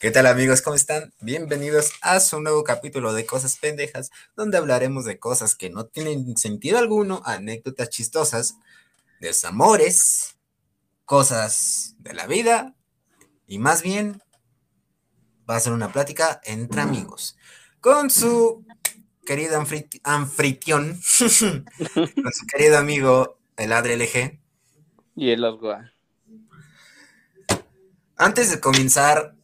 ¿Qué 0.00 0.10
tal 0.10 0.26
amigos? 0.26 0.62
¿Cómo 0.62 0.74
están? 0.74 1.12
Bienvenidos 1.20 1.92
a 2.00 2.18
su 2.20 2.40
nuevo 2.40 2.64
capítulo 2.64 3.12
de 3.12 3.26
Cosas 3.26 3.58
Pendejas, 3.58 4.10
donde 4.36 4.56
hablaremos 4.56 5.04
de 5.04 5.18
cosas 5.18 5.54
que 5.54 5.68
no 5.68 5.84
tienen 5.84 6.38
sentido 6.38 6.78
alguno, 6.78 7.20
anécdotas 7.26 7.90
chistosas, 7.90 8.56
desamores, 9.20 10.38
cosas 11.04 11.94
de 11.98 12.14
la 12.14 12.26
vida 12.26 12.74
y 13.46 13.58
más 13.58 13.82
bien 13.82 14.22
va 15.48 15.56
a 15.56 15.60
ser 15.60 15.74
una 15.74 15.92
plática 15.92 16.40
entre 16.44 16.80
amigos 16.80 17.36
con 17.86 18.10
su 18.10 18.66
querido 19.24 19.62
anfitrión, 20.02 21.00
con 21.18 22.32
su 22.32 22.46
querido 22.52 22.78
amigo 22.78 23.38
el 23.56 23.72
Adre 23.72 23.96
LG. 23.96 24.40
Y 25.14 25.30
el 25.30 25.44
Osgua. 25.44 25.92
Antes 28.16 28.50
de 28.50 28.58
comenzar, 28.58 29.36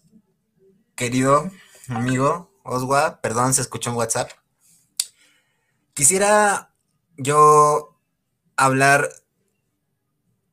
querido 0.96 1.52
amigo 1.86 2.52
Osgua, 2.64 3.20
perdón, 3.20 3.54
se 3.54 3.60
escuchó 3.60 3.90
en 3.90 3.96
WhatsApp. 3.96 4.32
Quisiera 5.94 6.74
yo 7.16 7.96
hablar 8.56 9.08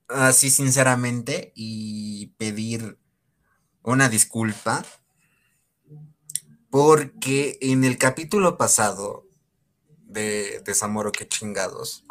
así 0.09 0.51
sinceramente 0.51 1.53
y 1.55 2.27
pedir 2.37 2.99
una 3.81 4.09
disculpa 4.09 4.85
porque 6.69 7.57
en 7.61 7.83
el 7.83 7.97
capítulo 7.97 8.57
pasado 8.57 9.25
de 10.05 10.61
Desamoro 10.65 11.11
que 11.11 11.27
chingados, 11.27 12.05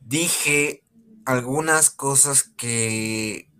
dije 0.00 0.82
algunas 1.24 1.90
cosas 1.90 2.44
que 2.44 3.50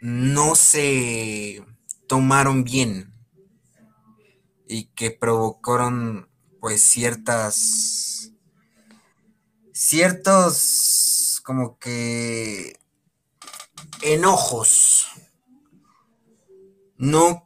no 0.00 0.54
se 0.54 1.64
tomaron 2.06 2.64
bien 2.64 3.12
y 4.68 4.84
que 4.86 5.10
provocaron 5.10 6.28
pues 6.60 6.82
ciertas 6.82 8.32
ciertos 9.72 11.40
como 11.44 11.78
que 11.78 12.78
enojos. 14.02 15.06
No 16.96 17.45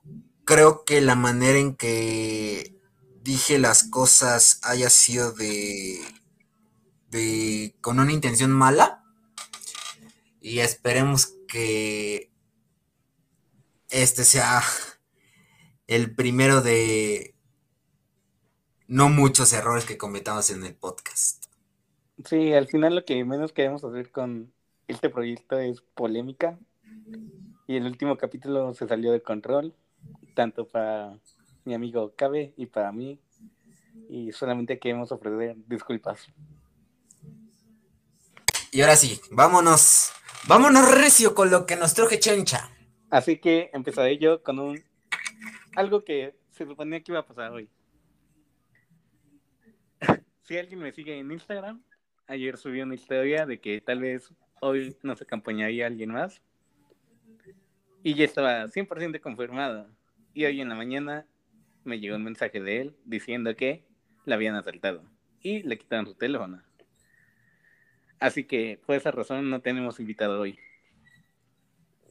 creo 0.50 0.84
que 0.84 1.00
la 1.00 1.14
manera 1.14 1.60
en 1.60 1.76
que 1.76 2.74
dije 3.22 3.60
las 3.60 3.84
cosas 3.84 4.58
haya 4.64 4.90
sido 4.90 5.30
de, 5.30 6.00
de 7.08 7.76
con 7.80 8.00
una 8.00 8.12
intención 8.12 8.50
mala. 8.50 9.04
Y 10.40 10.58
esperemos 10.58 11.36
que 11.46 12.32
este 13.90 14.24
sea 14.24 14.60
el 15.86 16.16
primero 16.16 16.62
de 16.62 17.36
no 18.88 19.08
muchos 19.08 19.52
errores 19.52 19.84
que 19.84 19.98
cometamos 19.98 20.50
en 20.50 20.64
el 20.64 20.74
podcast. 20.74 21.44
Sí, 22.24 22.52
al 22.54 22.66
final 22.66 22.96
lo 22.96 23.04
que 23.04 23.24
menos 23.24 23.52
queremos 23.52 23.84
hacer 23.84 24.10
con 24.10 24.52
este 24.88 25.10
proyecto 25.10 25.60
es 25.60 25.80
polémica. 25.94 26.58
Y 27.68 27.76
el 27.76 27.86
último 27.86 28.16
capítulo 28.18 28.74
se 28.74 28.88
salió 28.88 29.12
de 29.12 29.22
control 29.22 29.76
tanto 30.41 30.66
para 30.66 31.19
mi 31.66 31.74
amigo 31.74 32.14
Cabe 32.16 32.55
y 32.56 32.64
para 32.64 32.91
mí. 32.92 33.20
Y 34.08 34.33
solamente 34.33 34.78
queremos 34.78 35.12
ofrecer 35.12 35.55
disculpas. 35.66 36.28
Y 38.72 38.80
ahora 38.80 38.96
sí, 38.96 39.20
vámonos, 39.30 40.12
vámonos 40.48 40.94
recio 40.94 41.34
con 41.34 41.51
lo 41.51 41.67
que 41.67 41.77
nos 41.77 41.92
truje 41.92 42.18
Chencha. 42.18 42.70
Así 43.11 43.36
que 43.36 43.68
empezaré 43.74 44.17
yo 44.17 44.42
con 44.42 44.61
un 44.61 44.83
algo 45.77 46.05
que 46.06 46.34
se 46.52 46.64
suponía 46.64 47.02
que 47.02 47.12
iba 47.12 47.20
a 47.20 47.27
pasar 47.27 47.52
hoy. 47.52 47.68
si 50.45 50.57
alguien 50.57 50.80
me 50.80 50.92
sigue 50.92 51.18
en 51.18 51.30
Instagram, 51.33 51.83
ayer 52.28 52.57
subí 52.57 52.80
una 52.80 52.95
historia 52.95 53.45
de 53.45 53.61
que 53.61 53.83
tal 53.83 54.01
vez 54.01 54.33
hoy 54.62 54.96
nos 55.02 55.20
acompañaría 55.20 55.86
alguien 55.86 56.12
más. 56.12 56.40
Y 58.02 58.14
ya 58.14 58.24
estaba 58.24 58.64
100% 58.68 59.20
confirmado. 59.20 59.99
Y 60.33 60.45
hoy 60.45 60.61
en 60.61 60.68
la 60.68 60.74
mañana 60.74 61.27
me 61.85 61.98
llegó 61.98 62.17
un 62.17 62.24
mensaje 62.24 62.61
de 62.61 62.80
él 62.80 62.96
diciendo 63.05 63.55
que 63.57 63.85
la 64.24 64.36
habían 64.36 64.55
asaltado 64.55 65.02
y 65.41 65.63
le 65.63 65.79
quitaron 65.79 66.07
su 66.07 66.14
teléfono. 66.14 66.63
Así 68.18 68.45
que 68.45 68.80
por 68.86 68.95
esa 68.95 69.11
razón 69.11 69.51
no 69.51 69.61
tenemos 69.61 69.98
invitado 69.98 70.40
hoy. 70.40 70.58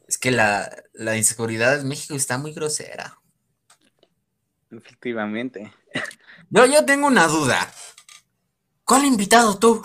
Es 0.08 0.18
que 0.18 0.32
la, 0.32 0.70
inseguridad 1.16 1.80
en 1.80 1.88
México 1.88 2.14
está 2.14 2.36
muy 2.36 2.52
grosera. 2.52 3.18
Efectivamente. 4.70 5.72
Yo, 6.50 6.66
yo 6.66 6.84
tengo 6.84 7.06
una 7.06 7.28
duda. 7.28 7.72
¿Cuál 8.84 9.04
invitado 9.04 9.56
tú? 9.56 9.82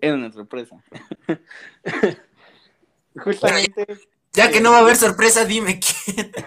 Es 0.00 0.12
una 0.12 0.32
sorpresa. 0.32 0.82
Justamente 3.16 3.86
ya 4.36 4.50
que 4.50 4.60
no 4.60 4.70
va 4.70 4.78
a 4.78 4.80
haber 4.82 4.96
sorpresa, 4.96 5.44
dime 5.44 5.80
quién. 5.80 6.30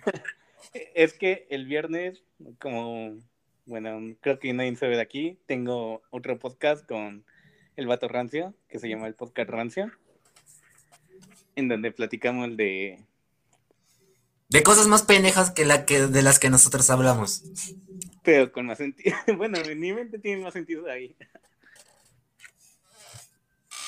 Es 0.94 1.14
que 1.14 1.48
el 1.50 1.66
viernes, 1.66 2.22
como, 2.60 3.18
bueno, 3.66 4.16
creo 4.22 4.38
que 4.38 4.54
nadie 4.54 4.76
se 4.76 4.88
ve 4.88 4.98
de 4.98 5.02
aquí, 5.02 5.40
tengo 5.48 6.04
otro 6.12 6.38
podcast 6.38 6.86
con 6.86 7.26
el 7.76 7.88
vato 7.88 8.08
Rancio, 8.08 8.54
que 8.68 8.78
se 8.78 8.88
llama 8.88 9.08
el 9.08 9.16
podcast 9.16 9.50
Rancio, 9.50 9.92
en 11.56 11.68
donde 11.68 11.92
platicamos 11.92 12.56
de... 12.56 13.00
De 14.50 14.64
cosas 14.64 14.88
más 14.88 15.04
pendejas 15.04 15.50
que, 15.50 15.66
la 15.66 15.86
que 15.86 16.08
de 16.08 16.22
las 16.22 16.38
que 16.38 16.50
nosotros 16.52 16.90
hablamos. 16.92 17.44
Pero 18.24 18.52
con 18.52 18.68
más 18.68 18.78
sentido. 18.78 19.16
Bueno, 19.38 19.58
en 19.58 19.80
mi 19.80 19.94
mente 19.94 20.20
tiene 20.20 20.44
más 20.44 20.54
sentido 20.54 20.88
ahí. 20.88 21.16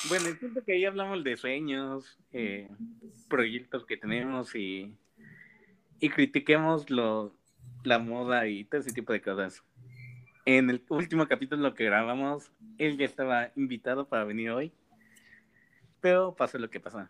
Bueno, 0.08 0.26
siento 0.38 0.64
que 0.64 0.72
ahí 0.72 0.84
hablamos 0.84 1.22
de 1.22 1.36
sueños, 1.36 2.18
eh, 2.32 2.68
proyectos 3.28 3.86
que 3.86 3.96
tenemos 3.96 4.54
y, 4.54 4.96
y 6.00 6.10
critiquemos 6.10 6.90
lo, 6.90 7.34
la 7.84 7.98
moda 7.98 8.46
y 8.48 8.64
todo 8.64 8.80
ese 8.80 8.92
tipo 8.92 9.12
de 9.12 9.22
cosas. 9.22 9.62
En 10.44 10.70
el 10.70 10.84
último 10.88 11.28
capítulo 11.28 11.74
que 11.74 11.84
grabamos, 11.84 12.50
él 12.78 12.98
ya 12.98 13.04
estaba 13.04 13.52
invitado 13.54 14.08
para 14.08 14.24
venir 14.24 14.50
hoy, 14.50 14.72
pero 16.00 16.34
pasó 16.34 16.58
lo 16.58 16.68
que 16.68 16.80
pasó. 16.80 17.06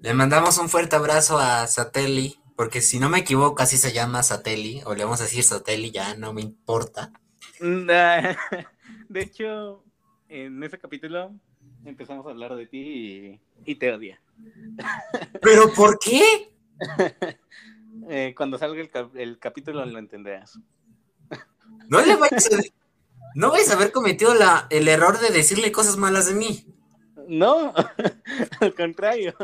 Le 0.00 0.14
mandamos 0.14 0.58
un 0.58 0.68
fuerte 0.68 0.96
abrazo 0.96 1.38
a 1.38 1.64
Sateli, 1.68 2.36
porque 2.56 2.80
si 2.80 2.98
no 2.98 3.08
me 3.08 3.20
equivoco, 3.20 3.62
así 3.62 3.76
se 3.76 3.92
llama 3.92 4.24
Sateli, 4.24 4.82
o 4.84 4.96
le 4.96 5.04
vamos 5.04 5.20
a 5.20 5.24
decir 5.24 5.44
Sateli, 5.44 5.92
ya 5.92 6.16
no 6.16 6.32
me 6.32 6.42
importa. 6.42 7.12
De 9.08 9.22
hecho, 9.22 9.84
en 10.32 10.62
ese 10.62 10.78
capítulo 10.78 11.34
empezamos 11.84 12.26
a 12.26 12.30
hablar 12.30 12.54
de 12.54 12.66
ti 12.66 13.38
y, 13.66 13.74
te 13.74 13.92
odia. 13.92 14.20
¿Pero 15.40 15.72
por 15.72 15.98
qué? 15.98 16.54
Eh, 18.08 18.32
cuando 18.34 18.56
salga 18.56 18.82
el, 19.14 19.38
capítulo 19.38 19.84
lo 19.84 19.98
entenderás. 19.98 20.58
No 21.88 22.00
le 22.00 22.16
vayas 22.16 22.50
a, 22.50 22.56
no 23.34 23.50
vais 23.50 23.70
a 23.70 23.74
haber 23.74 23.92
cometido 23.92 24.34
la, 24.34 24.66
el 24.70 24.88
error 24.88 25.20
de 25.20 25.28
decirle 25.28 25.70
cosas 25.70 25.98
malas 25.98 26.26
de 26.26 26.34
mí. 26.34 26.66
No, 27.28 27.74
al 28.60 28.74
contrario. 28.74 29.34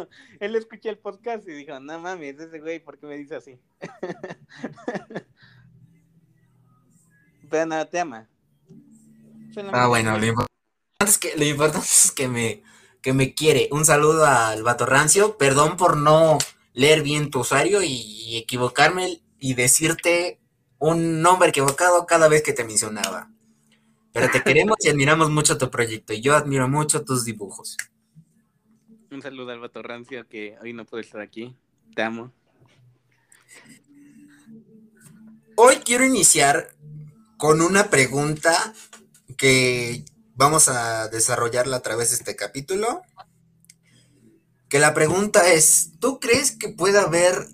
Él 0.41 0.56
escuchó 0.56 0.88
el 0.88 0.99
podcast 0.99 1.47
y 1.47 1.53
dijo, 1.53 1.78
no 1.78 2.00
mames, 2.00 2.41
ese 2.41 2.59
güey, 2.59 2.81
¿por 2.81 2.99
qué 2.99 3.06
me 3.06 3.19
dice 3.19 3.37
así? 3.37 3.60
Pero 7.50 7.67
nada, 7.67 7.84
te 7.84 8.00
ama. 8.00 8.29
Ah, 9.73 9.88
bueno, 9.88 10.17
lo 11.08 11.20
que, 11.20 11.37
lo 11.37 11.44
importante 11.44 11.87
es 11.87 12.12
que 12.12 12.28
me, 12.28 12.62
que 13.00 13.12
me 13.12 13.34
quiere. 13.34 13.69
Un 13.70 13.84
saludo 13.84 14.26
al 14.26 14.62
Vato 14.62 14.87
Rancio. 14.87 15.37
Perdón 15.37 15.76
por 15.76 15.96
no 15.96 16.38
leer 16.75 17.02
bien 17.02 17.31
tu 17.31 17.40
usuario 17.40 17.82
y, 17.82 18.37
equivocarme 18.37 19.20
y 19.40 19.55
decirte 19.55 20.38
un 20.78 21.22
nombre 21.22 21.49
equivocado 21.49 22.06
cada 22.06 22.28
vez 22.28 22.43
que 22.43 22.52
te 22.52 22.64
mencionaba. 22.64 23.31
Pero 24.12 24.31
te 24.31 24.43
queremos 24.43 24.76
y 24.81 24.88
admiramos 24.88 25.31
mucho 25.31 25.58
tu 25.58 25.70
proyecto 25.70 26.12
y 26.12 26.20
yo 26.20 26.37
admiro 26.37 26.69
mucho 26.69 27.05
tus 27.05 27.25
dibujos. 27.25 27.76
Un 29.10 29.22
saludo 29.22 29.50
al 29.50 29.60
Vato 29.60 29.82
Rancio 29.82 30.28
que 30.28 30.56
hoy 30.62 30.72
no 30.72 30.84
puede 30.84 31.02
estar 31.02 31.20
aquí. 31.20 31.56
Te 31.94 32.02
amo. 32.02 32.32
Hoy 35.56 35.76
quiero 35.76 36.05
iniciar 36.05 36.75
con 37.38 37.60
una 37.60 37.90
pregunta 37.90 38.75
que 39.37 40.05
vamos 40.38 40.69
a 40.69 41.08
desarrollarla 41.08 41.79
a 41.79 41.82
través 41.82 42.11
de 42.11 42.17
este 42.17 42.37
capítulo. 42.37 43.02
Que 44.69 44.79
la 44.79 44.94
pregunta 44.94 45.52
es, 45.52 45.90
¿tú 45.99 46.20
crees 46.20 46.52
que 46.52 46.69
puede 46.69 46.99
haber 46.99 47.49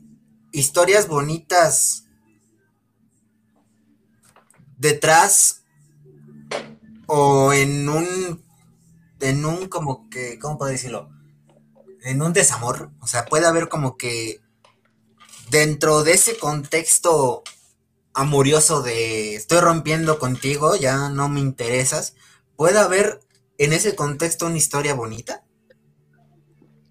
historias 0.53 1.09
bonitas 1.09 2.05
detrás 4.77 5.63
o 7.07 7.55
en 7.55 7.89
un, 7.89 8.45
en 9.21 9.47
un 9.47 9.69
como 9.69 10.11
que, 10.11 10.39
¿cómo 10.39 10.59
puedo 10.59 10.71
decirlo? 10.71 11.09
En 12.03 12.21
un 12.21 12.35
desamor, 12.35 12.91
o 13.01 13.07
sea, 13.07 13.25
puede 13.25 13.47
haber 13.47 13.71
como 13.71 13.97
que 13.97 14.43
dentro 15.49 16.05
de 16.05 16.13
ese 16.13 16.37
contexto 16.37 17.45
amorioso 18.13 18.83
de 18.83 19.37
estoy 19.37 19.61
rompiendo 19.61 20.19
contigo, 20.19 20.77
ya 20.77 21.09
no 21.09 21.31
me 21.31 21.41
interesas, 21.41 22.15
puede 22.57 22.79
haber 22.79 23.21
en 23.59 23.73
ese 23.73 23.95
contexto 23.95 24.47
una 24.47 24.57
historia 24.57 24.95
bonita. 24.95 25.45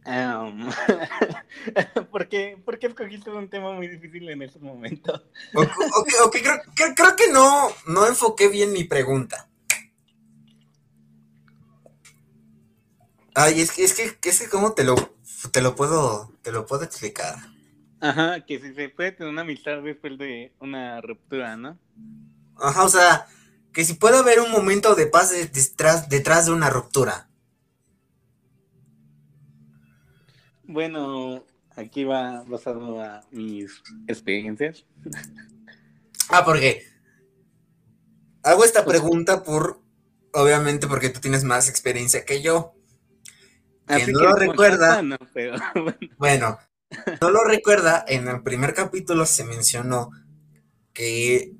Um, 0.05 0.69
¿por, 2.11 2.27
qué, 2.27 2.61
¿Por 2.63 2.77
qué 2.77 2.87
escogiste 2.87 3.29
un 3.29 3.49
tema 3.49 3.71
muy 3.71 3.87
difícil 3.87 4.29
en 4.29 4.41
ese 4.41 4.59
momento? 4.59 5.13
Ok, 5.53 6.31
creo, 6.31 6.61
creo, 6.95 7.15
que 7.15 7.31
no, 7.31 7.69
no 7.87 8.05
enfoqué 8.05 8.49
bien 8.49 8.73
mi 8.73 8.83
pregunta. 8.83 9.49
Ay, 13.33 13.61
es 13.61 13.71
que, 13.71 13.83
es 13.83 13.93
que, 13.93 14.29
es 14.29 14.41
que 14.41 14.49
cómo 14.49 14.73
te 14.73 14.83
lo, 14.83 14.95
te 15.51 15.61
lo 15.61 15.75
puedo, 15.75 16.31
te 16.41 16.51
lo 16.51 16.65
puedo 16.65 16.83
explicar. 16.83 17.37
Ajá, 18.01 18.41
que 18.41 18.59
si 18.59 18.73
se 18.73 18.89
puede 18.89 19.13
tener 19.13 19.31
una 19.31 19.43
amistad 19.43 19.81
después 19.81 20.17
de 20.17 20.53
una 20.59 20.99
ruptura, 20.99 21.55
¿no? 21.55 21.79
Ajá, 22.57 22.83
o 22.83 22.89
sea, 22.89 23.25
que 23.73 23.83
si 23.83 23.95
puede 23.95 24.17
haber 24.17 24.39
un 24.39 24.51
momento 24.51 24.95
de 24.95 25.07
paz 25.07 25.31
detrás, 25.31 26.07
detrás 26.07 26.45
de 26.45 26.51
una 26.51 26.69
ruptura. 26.69 27.27
Bueno, 30.63 31.43
aquí 31.75 32.03
va 32.03 32.43
basado 32.43 33.01
a 33.01 33.21
mis 33.31 33.81
experiencias. 34.07 34.85
Ah, 36.29 36.45
porque 36.45 36.83
hago 38.43 38.63
esta 38.63 38.85
pregunta 38.85 39.43
por, 39.43 39.81
obviamente, 40.33 40.87
porque 40.87 41.09
tú 41.09 41.19
tienes 41.19 41.43
más 41.43 41.67
experiencia 41.67 42.25
que 42.25 42.41
yo. 42.41 42.75
Que 43.87 44.07
no 44.11 44.19
lo 44.19 44.35
recuerda. 44.35 45.01
bueno, 46.17 46.59
no 47.21 47.31
lo 47.31 47.43
recuerda. 47.43 48.05
En 48.07 48.27
el 48.27 48.43
primer 48.43 48.73
capítulo 48.73 49.25
se 49.25 49.43
mencionó 49.43 50.11
que 50.93 51.53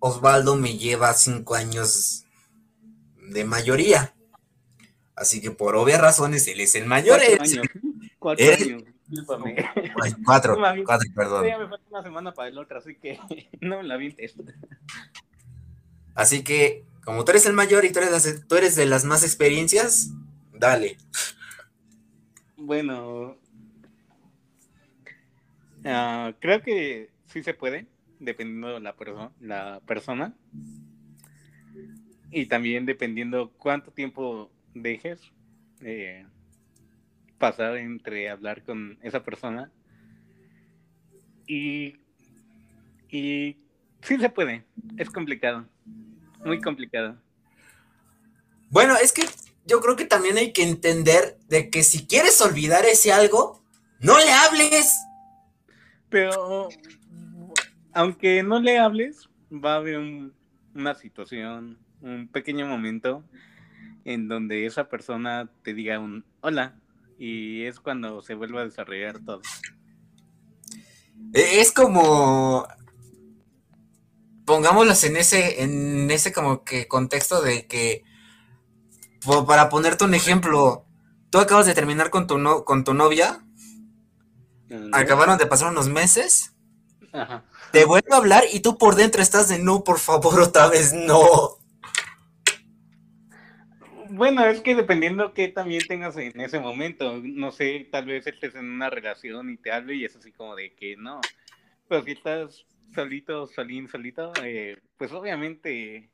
Osvaldo 0.00 0.56
me 0.56 0.76
lleva 0.76 1.12
cinco 1.14 1.54
años 1.54 2.24
de 3.16 3.44
mayoría. 3.44 4.14
Así 5.14 5.40
que 5.40 5.50
por 5.50 5.76
obvias 5.76 6.00
razones 6.00 6.46
él 6.46 6.60
es 6.60 6.74
el 6.74 6.86
mayor. 6.86 7.20
Cuatro 8.18 8.44
años. 8.44 8.84
Cuatro 9.08 9.46
años. 9.46 10.18
cuatro, 10.24 10.58
cuatro, 10.84 11.08
perdón. 11.14 11.46
Ya 11.46 11.58
me 11.58 11.68
falta 11.68 11.84
una 11.88 12.02
semana 12.02 12.34
para 12.34 12.48
el 12.48 12.58
otro, 12.58 12.78
así 12.78 12.94
que 12.94 13.18
no 13.60 13.78
me 13.78 13.84
la 13.84 13.96
vientes. 13.96 14.34
Así 16.14 16.44
que, 16.44 16.84
como 17.04 17.24
tú 17.24 17.30
eres 17.30 17.46
el 17.46 17.54
mayor 17.54 17.84
y 17.84 17.92
tú 17.92 18.00
eres, 18.00 18.46
tú 18.46 18.56
eres 18.56 18.76
de 18.76 18.86
las 18.86 19.04
más 19.04 19.22
experiencias, 19.22 20.10
dale. 20.52 20.98
Bueno, 22.56 23.38
uh, 25.84 26.32
creo 26.40 26.62
que 26.62 27.08
sí 27.32 27.42
se 27.42 27.54
puede, 27.54 27.86
dependiendo 28.18 28.74
de 28.74 28.80
la, 28.80 28.94
la 29.40 29.80
persona. 29.86 30.34
Y 32.30 32.46
también 32.46 32.86
dependiendo 32.86 33.52
cuánto 33.56 33.90
tiempo 33.90 34.50
dejes 34.74 35.20
eh, 35.80 36.26
pasar 37.38 37.76
entre 37.76 38.28
hablar 38.28 38.62
con 38.62 38.98
esa 39.02 39.22
persona. 39.22 39.70
Y, 41.46 41.96
y 43.08 43.56
sí 44.02 44.18
se 44.18 44.28
puede, 44.28 44.64
es 44.96 45.08
complicado, 45.08 45.66
muy 46.44 46.60
complicado. 46.60 47.16
Bueno, 48.70 48.96
es 48.96 49.12
que 49.12 49.22
yo 49.64 49.80
creo 49.80 49.96
que 49.96 50.04
también 50.04 50.36
hay 50.36 50.52
que 50.52 50.62
entender 50.62 51.38
de 51.48 51.70
que 51.70 51.82
si 51.82 52.06
quieres 52.06 52.40
olvidar 52.42 52.84
ese 52.84 53.12
algo, 53.12 53.64
no 54.00 54.18
le 54.18 54.30
hables. 54.30 54.94
Pero 56.10 56.68
aunque 57.92 58.42
no 58.42 58.60
le 58.60 58.78
hables, 58.78 59.28
va 59.52 59.74
a 59.74 59.76
haber 59.76 59.98
una 60.74 60.94
situación, 60.94 61.78
un 62.00 62.28
pequeño 62.28 62.66
momento 62.66 63.24
en 64.04 64.28
donde 64.28 64.66
esa 64.66 64.88
persona 64.88 65.50
te 65.62 65.74
diga 65.74 65.98
un 65.98 66.24
hola 66.40 66.76
y 67.18 67.64
es 67.64 67.80
cuando 67.80 68.22
se 68.22 68.34
vuelve 68.34 68.60
a 68.60 68.64
desarrollar 68.64 69.18
todo. 69.24 69.42
E, 71.34 71.60
es 71.60 71.72
como 71.72 72.66
pongámoslas 74.44 75.04
en 75.04 75.16
ese 75.16 75.62
en 75.62 76.10
ese 76.10 76.32
como 76.32 76.64
que 76.64 76.88
contexto 76.88 77.42
de 77.42 77.66
que 77.66 78.04
para 79.46 79.68
ponerte 79.68 80.04
un 80.04 80.14
ejemplo, 80.14 80.86
tú 81.30 81.38
acabas 81.38 81.66
de 81.66 81.74
terminar 81.74 82.10
con 82.10 82.26
tu 82.26 82.38
no, 82.38 82.64
con 82.64 82.84
tu 82.84 82.94
novia, 82.94 83.44
acabaron 84.92 85.38
de 85.38 85.46
pasar 85.46 85.70
unos 85.70 85.88
meses, 85.88 86.54
te 87.72 87.84
vuelvo 87.84 88.14
a 88.14 88.18
hablar 88.18 88.44
y 88.52 88.60
tú 88.60 88.78
por 88.78 88.94
dentro 88.94 89.22
estás 89.22 89.48
de 89.48 89.58
no, 89.58 89.84
por 89.84 89.98
favor, 89.98 90.40
otra 90.40 90.68
vez 90.68 90.92
no. 90.92 91.58
Bueno, 94.10 94.44
es 94.46 94.60
que 94.62 94.74
dependiendo 94.74 95.34
qué 95.34 95.48
también 95.48 95.86
tengas 95.86 96.16
en 96.16 96.40
ese 96.40 96.58
momento, 96.58 97.20
no 97.22 97.52
sé, 97.52 97.88
tal 97.92 98.06
vez 98.06 98.26
estés 98.26 98.54
en 98.54 98.70
una 98.70 98.90
relación 98.90 99.50
y 99.50 99.56
te 99.56 99.70
hable 99.70 99.94
y 99.94 100.04
es 100.04 100.16
así 100.16 100.32
como 100.32 100.56
de 100.56 100.72
que 100.74 100.96
no, 100.96 101.20
pero 101.88 102.02
si 102.02 102.12
estás 102.12 102.66
solito, 102.94 103.46
solín, 103.46 103.86
solito, 103.86 104.32
eh, 104.42 104.78
pues 104.96 105.12
obviamente 105.12 106.10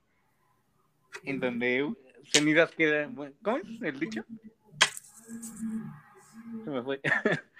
en 1.23 1.41
donde 1.41 1.89
cenizas 2.33 2.73
quedan, 2.73 3.15
¿cómo 3.43 3.59
es 3.59 3.83
el 3.83 4.01
dicho? 4.01 4.25
Se 6.65 6.71
me 6.71 6.83
fue. 6.83 7.01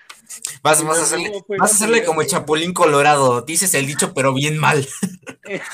Vas, 0.63 0.83
a 0.83 0.91
hacerle, 0.91 1.45
vas 1.49 1.73
a 1.73 1.75
hacerle 1.75 2.05
como 2.05 2.23
el 2.23 2.29
chapulín 2.29 2.73
colorado, 2.73 3.43
dices 3.43 3.75
el 3.75 3.87
dicho 3.87 4.15
pero 4.15 4.33
bien 4.33 4.59
mal. 4.59 4.87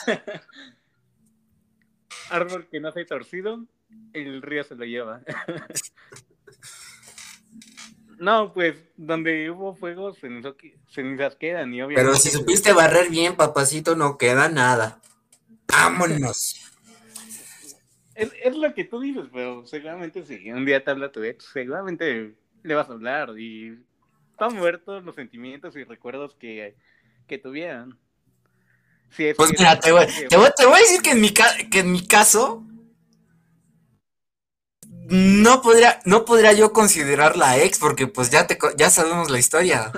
Árbol 2.31 2.69
que 2.71 2.81
no 2.81 2.93
se 2.93 3.01
ha 3.01 3.07
torcido, 3.07 3.67
el 4.13 4.43
río 4.43 4.65
se 4.65 4.75
lo 4.75 4.85
lleva. 4.85 5.23
no, 8.19 8.53
pues 8.53 8.77
donde 8.97 9.51
hubo 9.51 9.75
fuego, 9.75 10.15
cenizas 10.15 11.37
quedan 11.37 11.75
y 11.75 11.83
obviamente... 11.83 12.03
Pero 12.03 12.17
si 12.17 12.31
supiste 12.31 12.73
barrer 12.73 13.11
bien, 13.11 13.37
papacito, 13.37 13.97
no 13.97 14.19
queda 14.19 14.49
nada. 14.49 15.01
Vámonos. 15.67 16.57
Es, 18.15 18.33
es, 18.43 18.57
lo 18.57 18.75
que 18.75 18.85
tú 18.85 19.01
dices, 19.01 19.25
pero 19.33 19.65
seguramente 19.67 20.25
si 20.27 20.51
un 20.51 20.67
día 20.67 20.85
te 20.85 20.91
habla 20.91 21.11
tu 21.11 21.23
ex, 21.23 21.47
seguramente 21.53 22.35
le 22.63 22.75
vas 22.75 22.91
a 22.91 22.93
hablar 22.93 23.39
y 23.39 23.79
mover 24.49 24.79
todos 24.79 25.05
los 25.05 25.15
sentimientos 25.15 25.77
y 25.77 25.85
recuerdos 25.85 26.35
que, 26.37 26.77
que 27.27 27.39
tuvieran. 27.39 27.99
pues 29.37 29.51
mira, 29.59 29.79
te 29.79 29.93
voy, 29.93 30.07
te, 30.07 30.37
voy, 30.37 30.49
te 30.57 30.67
voy, 30.67 30.77
a 30.77 30.83
decir 30.83 31.03
que 31.03 31.11
en 31.11 31.21
mi, 31.21 31.31
que 31.31 31.81
en 31.81 31.93
mi 31.93 32.07
caso, 32.07 32.65
no 35.11 35.61
podría, 35.61 36.01
no 36.05 36.25
podría 36.25 36.53
yo 36.53 36.73
considerar 36.73 37.37
la 37.37 37.59
ex 37.59 37.79
porque 37.79 38.07
pues 38.07 38.31
ya 38.31 38.47
te 38.47 38.57
ya 38.77 38.91
sabemos 38.91 39.29
la 39.29 39.39
historia. 39.39 39.93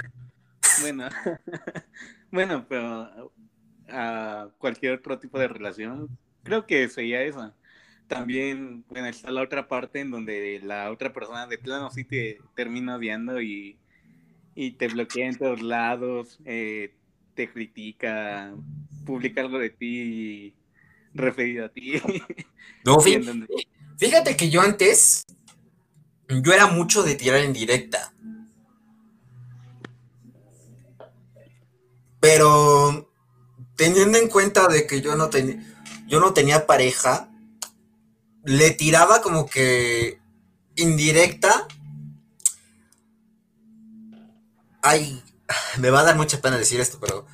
Bueno, 0.81 1.09
bueno, 2.31 2.67
pero 2.69 3.33
a 3.91 4.49
cualquier 4.59 4.95
otro 4.95 5.19
tipo 5.19 5.39
de 5.39 5.49
relación, 5.49 6.19
creo 6.43 6.67
que 6.67 6.89
sería 6.89 7.23
esa. 7.23 7.55
También, 8.09 8.85
bueno, 8.89 9.07
está 9.07 9.31
la 9.31 9.43
otra 9.43 9.69
parte 9.69 10.01
en 10.01 10.11
donde 10.11 10.61
la 10.63 10.91
otra 10.91 11.13
persona 11.13 11.47
de 11.47 11.59
plano 11.59 11.91
sí 11.91 12.05
te 12.05 12.41
termina 12.55 12.97
odiando 12.97 13.41
y, 13.41 13.79
y 14.55 14.73
te 14.73 14.89
bloquea 14.89 15.29
en 15.29 15.39
todos 15.39 15.63
lados, 15.63 16.39
eh, 16.45 16.95
te 17.35 17.51
critica, 17.51 18.53
publica 19.05 19.41
algo 19.41 19.59
de 19.59 19.71
ti 19.71 20.55
referido 21.15 21.67
a 21.67 21.69
ti. 21.69 21.95
No, 22.85 22.99
Fíjate 23.01 24.37
que 24.37 24.51
yo 24.51 24.61
antes, 24.61 25.25
yo 26.29 26.53
era 26.53 26.67
mucho 26.67 27.05
de 27.05 27.15
tirar 27.15 27.39
en 27.39 27.53
directa. 27.53 28.13
Pero 32.19 33.13
teniendo 33.77 34.19
en 34.19 34.29
cuenta 34.29 34.67
de 34.67 34.87
que 34.87 35.01
yo 35.01 35.15
no, 35.15 35.31
yo 36.09 36.19
no 36.19 36.33
tenía 36.33 36.67
pareja, 36.67 37.29
le 38.45 38.71
tiraba 38.73 39.23
como 39.23 39.47
que 39.47 40.19
indirecta. 40.77 41.69
Ay, 44.83 45.23
me 45.79 45.91
va 45.91 46.01
a 46.01 46.05
dar 46.05 46.17
mucha 46.17 46.41
pena 46.41 46.59
decir 46.59 46.81
esto, 46.81 46.99
pero 47.01 47.27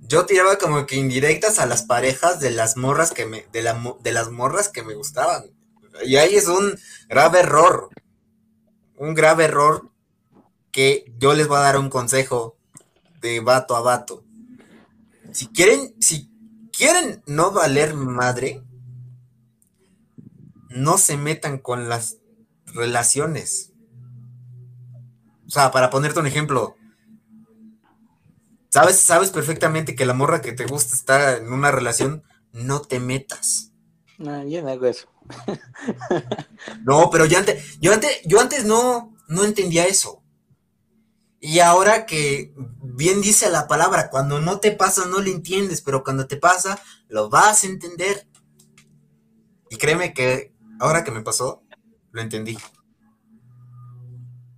yo 0.00 0.24
tiraba 0.26 0.56
como 0.56 0.86
que 0.86 0.96
indirectas 0.96 1.58
a 1.58 1.66
las 1.66 1.82
parejas 1.82 2.40
de 2.40 2.50
las 2.50 2.76
morras 2.76 3.12
que 3.12 3.26
me, 3.26 3.46
de, 3.52 3.62
la, 3.62 3.80
de 4.00 4.12
las 4.12 4.30
morras 4.30 4.68
que 4.70 4.82
me 4.82 4.94
gustaban. 4.94 5.44
Y 6.04 6.16
ahí 6.16 6.34
es 6.34 6.48
un 6.48 6.78
grave 7.08 7.40
error. 7.40 7.90
Un 8.96 9.14
grave 9.14 9.44
error 9.44 9.90
que 10.72 11.12
yo 11.18 11.34
les 11.34 11.46
voy 11.46 11.58
a 11.58 11.62
dar 11.62 11.78
un 11.78 11.90
consejo 11.90 12.56
de 13.20 13.40
vato 13.40 13.76
a 13.76 13.80
vato. 13.80 14.24
Si 15.32 15.48
quieren, 15.48 15.94
si 16.00 16.30
quieren 16.72 17.22
no 17.26 17.50
valer 17.50 17.94
madre, 17.94 18.62
no 20.70 20.96
se 20.98 21.16
metan 21.16 21.58
con 21.58 21.88
las 21.88 22.16
relaciones. 22.66 23.72
O 25.48 25.50
sea, 25.50 25.70
para 25.70 25.88
ponerte 25.88 26.20
un 26.20 26.26
ejemplo, 26.26 26.76
sabes, 28.68 29.00
sabes 29.00 29.30
perfectamente 29.30 29.96
que 29.96 30.04
la 30.04 30.12
morra 30.12 30.42
que 30.42 30.52
te 30.52 30.66
gusta 30.66 30.94
está 30.94 31.38
en 31.38 31.52
una 31.52 31.70
relación, 31.70 32.22
no 32.52 32.82
te 32.82 33.00
metas. 33.00 33.72
No, 34.18 34.46
yo 34.46 34.62
no 34.62 34.68
hago 34.68 34.86
eso. 34.86 35.08
no, 36.84 37.08
pero 37.10 37.24
yo 37.24 37.38
antes, 37.38 37.78
yo 37.80 37.94
antes, 37.94 38.20
yo 38.26 38.40
antes 38.40 38.64
no, 38.66 39.16
no 39.28 39.44
entendía 39.44 39.86
eso. 39.86 40.22
Y 41.40 41.60
ahora 41.60 42.04
que 42.04 42.52
bien 42.82 43.20
dice 43.22 43.48
la 43.48 43.68
palabra, 43.68 44.10
cuando 44.10 44.40
no 44.40 44.60
te 44.60 44.72
pasa 44.72 45.06
no 45.06 45.20
lo 45.20 45.30
entiendes, 45.30 45.80
pero 45.80 46.02
cuando 46.02 46.26
te 46.26 46.36
pasa 46.36 46.78
lo 47.08 47.30
vas 47.30 47.64
a 47.64 47.68
entender. 47.68 48.28
Y 49.70 49.76
créeme 49.76 50.12
que 50.12 50.52
ahora 50.80 51.04
que 51.04 51.10
me 51.10 51.22
pasó, 51.22 51.62
lo 52.10 52.20
entendí. 52.20 52.58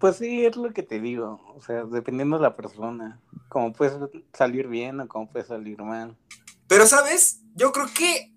Pues 0.01 0.17
sí, 0.17 0.47
es 0.47 0.57
lo 0.57 0.73
que 0.73 0.83
te 0.83 0.99
digo. 0.99 1.43
O 1.55 1.61
sea, 1.61 1.85
dependiendo 1.85 2.39
de 2.39 2.43
la 2.43 2.57
persona, 2.57 3.21
cómo 3.51 3.75
puedes 3.75 3.95
salir 4.33 4.67
bien 4.67 4.99
o 4.99 5.07
cómo 5.07 5.31
puede 5.31 5.45
salir 5.45 5.81
mal. 5.83 6.17
Pero, 6.67 6.87
¿sabes? 6.87 7.43
Yo 7.55 7.71
creo 7.71 7.87
que 7.95 8.33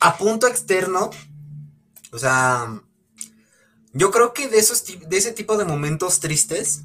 a 0.00 0.18
punto 0.18 0.46
externo, 0.46 1.08
o 2.12 2.18
sea, 2.18 2.82
yo 3.94 4.10
creo 4.10 4.34
que 4.34 4.48
de, 4.48 4.58
esos, 4.58 4.84
de 4.84 5.16
ese 5.16 5.32
tipo 5.32 5.56
de 5.56 5.64
momentos 5.64 6.20
tristes 6.20 6.84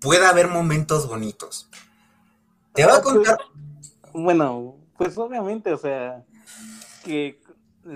puede 0.00 0.26
haber 0.26 0.48
momentos 0.48 1.06
bonitos. 1.06 1.70
Te 2.72 2.84
voy 2.84 2.96
a 2.96 3.00
pues, 3.00 3.14
contar. 3.14 3.38
Bueno, 4.12 4.74
pues 4.96 5.16
obviamente, 5.16 5.72
o 5.72 5.78
sea, 5.78 6.24
que 7.04 7.40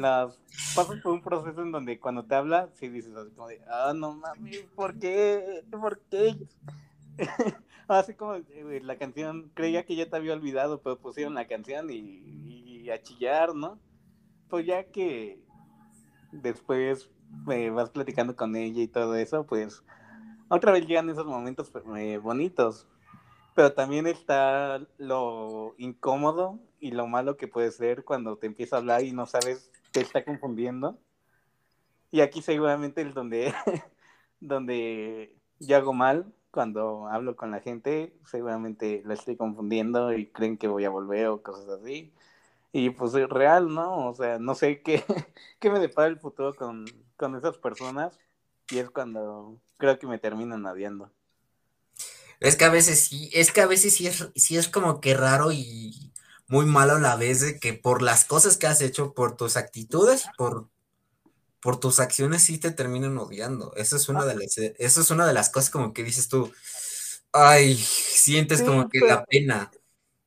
las 0.00 0.38
pasas 0.74 1.00
por 1.00 1.12
un 1.12 1.22
proceso 1.22 1.62
en 1.62 1.72
donde 1.72 2.00
cuando 2.00 2.24
te 2.24 2.34
habla, 2.34 2.68
sí 2.74 2.88
dices 2.88 3.14
así 3.14 3.30
como 3.30 3.48
de, 3.48 3.60
ah, 3.68 3.92
no 3.94 4.14
mami, 4.14 4.52
¿por 4.74 4.98
qué? 4.98 5.64
¿Por 5.70 6.00
qué? 6.10 6.36
así 7.88 8.14
como 8.14 8.34
eh, 8.36 8.80
la 8.82 8.96
canción, 8.96 9.50
creía 9.54 9.84
que 9.84 9.96
ya 9.96 10.08
te 10.08 10.16
había 10.16 10.32
olvidado, 10.32 10.80
pero 10.80 10.98
pusieron 10.98 11.34
la 11.34 11.46
canción 11.46 11.88
y, 11.90 12.88
a 12.90 13.00
chillar, 13.00 13.54
¿no? 13.54 13.78
Pues 14.48 14.66
ya 14.66 14.84
que 14.84 15.40
después 16.32 17.10
me 17.46 17.70
vas 17.70 17.90
platicando 17.90 18.34
con 18.34 18.56
ella 18.56 18.82
y 18.82 18.88
todo 18.88 19.14
eso, 19.14 19.46
pues 19.46 19.84
otra 20.48 20.72
vez 20.72 20.86
llegan 20.86 21.08
esos 21.08 21.26
momentos 21.26 21.72
eh, 21.96 22.18
bonitos. 22.18 22.86
Pero 23.54 23.72
también 23.72 24.06
está 24.06 24.80
lo 24.96 25.74
incómodo 25.78 26.58
y 26.80 26.90
lo 26.90 27.06
malo 27.06 27.36
que 27.36 27.48
puede 27.48 27.70
ser 27.70 28.02
cuando 28.04 28.36
te 28.36 28.46
empieza 28.46 28.76
a 28.76 28.78
hablar 28.80 29.04
y 29.04 29.12
no 29.12 29.26
sabes 29.26 29.70
qué 29.92 30.00
está 30.00 30.24
confundiendo. 30.24 30.98
Y 32.10 32.20
aquí 32.20 32.42
seguramente 32.42 33.02
es 33.02 33.14
donde, 33.14 33.54
donde 34.40 35.36
yo 35.60 35.76
hago 35.76 35.92
mal 35.92 36.32
cuando 36.50 37.08
hablo 37.08 37.34
con 37.36 37.50
la 37.50 37.60
gente, 37.60 38.14
seguramente 38.26 39.02
la 39.06 39.14
estoy 39.14 39.36
confundiendo 39.36 40.12
y 40.12 40.26
creen 40.26 40.58
que 40.58 40.68
voy 40.68 40.84
a 40.84 40.90
volver 40.90 41.28
o 41.28 41.42
cosas 41.42 41.68
así. 41.68 42.12
Y 42.72 42.90
pues 42.90 43.14
es 43.14 43.28
real, 43.28 43.72
¿no? 43.74 44.08
O 44.08 44.14
sea, 44.14 44.38
no 44.38 44.54
sé 44.54 44.82
qué, 44.82 45.02
qué 45.60 45.70
me 45.70 45.80
depara 45.80 46.08
el 46.08 46.18
futuro 46.18 46.54
con, 46.54 46.84
con 47.16 47.36
esas 47.36 47.58
personas 47.58 48.18
y 48.70 48.78
es 48.78 48.90
cuando 48.90 49.58
creo 49.78 49.98
que 49.98 50.06
me 50.06 50.18
terminan 50.18 50.64
odiando. 50.66 51.10
Es 52.40 52.56
que 52.56 52.64
a 52.64 52.70
veces 52.70 53.00
sí, 53.00 53.30
es 53.32 53.52
que 53.52 53.60
a 53.60 53.66
veces 53.66 53.94
sí 53.94 54.06
es, 54.06 54.28
sí 54.34 54.56
es 54.56 54.68
como 54.68 55.00
que 55.00 55.14
raro 55.14 55.52
y 55.52 56.11
muy 56.48 56.66
malo 56.66 56.94
a 56.94 57.00
la 57.00 57.16
vez 57.16 57.40
de 57.40 57.58
que 57.58 57.74
por 57.74 58.02
las 58.02 58.24
cosas 58.24 58.56
que 58.56 58.66
has 58.66 58.80
hecho, 58.80 59.14
por 59.14 59.36
tus 59.36 59.56
actitudes, 59.56 60.26
por, 60.36 60.68
por 61.60 61.78
tus 61.78 62.00
acciones 62.00 62.42
sí 62.42 62.58
te 62.58 62.70
terminan 62.70 63.16
odiando. 63.18 63.72
Eso 63.76 63.96
es 63.96 64.08
una 64.08 64.24
de 64.24 64.34
las, 64.34 64.58
eso 64.58 65.00
es 65.00 65.10
una 65.10 65.26
de 65.26 65.32
las 65.32 65.50
cosas 65.50 65.70
como 65.70 65.92
que 65.92 66.04
dices 66.04 66.28
tú, 66.28 66.52
ay, 67.32 67.74
sientes 67.76 68.62
como 68.62 68.88
que 68.88 69.00
la 69.00 69.24
pena. 69.24 69.70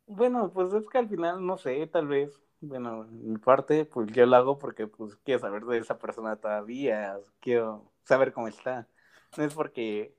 Bueno, 0.07 0.51
pues 0.53 0.73
es 0.73 0.87
que 0.89 0.97
al 0.97 1.09
final, 1.09 1.45
no 1.45 1.57
sé, 1.57 1.87
tal 1.87 2.07
vez 2.07 2.39
bueno, 2.67 3.05
mi 3.11 3.37
parte, 3.37 3.85
pues 3.85 4.11
yo 4.11 4.25
lo 4.25 4.35
hago 4.35 4.59
porque 4.59 4.87
pues 4.87 5.15
quiero 5.17 5.39
saber 5.39 5.63
de 5.65 5.77
esa 5.77 5.97
persona 5.97 6.35
todavía, 6.37 7.17
quiero 7.39 7.91
saber 8.03 8.33
cómo 8.33 8.47
está. 8.47 8.87
No 9.37 9.43
es 9.43 9.53
porque 9.53 10.15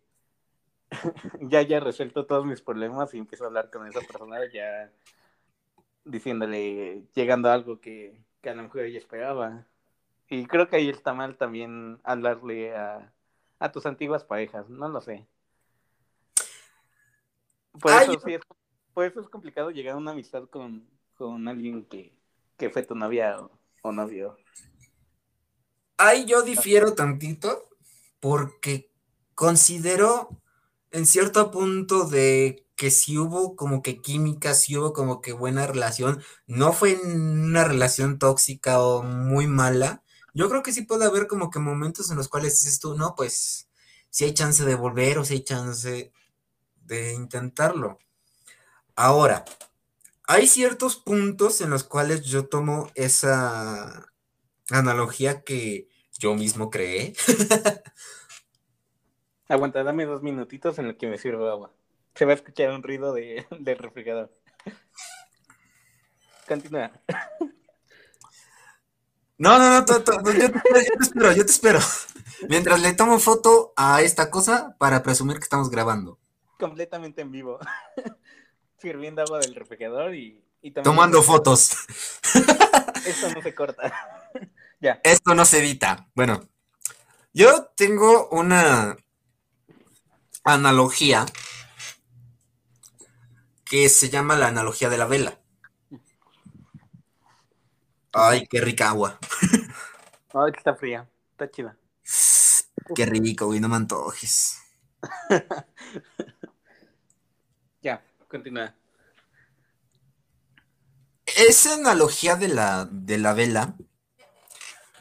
ya 1.41 1.59
haya 1.59 1.81
resuelto 1.81 2.27
todos 2.27 2.47
mis 2.47 2.63
problemas 2.63 3.15
y 3.15 3.19
empiezo 3.19 3.45
a 3.45 3.47
hablar 3.49 3.71
con 3.71 3.87
esa 3.87 4.01
persona 4.01 4.39
ya 4.53 4.93
diciéndole, 6.07 7.03
llegando 7.15 7.51
a 7.51 7.55
algo 7.55 7.81
que, 7.81 8.19
que 8.41 8.51
a 8.51 8.55
lo 8.55 8.63
mejor 8.63 8.83
ella 8.83 8.99
esperaba. 8.99 9.67
Y 10.29 10.47
creo 10.47 10.69
que 10.69 10.77
ahí 10.77 10.89
está 10.89 11.13
mal 11.13 11.37
también 11.37 12.01
hablarle 12.03 12.75
a, 12.75 13.13
a 13.59 13.73
tus 13.73 13.87
antiguas 13.87 14.25
parejas, 14.25 14.69
no 14.69 14.89
lo 14.89 15.01
sé. 15.01 15.27
Por 17.81 17.93
eso, 17.93 18.21
sí 18.25 18.35
es, 18.35 18.41
por 18.95 19.05
eso 19.05 19.21
es 19.21 19.29
complicado 19.29 19.71
llegar 19.71 19.95
a 19.95 19.99
una 19.99 20.13
amistad 20.13 20.49
con, 20.49 20.89
con 21.17 21.47
alguien 21.49 21.85
que, 21.85 22.13
que 22.57 22.71
fue 22.71 22.83
tu 22.83 22.95
novia 22.95 23.39
o, 23.83 23.93
novio. 23.93 24.37
Ahí 25.97 26.25
yo 26.25 26.43
difiero 26.43 26.95
tantito 26.95 27.69
porque 28.21 28.91
considero 29.35 30.31
en 30.91 31.07
cierto 31.07 31.51
punto 31.51 32.05
de 32.07 32.66
que 32.77 32.91
si 32.91 33.19
hubo 33.19 33.57
como 33.57 33.83
que 33.83 34.01
química, 34.03 34.55
si 34.55 34.77
hubo 34.77 34.93
como 34.93 35.21
que 35.21 35.33
buena 35.33 35.67
relación, 35.67 36.23
no 36.47 36.73
fue 36.73 36.95
una 36.97 37.65
relación 37.65 38.19
tóxica 38.19 38.81
o 38.81 39.03
muy 39.03 39.47
mala. 39.47 40.03
Yo 40.35 40.49
creo 40.51 40.63
que 40.63 40.73
sí 40.73 40.83
puede 40.83 41.07
haber 41.07 41.27
como 41.27 41.51
que 41.51 41.59
momentos 41.59 42.11
en 42.11 42.19
los 42.19 42.29
cuales 42.29 42.61
dices 42.61 42.79
tú, 42.79 42.95
no, 42.97 43.15
pues 43.17 43.69
si 44.11 44.25
hay 44.25 44.35
chance 44.35 44.65
de 44.65 44.75
volver 44.75 45.19
o 45.19 45.25
si 45.25 45.35
hay 45.35 45.45
chance 45.45 46.13
de 46.77 47.15
intentarlo. 47.15 47.99
Ahora, 48.95 49.45
hay 50.27 50.47
ciertos 50.47 50.97
puntos 50.97 51.61
en 51.61 51.71
los 51.71 51.85
cuales 51.85 52.23
yo 52.23 52.47
tomo 52.47 52.91
esa 52.95 54.13
analogía 54.71 55.43
que 55.43 55.89
yo 56.19 56.35
mismo 56.35 56.71
creé. 56.71 57.15
Aguanta, 59.49 59.85
dame 59.85 60.07
dos 60.07 60.23
minutitos 60.23 60.79
en 60.79 60.89
los 60.89 60.97
que 60.97 61.07
me 61.07 61.19
sirvo 61.19 61.49
agua. 61.49 61.73
Se 62.17 62.25
va 62.25 62.33
a 62.33 62.37
escuchar 62.37 62.71
un 62.71 62.83
ruido 62.83 63.13
de, 63.13 63.47
del 63.61 63.79
refrigerador. 63.79 64.33
Continúa. 66.49 66.91
No, 69.39 69.59
no, 69.59 69.81
no, 69.81 69.87
yo, 69.87 70.03
te, 70.03 70.13
espero, 71.01 71.33
yo 71.33 71.45
te 71.45 71.53
espero. 71.53 71.81
Mientras 72.49 72.81
le 72.81 72.95
tomo 72.95 73.19
foto 73.19 73.75
a 73.77 74.01
esta 74.01 74.31
cosa 74.31 74.77
para 74.79 75.03
presumir 75.03 75.39
que 75.39 75.43
estamos 75.43 75.71
grabando. 75.71 76.19
Completamente 76.59 77.21
en 77.21 77.33
vivo 77.33 77.59
sirviendo 78.79 79.23
agua 79.23 79.41
del 79.41 79.55
refrigerador 79.55 80.15
y, 80.15 80.43
tomando 80.83 81.23
fotos. 81.23 81.77
Esto 83.05 83.31
no 83.35 83.43
se 83.43 83.55
corta. 83.55 83.93
ya. 84.81 85.01
Esto 85.05 85.35
no 85.35 85.45
se 85.45 85.59
edita. 85.59 86.09
Bueno, 86.15 86.49
yo 87.35 87.67
tengo 87.77 88.29
una 88.31 88.97
analogía 90.45 91.27
que 93.69 93.89
se 93.89 94.09
llama 94.09 94.37
la 94.37 94.49
analogía 94.49 94.89
de 94.89 94.99
la 94.99 95.07
vela. 95.07 95.39
Ay, 98.13 98.47
qué 98.47 98.61
rica 98.61 98.89
agua. 98.89 99.19
Ay, 100.33 100.53
que 100.53 100.59
está 100.59 100.75
fría. 100.75 101.09
Está 101.33 101.51
chida. 101.51 101.77
Qué 102.95 103.05
rico, 103.05 103.47
güey, 103.47 103.61
no 103.61 103.69
me 103.69 103.77
antojes. 103.77 104.59
Continúa. 108.29 108.75
Esa 111.25 111.75
analogía 111.75 112.37
de 112.37 112.49
la, 112.49 112.89
de 112.91 113.19
la 113.19 113.35
vela 113.35 113.77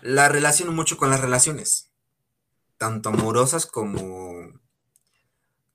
la 0.02 0.30
relaciono 0.30 0.72
mucho 0.72 0.98
con 0.98 1.10
las 1.10 1.22
relaciones, 1.22 1.92
tanto 2.78 3.10
amorosas 3.10 3.66
como, 3.66 4.60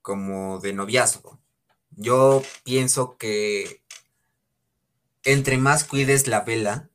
como 0.01 0.61
de 0.61 0.73
noviazgo. 0.73 1.41
Yo 2.03 2.43
pienso 2.65 3.19
que 3.19 3.83
entre 5.23 5.59
más 5.59 5.85
cuides 5.85 6.29
la 6.29 6.41
vela, 6.41 6.89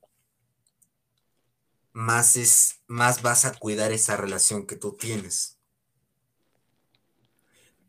más, 1.93 2.35
es, 2.35 2.81
más 2.88 3.21
vas 3.21 3.45
a 3.45 3.53
cuidar 3.53 3.91
esa 3.91 4.17
relación 4.17 4.65
que 4.65 4.75
tú 4.77 4.93
tienes. 4.97 5.59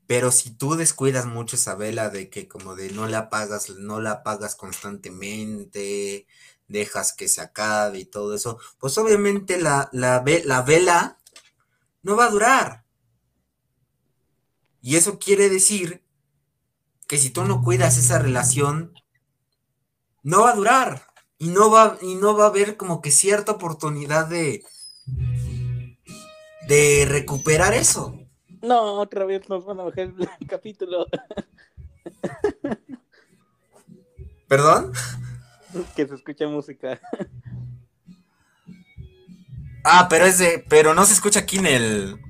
Pero 0.06 0.30
si 0.30 0.50
tú 0.50 0.75
descuidas 0.75 1.25
mucho 1.25 1.56
esa 1.56 1.75
vela 1.75 2.11
de 2.11 2.28
que 2.28 2.49
como 2.49 2.76
de 2.76 2.90
no 2.90 3.06
la 3.08 3.18
apagas, 3.20 3.70
no 3.70 3.99
la 4.02 4.11
apagas 4.11 4.54
constantemente, 4.54 6.26
dejas 6.68 7.14
que 7.14 7.28
se 7.28 7.40
acabe 7.40 8.00
y 8.00 8.04
todo 8.04 8.35
eso, 8.35 8.58
pues 8.78 8.99
obviamente 8.99 9.58
la, 9.58 9.88
la, 9.90 10.23
la 10.44 10.61
vela 10.61 11.18
no 12.02 12.14
va 12.14 12.26
a 12.26 12.30
durar. 12.30 12.85
Y 14.82 14.96
eso 14.96 15.18
quiere 15.18 15.49
decir 15.49 16.05
que 17.06 17.18
si 17.18 17.30
tú 17.30 17.44
no 17.44 17.62
cuidas 17.62 17.96
esa 17.98 18.18
relación, 18.18 18.92
no 20.22 20.42
va 20.42 20.50
a 20.50 20.56
durar 20.56 21.06
y 21.38 21.48
no 21.48 21.70
va, 21.70 21.98
y 22.02 22.14
no 22.16 22.36
va 22.36 22.44
a 22.44 22.48
haber 22.48 22.76
como 22.76 23.00
que 23.00 23.10
cierta 23.10 23.52
oportunidad 23.52 24.26
de, 24.26 24.64
de 26.68 27.06
recuperar 27.08 27.75
eso. 27.75 28.18
No, 28.62 28.94
otra 28.94 29.25
vez 29.25 29.48
nos 29.48 29.64
van 29.64 29.80
a 29.80 29.84
bajar 29.84 30.12
el 30.18 30.28
capítulo. 30.48 31.06
¿Perdón? 34.48 34.92
Que 35.94 36.06
se 36.06 36.14
escucha 36.14 36.46
música. 36.48 37.00
Ah, 39.84 40.08
pero 40.08 40.25
es 40.25 40.38
de, 40.38 40.64
pero 40.68 40.94
no 40.94 41.04
se 41.04 41.12
escucha 41.12 41.40
aquí 41.40 41.58
en 41.58 41.66
el, 41.66 42.20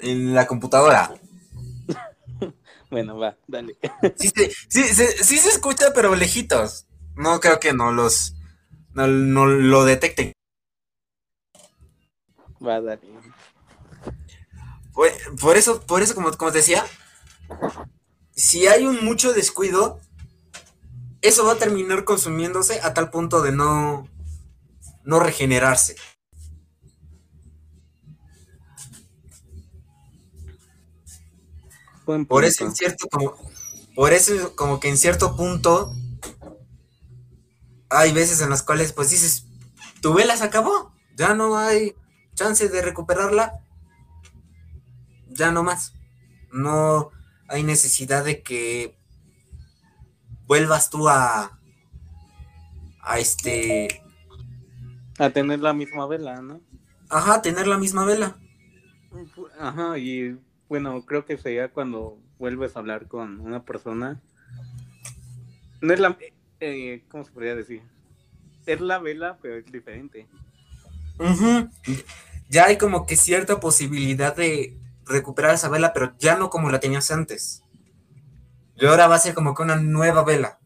en 0.00 0.34
la 0.34 0.46
computadora. 0.46 1.14
Bueno, 2.90 3.18
va, 3.18 3.36
dale. 3.46 3.76
Sí, 4.16 4.30
sí, 4.34 4.50
sí, 4.68 4.84
se- 4.84 5.24
sí 5.24 5.38
se 5.38 5.48
escucha, 5.50 5.92
pero 5.94 6.14
lejitos. 6.14 6.86
No 7.16 7.40
creo 7.40 7.58
que 7.60 7.72
no 7.72 7.92
los, 7.92 8.34
no, 8.94 9.06
no 9.06 9.46
lo 9.46 9.84
detecten. 9.84 10.32
Va, 12.66 12.80
dale. 12.80 13.00
Por, 14.92 15.08
por 15.40 15.56
eso, 15.56 15.80
por 15.82 16.02
eso, 16.02 16.14
como, 16.14 16.30
como 16.36 16.52
te 16.52 16.58
decía, 16.58 16.84
si 18.34 18.66
hay 18.66 18.86
un 18.86 19.04
mucho 19.04 19.32
descuido, 19.32 20.00
eso 21.22 21.44
va 21.44 21.52
a 21.52 21.56
terminar 21.58 22.04
consumiéndose 22.04 22.80
a 22.82 22.94
tal 22.94 23.10
punto 23.10 23.42
de 23.42 23.52
no, 23.52 24.08
no 25.04 25.20
regenerarse. 25.20 25.96
Por 32.26 32.44
eso, 32.44 32.64
en 32.64 32.74
cierto, 32.74 33.08
como, 33.08 33.34
por 33.94 34.12
eso, 34.12 34.54
como 34.56 34.80
que 34.80 34.88
en 34.88 34.96
cierto 34.96 35.36
punto, 35.36 35.92
hay 37.88 38.12
veces 38.12 38.40
en 38.40 38.50
las 38.50 38.62
cuales, 38.62 38.92
pues 38.92 39.10
dices, 39.10 39.46
tu 40.00 40.14
vela 40.14 40.36
se 40.36 40.44
acabó, 40.44 40.92
ya 41.16 41.34
no 41.34 41.58
hay 41.58 41.94
chance 42.34 42.68
de 42.68 42.82
recuperarla, 42.82 43.60
ya 45.28 45.50
no 45.50 45.62
más. 45.62 45.94
No 46.52 47.10
hay 47.48 47.62
necesidad 47.62 48.24
de 48.24 48.42
que 48.42 48.96
vuelvas 50.46 50.90
tú 50.90 51.08
a, 51.08 51.58
a 53.02 53.18
este, 53.18 54.02
A 55.18 55.30
tener 55.30 55.60
la 55.60 55.72
misma 55.72 56.06
vela, 56.06 56.40
¿no? 56.40 56.60
ajá, 57.08 57.42
tener 57.42 57.66
la 57.66 57.76
misma 57.76 58.04
vela. 58.04 58.38
Ajá, 59.58 59.98
y 59.98 60.38
bueno, 60.70 61.04
creo 61.04 61.26
que 61.26 61.36
sería 61.36 61.68
cuando 61.72 62.16
vuelves 62.38 62.76
a 62.76 62.78
hablar 62.78 63.08
con 63.08 63.40
una 63.40 63.64
persona. 63.64 64.22
No 65.80 65.92
es 65.92 65.98
la. 65.98 66.16
eh, 66.60 67.02
¿Cómo 67.10 67.24
se 67.24 67.32
podría 67.32 67.56
decir? 67.56 67.82
Es 68.66 68.80
la 68.80 69.00
vela, 69.00 69.36
pero 69.42 69.56
es 69.56 69.66
diferente. 69.66 70.28
Ujú. 71.18 71.68
Ya 72.48 72.66
hay 72.66 72.78
como 72.78 73.04
que 73.04 73.16
cierta 73.16 73.58
posibilidad 73.58 74.36
de 74.36 74.78
recuperar 75.06 75.56
esa 75.56 75.68
vela, 75.68 75.92
pero 75.92 76.16
ya 76.20 76.38
no 76.38 76.50
como 76.50 76.70
la 76.70 76.78
tenías 76.78 77.10
antes. 77.10 77.64
Y 78.76 78.86
ahora 78.86 79.08
va 79.08 79.16
a 79.16 79.18
ser 79.18 79.34
como 79.34 79.56
que 79.56 79.64
una 79.64 79.74
nueva 79.74 80.22
vela. 80.22 80.60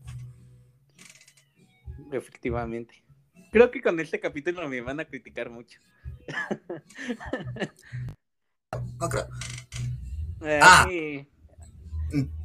Efectivamente. 2.12 3.02
Creo 3.50 3.70
que 3.70 3.80
con 3.80 3.98
este 4.00 4.20
capítulo 4.20 4.68
me 4.68 4.82
van 4.82 5.00
a 5.00 5.06
criticar 5.06 5.48
mucho. 5.48 5.80
No 9.00 9.08
creo. 9.08 9.28
Eh, 10.42 10.60
Ah. 10.62 10.86
sí. 10.88 11.28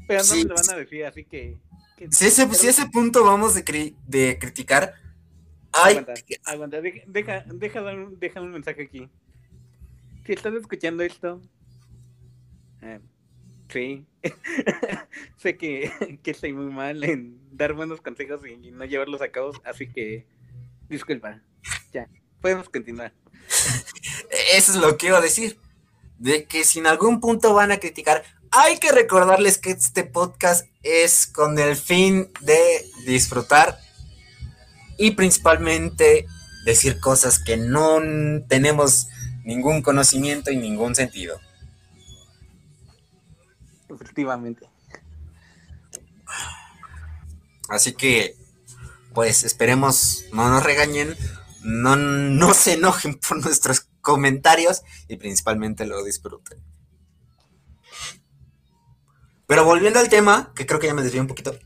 Pero 0.08 0.20
no 0.20 0.24
Sí. 0.26 0.38
me 0.44 0.50
lo 0.50 0.56
van 0.56 0.70
a 0.72 0.78
decir, 0.78 1.06
así 1.06 1.24
que. 1.26 1.58
que- 1.98 2.12
Si 2.12 2.26
ese, 2.28 2.44
pero- 2.46 2.56
si 2.58 2.68
ese 2.68 2.86
punto 2.88 3.24
vamos 3.24 3.54
de, 3.56 3.64
cri- 3.66 3.96
de 4.08 4.38
criticar, 4.40 4.94
Aguanta, 5.72 6.14
aguanta, 6.46 6.82
deja, 6.82 7.00
deja, 7.06 7.44
deja, 7.46 7.82
dar 7.82 8.00
un, 8.00 8.20
deja 8.20 8.42
un 8.42 8.50
mensaje 8.52 8.82
aquí. 8.84 9.08
Si 10.26 10.34
estás 10.34 10.54
escuchando 10.56 11.04
esto, 11.04 11.40
eh, 12.82 13.00
sí, 13.72 14.06
sé 15.38 15.58
que, 15.58 15.92
que 16.24 16.32
estoy 16.32 16.54
muy 16.54 16.74
mal 16.74 17.04
en 17.04 17.38
dar 17.52 17.74
buenos 17.74 18.02
consejos 18.02 18.42
y 18.48 18.72
no 18.72 18.86
llevarlos 18.86 19.22
a 19.22 19.30
cabo, 19.30 19.52
así 19.64 19.88
que 19.88 20.26
disculpa, 20.90 21.40
ya, 21.94 22.08
podemos 22.42 22.68
continuar. 22.70 23.14
eso 24.56 24.72
es 24.72 24.78
lo 24.78 24.98
que 24.98 25.08
iba 25.08 25.18
a 25.20 25.22
decir. 25.22 25.60
De 26.20 26.46
que 26.46 26.64
si 26.64 26.80
en 26.80 26.88
algún 26.88 27.20
punto 27.20 27.54
van 27.54 27.72
a 27.72 27.78
criticar, 27.78 28.24
hay 28.52 28.78
que 28.78 28.92
recordarles 28.92 29.58
que 29.58 29.72
este 29.72 30.04
podcast 30.04 30.66
es 30.84 31.28
con 31.28 31.58
el 31.60 31.76
fin 31.76 32.32
de 32.42 32.86
disfrutar 33.06 33.80
y 34.98 35.12
principalmente 35.12 36.26
decir 36.66 37.00
cosas 37.00 37.40
que 37.40 37.58
no 37.58 38.00
tenemos 38.48 39.08
ningún 39.44 39.82
conocimiento 39.82 40.52
y 40.52 40.58
ningún 40.58 40.94
sentido. 40.96 41.40
Efectivamente. 43.90 44.70
Así 47.70 47.94
que, 47.94 48.36
pues 49.14 49.44
esperemos 49.44 50.26
no 50.34 50.50
nos 50.50 50.64
regañen, 50.64 51.16
no, 51.62 51.96
no 51.96 52.54
se 52.54 52.74
enojen 52.74 53.20
por 53.20 53.44
nuestros 53.44 53.89
comentarios 54.02 54.84
y 55.08 55.18
principalmente 55.18 55.86
lo 55.86 56.04
disfruten. 56.04 56.62
Pero 59.48 59.66
volviendo 59.66 60.00
al 60.00 60.10
tema, 60.10 60.54
que 60.56 60.66
creo 60.66 60.80
que 60.80 60.88
ya 60.88 60.94
me 60.94 61.02
desvié 61.02 61.22
un 61.22 61.28
poquito. 61.28 61.58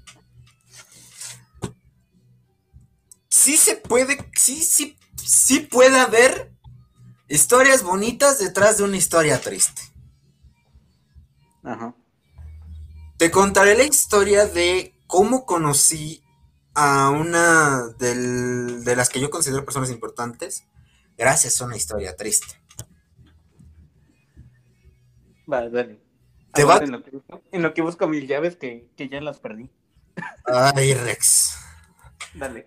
Sí 3.30 3.58
se 3.58 3.76
puede, 3.76 4.30
sí, 4.38 4.62
sí, 4.63 4.98
sí 5.22 5.60
puede 5.62 6.00
haber 6.00 6.54
historias 7.28 7.84
bonitas 7.84 8.39
detrás 8.39 8.78
de 8.78 8.84
una 8.84 8.98
historia 8.98 9.41
triste. 9.41 9.82
Ajá. 11.63 11.96
Te 13.17 13.32
contaré 13.32 13.76
la 13.76 13.84
historia 13.84 14.46
de 14.46 14.96
cómo 15.08 15.46
conocí 15.46 16.24
a 16.76 17.10
una 17.10 17.88
del- 18.00 18.84
de 18.84 18.96
las 18.96 19.10
que 19.10 19.19
yo 19.19 19.30
considero 19.30 19.65
personas 19.65 19.89
importantes 19.91 20.63
gracias 21.17 21.60
a 21.62 21.65
una 21.65 21.76
historia 21.78 22.15
triste. 22.15 22.47
Va, 25.52 25.67
dale. 25.69 25.99
Te 26.54 26.63
va- 26.63 26.76
Aguanta 26.76 26.86
En, 26.86 26.91
lo 26.91 27.04
que 27.04 27.12
busco, 27.12 27.41
en 27.52 27.62
lo 27.63 27.73
que 27.73 27.82
busco 27.82 28.08
mis 28.08 28.28
llaves 28.28 28.56
que, 28.56 28.88
que 28.95 29.10
ya 29.10 29.19
las 29.21 29.39
perdí. 29.39 29.69
Ay, 30.45 30.93
Rex. 30.93 31.58
Dale. 32.36 32.65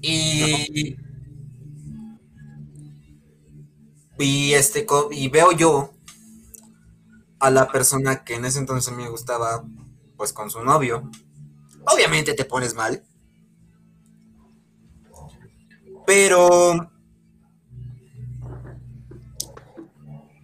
Y. 0.00 0.96
Y 4.18 4.52
este, 4.52 4.86
y 5.10 5.28
veo 5.28 5.50
yo 5.50 5.94
a 7.40 7.50
la 7.50 7.72
persona 7.72 8.22
que 8.22 8.34
en 8.34 8.44
ese 8.44 8.60
entonces 8.60 8.94
me 8.94 9.08
gustaba, 9.08 9.64
pues 10.16 10.32
con 10.32 10.48
su 10.48 10.62
novio. 10.62 11.10
Obviamente 11.92 12.34
te 12.34 12.44
pones 12.44 12.74
mal. 12.74 13.04
Pero. 16.06 16.91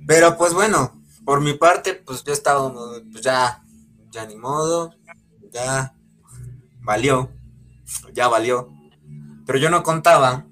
Pero 0.09 0.39
pues 0.39 0.55
bueno, 0.55 0.99
por 1.27 1.43
mi 1.43 1.53
parte, 1.53 1.93
pues 1.93 2.25
yo 2.25 2.33
estaba, 2.33 2.73
pues 3.13 3.23
ya, 3.23 3.63
ya 4.11 4.25
ni 4.25 4.37
modo, 4.37 4.95
ya 5.53 5.95
valió, 6.81 7.31
ya 8.15 8.27
valió. 8.27 8.73
Pero 9.45 9.59
yo 9.59 9.69
no 9.69 9.83
contaba 9.83 10.47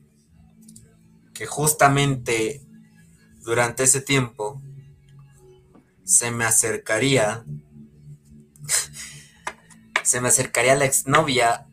que 1.32 1.46
justamente 1.46 2.66
durante 3.40 3.84
ese 3.84 4.02
tiempo 4.02 4.60
se 6.04 6.30
me 6.30 6.44
acercaría, 6.44 7.46
se 10.02 10.20
me 10.20 10.28
acercaría 10.28 10.74
la 10.74 10.84
exnovia 10.84 11.66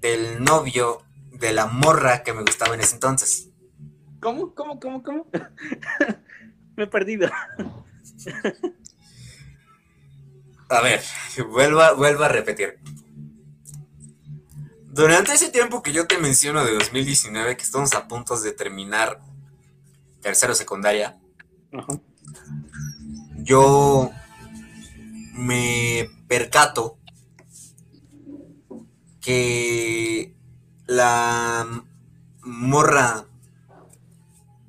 del 0.00 0.42
novio 0.42 1.04
de 1.30 1.52
la 1.52 1.66
morra 1.66 2.24
que 2.24 2.32
me 2.32 2.42
gustaba 2.42 2.74
en 2.74 2.80
ese 2.80 2.96
entonces. 2.96 3.50
¿Cómo? 4.20 4.52
¿Cómo? 4.52 4.80
¿Cómo? 4.80 5.04
¿Cómo? 5.04 5.28
me 6.76 6.84
he 6.84 6.86
perdido. 6.86 7.30
A 10.68 10.80
ver, 10.80 11.02
vuelvo 11.50 11.96
vuelvo 11.96 12.24
a 12.24 12.28
repetir. 12.28 12.78
Durante 14.84 15.32
ese 15.32 15.50
tiempo 15.50 15.82
que 15.82 15.92
yo 15.92 16.06
te 16.06 16.18
menciono 16.18 16.64
de 16.64 16.72
2019, 16.72 17.56
que 17.56 17.62
estamos 17.62 17.94
a 17.94 18.06
punto 18.06 18.38
de 18.38 18.52
terminar 18.52 19.20
tercero 20.20 20.54
secundaria, 20.54 21.18
yo 23.38 24.10
me 25.32 26.08
percato 26.28 26.98
que 29.20 30.34
la 30.86 31.66
morra, 32.42 33.26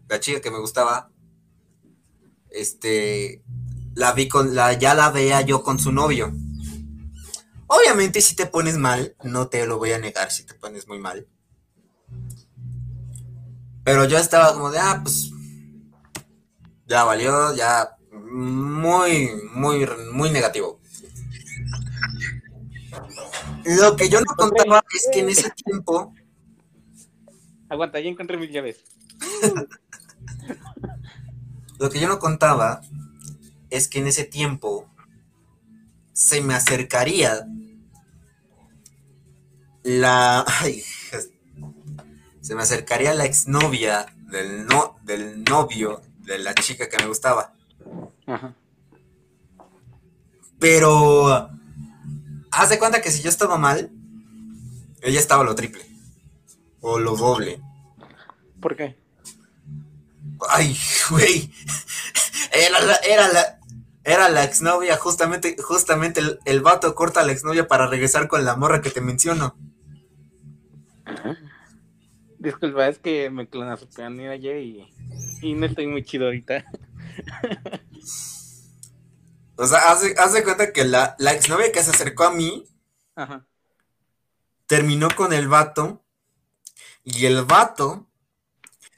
la 0.08 0.20
chica 0.20 0.42
que 0.42 0.52
me 0.52 0.60
gustaba, 0.60 1.12
este, 2.56 3.44
la 3.94 4.14
vi 4.14 4.28
con, 4.28 4.56
la, 4.56 4.74
ya 4.74 4.94
la 4.94 5.12
veía 5.12 5.42
yo 5.42 5.64
con 5.64 5.80
su 5.80 5.92
novio. 5.92 6.34
Obviamente 7.68 8.22
si 8.22 8.36
te 8.36 8.46
pones 8.46 8.78
mal, 8.78 9.16
no 9.24 9.48
te 9.48 9.66
lo 9.66 9.78
voy 9.78 9.92
a 9.92 10.00
negar 10.00 10.32
si 10.32 10.46
te 10.46 10.54
pones 10.54 10.88
muy 10.88 11.00
mal. 11.00 11.28
Pero 13.84 14.06
yo 14.06 14.18
estaba 14.18 14.54
como 14.54 14.72
de, 14.72 14.80
ah, 14.80 15.00
pues 15.04 15.32
ya 16.88 17.04
valió, 17.04 17.56
ya 17.56 17.96
muy, 18.12 19.30
muy, 19.54 19.88
muy 20.12 20.30
negativo. 20.30 20.80
Lo 23.66 23.96
que 23.96 24.10
yo 24.10 24.22
no 24.22 24.36
contaba 24.36 24.84
es 24.94 25.10
que 25.12 25.20
en 25.20 25.30
ese 25.30 25.50
tiempo... 25.52 26.14
Aguanta, 27.70 28.00
ya 28.00 28.10
encontré 28.10 28.38
mis 28.38 28.52
llaves. 28.52 28.84
Lo 31.80 31.90
que 31.90 32.00
yo 32.00 32.08
no 32.08 32.20
contaba 32.20 32.82
es 33.70 33.88
que 33.88 34.00
en 34.00 34.08
ese 34.08 34.24
tiempo 34.24 34.90
se 36.14 36.42
me 36.42 36.54
acercaría 36.54 37.46
la... 39.84 40.46
se 42.42 42.56
me 42.56 42.62
acercaría 42.62 43.14
la 43.14 43.26
exnovia 43.26 44.06
del, 44.32 44.66
no, 44.66 44.98
del 45.04 45.44
novio 45.44 46.02
de 46.20 46.40
la 46.40 46.54
chica 46.54 46.90
que 46.90 46.98
me 46.98 47.08
gustaba. 47.08 47.54
Pero... 50.60 51.50
Haz 52.52 52.70
de 52.70 52.80
cuenta 52.80 53.02
que 53.02 53.12
si 53.12 53.22
yo 53.22 53.30
estaba 53.30 53.58
mal, 53.58 53.92
ella 55.02 55.20
estaba 55.20 55.44
lo 55.44 55.56
triple. 55.56 55.86
O 56.80 57.00
lo 57.00 57.18
doble. 57.18 57.62
¿Por 58.62 58.78
qué? 58.78 58.96
Ay, 60.50 60.78
güey. 61.10 61.52
Era 62.52 62.80
la, 62.82 62.96
era 62.96 63.28
la, 63.32 63.60
era 64.04 64.30
la 64.30 64.44
exnovia, 64.44 64.98
justamente, 64.98 65.56
justamente 65.62 66.22
el, 66.46 66.62
vato 66.62 66.94
corta 66.94 67.22
a 67.22 67.26
la 67.26 67.32
exnovia 67.32 67.68
para 67.68 67.88
regresar 67.88 68.28
con 68.28 68.46
la 68.46 68.56
morra 68.56 68.82
que 68.82 68.92
te 68.92 69.02
menciono. 69.02 69.58
Disculpa, 72.38 72.88
es 72.88 73.00
que 73.00 73.32
me 73.32 73.50
clonazopearon 73.50 74.20
ayer 74.20 74.58
y, 74.58 74.94
y 75.42 75.54
no 75.56 75.66
estoy 75.66 75.88
muy 75.88 76.04
chido 76.04 76.26
ahorita. 76.26 76.66
o 79.56 79.66
sea, 79.66 79.92
hace, 79.92 80.44
cuenta 80.44 80.72
que 80.72 80.86
la, 80.86 81.16
la 81.18 81.34
exnovia 81.34 81.72
que 81.72 81.82
se 81.82 81.90
acercó 81.90 82.26
a 82.26 82.32
mí 82.32 82.68
terminó 84.68 85.08
con 85.16 85.34
el 85.34 85.48
vato 85.48 86.04
y 87.04 87.26
el 87.26 87.44
vato 87.44 88.05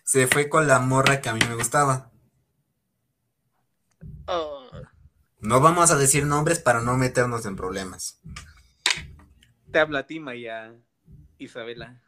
se 0.07 0.25
fue 0.25 0.47
con 0.47 0.67
la 0.67 0.79
morra 0.79 1.19
que 1.19 1.27
a 1.27 1.33
mí 1.33 1.41
me 1.49 1.55
gustaba. 1.55 2.13
Oh. 4.25 4.69
No 5.41 5.59
vamos 5.59 5.91
a 5.91 5.97
decir 5.97 6.25
nombres 6.25 6.59
para 6.59 6.79
no 6.79 6.95
meternos 6.95 7.45
en 7.45 7.57
problemas. 7.57 8.21
Te 9.69 9.79
habla 9.79 9.99
a 9.99 10.07
ti, 10.07 10.21
María 10.21 10.73
Isabela. 11.37 12.01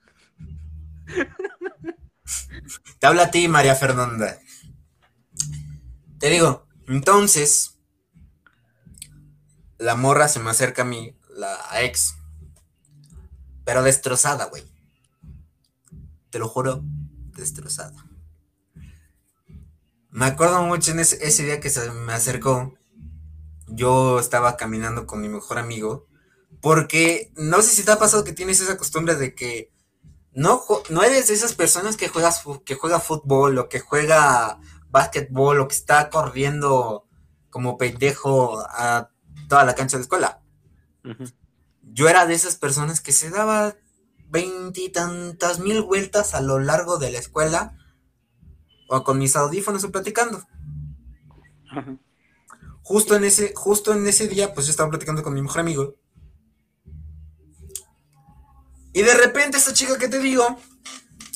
Te 2.99 3.05
habla 3.05 3.23
a 3.23 3.31
ti, 3.31 3.49
María 3.49 3.75
Fernanda. 3.75 4.39
Te 6.19 6.29
digo, 6.29 6.69
entonces, 6.87 7.81
la 9.77 9.95
morra 9.95 10.29
se 10.29 10.39
me 10.39 10.51
acerca 10.51 10.83
a 10.83 10.85
mí, 10.85 11.17
la 11.35 11.57
ex, 11.81 12.15
pero 13.65 13.83
destrozada, 13.83 14.45
güey. 14.45 14.63
Te 16.29 16.39
lo 16.39 16.47
juro, 16.47 16.85
destrozada. 17.39 18.05
Me 20.11 20.25
acuerdo 20.25 20.63
mucho 20.63 20.91
en 20.91 20.99
ese, 20.99 21.17
ese 21.25 21.43
día 21.43 21.59
que 21.59 21.69
se 21.69 21.91
me 21.91 22.13
acercó 22.13 22.73
yo 23.71 24.19
estaba 24.19 24.57
caminando 24.57 25.05
con 25.05 25.21
mi 25.21 25.29
mejor 25.29 25.57
amigo, 25.57 26.07
porque 26.61 27.31
no 27.35 27.61
sé 27.61 27.75
si 27.75 27.83
te 27.83 27.91
ha 27.91 27.99
pasado 27.99 28.23
que 28.23 28.33
tienes 28.33 28.59
esa 28.59 28.77
costumbre 28.77 29.15
de 29.15 29.35
que 29.35 29.71
no, 30.33 30.63
no 30.89 31.03
eres 31.03 31.27
de 31.27 31.33
esas 31.33 31.53
personas 31.53 31.97
que 31.97 32.07
juegas 32.07 32.43
que 32.65 32.75
juega 32.75 32.99
fútbol 32.99 33.57
o 33.57 33.69
que 33.69 33.79
juega 33.79 34.59
básquetbol 34.89 35.59
o 35.59 35.67
que 35.67 35.75
está 35.75 36.09
corriendo 36.09 37.05
como 37.49 37.77
pendejo 37.77 38.59
a 38.69 39.09
toda 39.47 39.63
la 39.63 39.75
cancha 39.75 39.97
de 39.97 40.03
escuela. 40.03 40.41
Yo 41.81 42.07
era 42.07 42.25
de 42.25 42.33
esas 42.33 42.55
personas 42.55 43.01
que 43.01 43.11
se 43.11 43.29
daba 43.29 43.75
veintitantas 44.29 45.59
mil 45.59 45.81
vueltas 45.81 46.33
a 46.33 46.41
lo 46.41 46.59
largo 46.59 46.97
de 46.97 47.11
la 47.11 47.19
escuela 47.19 47.77
o 48.87 49.03
con 49.03 49.17
mis 49.17 49.35
audífonos 49.35 49.83
o 49.83 49.91
platicando. 49.91 50.43
Justo 52.81 53.15
en 53.15 53.23
ese, 53.23 53.53
justo 53.55 53.93
en 53.93 54.07
ese 54.07 54.27
día, 54.27 54.53
pues 54.53 54.65
yo 54.65 54.71
estaba 54.71 54.89
platicando 54.89 55.21
con 55.21 55.33
mi 55.33 55.41
mejor 55.41 55.59
amigo. 55.59 55.95
Y 58.93 59.03
de 59.03 59.13
repente 59.13 59.57
esta 59.57 59.73
chica 59.73 59.99
que 59.99 60.07
te 60.07 60.19
digo, 60.19 60.57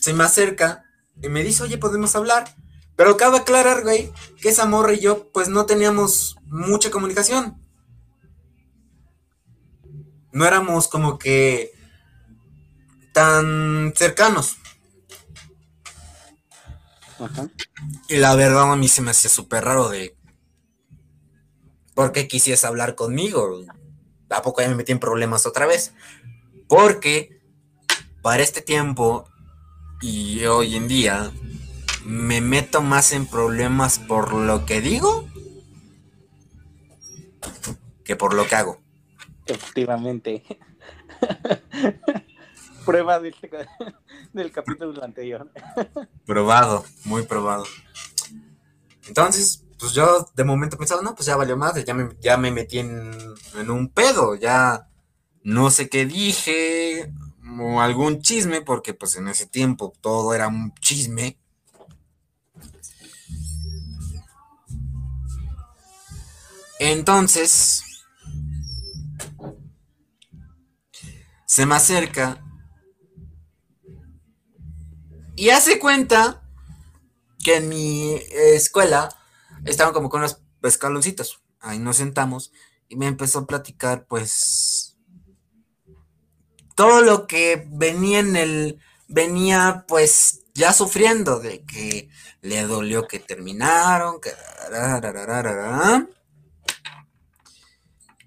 se 0.01 0.13
me 0.13 0.23
acerca 0.23 0.83
y 1.21 1.29
me 1.29 1.43
dice, 1.43 1.63
oye, 1.63 1.77
podemos 1.77 2.15
hablar. 2.15 2.55
Pero 2.95 3.17
cabe 3.17 3.37
aclarar, 3.37 3.83
güey, 3.83 4.11
que 4.41 4.49
esa 4.49 4.65
morra 4.65 4.93
y 4.93 4.99
yo, 4.99 5.31
pues 5.31 5.49
no 5.49 5.65
teníamos 5.65 6.37
mucha 6.45 6.91
comunicación. 6.91 7.59
No 10.31 10.45
éramos 10.45 10.87
como 10.87 11.19
que 11.19 11.71
tan 13.13 13.93
cercanos. 13.95 14.57
Y 18.09 18.17
la 18.17 18.35
verdad 18.35 18.73
a 18.73 18.75
mí 18.75 18.89
se 18.89 19.01
me 19.01 19.11
hacía 19.11 19.29
súper 19.29 19.63
raro 19.63 19.87
de 19.87 20.17
¿Por 21.93 22.11
qué 22.11 22.27
quisieras 22.27 22.65
hablar 22.65 22.95
conmigo? 22.95 23.61
¿A 24.29 24.41
poco 24.41 24.61
ya 24.61 24.67
me 24.67 24.75
metí 24.75 24.91
en 24.91 24.99
problemas 24.99 25.45
otra 25.45 25.65
vez? 25.67 25.93
Porque 26.67 27.39
para 28.21 28.41
este 28.41 28.61
tiempo 28.61 29.29
y 30.01 30.43
hoy 30.45 30.75
en 30.75 30.87
día 30.87 31.31
me 32.03 32.41
meto 32.41 32.81
más 32.81 33.11
en 33.11 33.27
problemas 33.27 33.99
por 33.99 34.33
lo 34.33 34.65
que 34.65 34.81
digo 34.81 35.29
que 38.03 38.15
por 38.15 38.33
lo 38.33 38.47
que 38.47 38.55
hago. 38.55 38.81
Efectivamente. 39.45 40.43
Prueba 42.85 43.17
este 43.17 43.49
del 44.33 44.51
capítulo 44.51 45.03
anterior. 45.03 45.49
probado, 46.25 46.83
muy 47.05 47.23
probado. 47.23 47.65
Entonces, 49.07 49.63
pues 49.79 49.93
yo 49.93 50.27
de 50.35 50.43
momento 50.43 50.77
pensaba, 50.77 51.01
no, 51.01 51.15
pues 51.15 51.25
ya 51.25 51.35
valió 51.35 51.57
más, 51.57 51.83
ya 51.83 51.93
me, 51.93 52.09
ya 52.21 52.37
me 52.37 52.51
metí 52.51 52.79
en, 52.79 53.11
un 53.69 53.89
pedo, 53.89 54.35
ya 54.35 54.87
no 55.43 55.69
sé 55.71 55.89
qué 55.89 56.05
dije, 56.05 57.11
o 57.59 57.81
algún 57.81 58.21
chisme, 58.21 58.61
porque 58.61 58.93
pues 58.93 59.15
en 59.15 59.27
ese 59.27 59.45
tiempo 59.45 59.93
todo 60.01 60.33
era 60.33 60.47
un 60.47 60.73
chisme. 60.75 61.37
Entonces, 66.79 67.83
se 71.45 71.65
me 71.65 71.75
acerca 71.75 72.42
y 75.35 75.49
hace 75.49 75.79
cuenta 75.79 76.43
que 77.43 77.57
en 77.57 77.69
mi 77.69 78.15
escuela 78.31 79.09
estaban 79.65 79.93
como 79.93 80.09
con 80.09 80.21
unos 80.21 80.41
escaloncitos. 80.61 81.41
Ahí 81.59 81.79
nos 81.79 81.97
sentamos 81.97 82.51
y 82.87 82.95
me 82.95 83.07
empezó 83.07 83.39
a 83.39 83.47
platicar, 83.47 84.05
pues, 84.07 84.97
todo 86.75 87.01
lo 87.01 87.27
que 87.27 87.67
venía 87.69 88.19
en 88.19 88.35
el, 88.35 88.79
venía, 89.07 89.85
pues, 89.87 90.41
ya 90.53 90.73
sufriendo 90.73 91.39
de 91.39 91.63
que 91.63 92.09
le 92.41 92.63
dolió 92.63 93.07
que 93.07 93.19
terminaron, 93.19 94.19
que... 94.19 94.31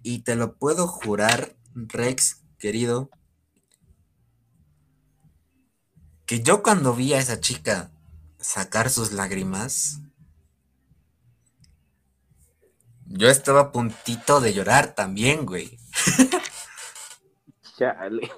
Y 0.02 0.20
te 0.20 0.36
lo 0.36 0.56
puedo 0.56 0.86
jurar, 0.86 1.56
Rex, 1.74 2.42
querido, 2.58 3.10
que 6.26 6.42
yo 6.42 6.62
cuando 6.62 6.92
vi 6.92 7.14
a 7.14 7.18
esa 7.18 7.40
chica 7.40 7.90
sacar 8.38 8.90
sus 8.90 9.12
lágrimas, 9.12 10.00
yo 13.06 13.28
estaba 13.28 13.60
a 13.60 13.72
puntito 13.72 14.40
de 14.40 14.52
llorar 14.52 14.94
también, 14.94 15.46
güey. 15.46 15.78
Chale. 17.78 18.32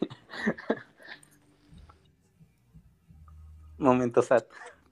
Momento 3.78 4.22
sad. 4.22 4.44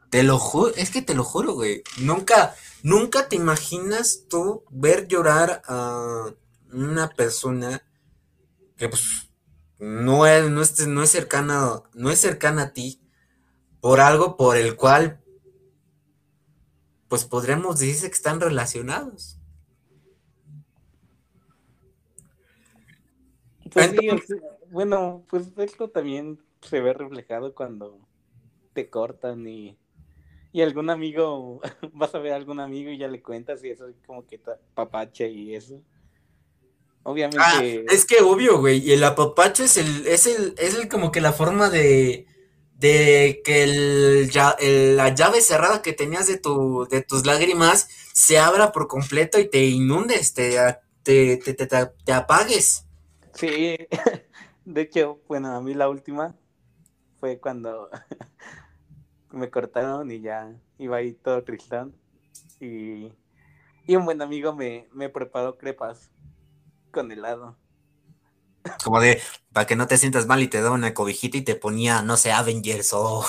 Te 0.08 0.22
lo 0.22 0.38
juro, 0.38 0.72
es 0.76 0.90
que 0.90 1.02
te 1.02 1.14
lo 1.14 1.24
juro, 1.24 1.52
güey. 1.52 1.82
Nunca, 1.98 2.54
nunca 2.82 3.28
te 3.28 3.36
imaginas 3.36 4.22
tú 4.28 4.64
ver 4.70 5.08
llorar 5.08 5.62
a 5.66 6.30
una 6.72 7.08
persona 7.08 7.82
que 8.76 8.88
pues 8.88 9.25
no 9.78 10.26
es, 10.26 10.50
no 10.50 10.62
es, 10.62 10.86
no 10.86 11.02
es 11.02 11.10
cercana, 11.10 11.82
no 11.94 12.10
es 12.10 12.20
cercana 12.20 12.62
a 12.62 12.72
ti 12.72 13.00
por 13.80 14.00
algo 14.00 14.36
por 14.36 14.56
el 14.56 14.76
cual 14.76 15.20
pues 17.08 17.24
podríamos 17.24 17.78
decir 17.78 18.08
que 18.08 18.14
están 18.14 18.40
relacionados. 18.40 19.38
Pues 23.72 23.94
bueno, 24.70 25.24
pues 25.28 25.52
esto 25.58 25.90
también 25.90 26.40
se 26.62 26.80
ve 26.80 26.92
reflejado 26.92 27.54
cuando 27.54 28.00
te 28.72 28.90
cortan 28.90 29.46
y, 29.46 29.78
y 30.52 30.62
algún 30.62 30.90
amigo, 30.90 31.60
vas 31.92 32.14
a 32.14 32.18
ver 32.18 32.32
a 32.32 32.36
algún 32.36 32.60
amigo 32.60 32.90
y 32.90 32.98
ya 32.98 33.08
le 33.08 33.22
cuentas 33.22 33.62
y 33.62 33.70
eso 33.70 33.86
es 33.88 33.96
como 34.06 34.26
que 34.26 34.40
papache 34.74 35.28
y 35.30 35.54
eso. 35.54 35.82
Obviamente. 37.06 37.38
Ah, 37.40 37.62
es 37.62 38.04
que 38.04 38.20
obvio, 38.20 38.58
güey. 38.58 38.78
Y 38.78 38.92
el 38.92 39.04
apapacho 39.04 39.62
es 39.62 39.76
el, 39.76 40.08
es 40.08 40.26
el, 40.26 40.56
es 40.58 40.74
el 40.74 40.88
como 40.88 41.12
que 41.12 41.20
la 41.20 41.32
forma 41.32 41.70
de, 41.70 42.26
de 42.74 43.42
que 43.44 43.62
el, 43.62 44.96
la 44.96 45.14
llave 45.14 45.40
cerrada 45.40 45.82
que 45.82 45.92
tenías 45.92 46.26
de 46.26 46.36
tu, 46.36 46.88
de 46.90 47.02
tus 47.02 47.24
lágrimas 47.24 47.88
se 48.12 48.40
abra 48.40 48.72
por 48.72 48.88
completo 48.88 49.38
y 49.38 49.48
te 49.48 49.64
inundes, 49.66 50.34
te, 50.34 50.56
te, 51.04 51.36
te, 51.36 51.54
te, 51.54 52.12
apagues. 52.12 52.84
Sí, 53.34 53.76
de 54.64 54.80
hecho, 54.80 55.20
bueno, 55.28 55.54
a 55.54 55.60
mí 55.60 55.74
la 55.74 55.88
última 55.88 56.34
fue 57.20 57.38
cuando 57.38 57.88
me 59.30 59.48
cortaron 59.48 60.10
y 60.10 60.22
ya 60.22 60.52
iba 60.78 60.96
ahí 60.96 61.12
todo 61.12 61.44
tristón. 61.44 61.94
Y, 62.58 63.12
y 63.86 63.94
un 63.94 64.04
buen 64.04 64.20
amigo 64.20 64.56
me, 64.56 64.88
me 64.92 65.08
preparó 65.08 65.56
crepas 65.56 66.10
con 66.96 67.12
helado. 67.12 67.58
Como 68.82 69.00
de, 69.00 69.20
para 69.52 69.66
que 69.66 69.76
no 69.76 69.86
te 69.86 69.98
sientas 69.98 70.26
mal 70.26 70.42
y 70.42 70.48
te 70.48 70.62
daba 70.62 70.74
una 70.74 70.94
cobijita 70.94 71.36
y 71.36 71.42
te 71.42 71.54
ponía, 71.54 72.00
no 72.00 72.16
sé, 72.16 72.32
Avengers 72.32 72.94
o... 72.94 73.22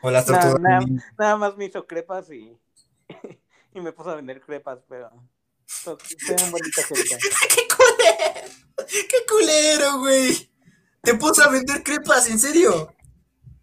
o 0.00 0.10
las 0.12 0.24
tortugas. 0.26 0.60
Nada, 0.60 0.86
nada, 1.18 1.36
más 1.36 1.56
me 1.56 1.64
hizo 1.64 1.88
crepas 1.88 2.30
y, 2.30 2.56
y 3.74 3.80
me 3.80 3.92
puso 3.92 4.10
a 4.10 4.14
vender 4.14 4.40
crepas, 4.40 4.78
pero... 4.88 5.10
¡Qué 5.84 5.96
culero! 7.76 8.48
¡Qué 8.86 9.26
culero, 9.28 9.98
güey! 9.98 10.50
¿Te 11.02 11.14
puso 11.14 11.42
a 11.42 11.50
vender 11.50 11.82
crepas, 11.82 12.30
en 12.30 12.38
serio? 12.38 12.94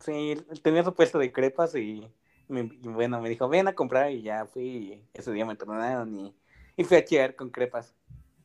Sí, 0.03 0.35
tenía 0.61 0.83
su 0.83 0.93
puesto 0.93 1.19
de 1.19 1.31
crepas 1.31 1.73
y, 1.75 2.05
bueno, 2.49 3.21
me 3.21 3.29
dijo, 3.29 3.47
ven 3.47 3.69
a 3.69 3.75
comprar 3.75 4.11
y 4.11 4.23
ya 4.23 4.45
fui 4.45 4.63
y 4.63 5.07
ese 5.13 5.31
día 5.31 5.45
me 5.45 5.55
tornaron 5.55 6.13
y, 6.13 6.35
y 6.75 6.83
fui 6.83 6.97
a 6.97 7.05
chear 7.05 7.37
con 7.37 7.49
crepas. 7.49 7.95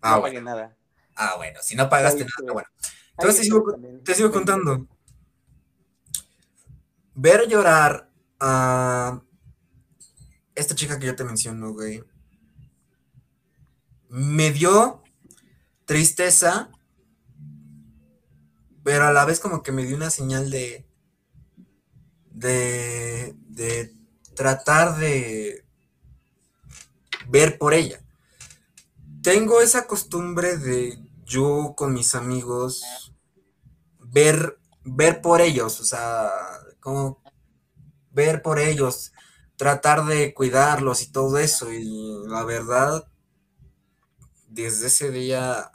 Ah, 0.01 0.17
no 0.17 0.23
pagué 0.23 0.41
nada. 0.41 0.77
Ah, 1.17 1.35
bueno, 1.37 1.61
si 1.63 1.75
no 1.75 1.89
pagaste 1.89 2.25
nada, 2.25 2.53
bueno. 2.53 2.69
Entonces 3.13 3.49
te 4.05 4.15
sigo, 4.15 4.31
contando. 4.31 4.87
Ver 7.15 7.49
llorar 7.49 8.11
a 8.39 9.23
esta 10.55 10.75
chica 10.75 10.99
que 10.99 11.07
yo 11.07 11.17
te 11.17 11.25
menciono, 11.25 11.73
güey, 11.73 12.05
me 14.09 14.51
dio 14.53 15.03
tristeza, 15.87 16.71
pero 18.85 19.07
a 19.07 19.13
la 19.13 19.25
vez 19.25 19.41
como 19.41 19.63
que 19.63 19.73
me 19.73 19.85
dio 19.85 19.97
una 19.97 20.11
señal 20.11 20.51
de, 20.51 20.87
de, 22.31 23.35
de 23.49 23.95
tratar 24.35 24.99
de 24.99 25.65
ver 27.29 27.59
por 27.59 27.73
ella 27.73 28.06
tengo 29.27 29.61
esa 29.61 29.89
costumbre 29.89 30.57
de 30.57 31.01
yo 31.25 31.75
con 31.77 31.93
mis 31.93 32.15
amigos 32.15 33.13
ver, 33.99 34.61
ver 34.85 35.21
por 35.21 35.41
ellos, 35.41 35.81
o 35.81 35.85
sea, 35.85 36.31
como 36.79 37.21
ver 38.13 38.41
por 38.41 38.61
ellos, 38.61 39.13
tratar 39.57 40.05
de 40.05 40.33
cuidarlos 40.33 41.03
y 41.03 41.11
todo 41.11 41.39
eso. 41.39 41.73
Y 41.73 42.23
la 42.29 42.45
verdad, 42.45 43.11
desde 44.47 44.87
ese 44.87 45.11
día 45.11 45.73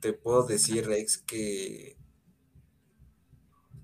te 0.00 0.12
puedo 0.12 0.42
decir, 0.42 0.86
Rex, 0.86 1.16
que 1.16 1.96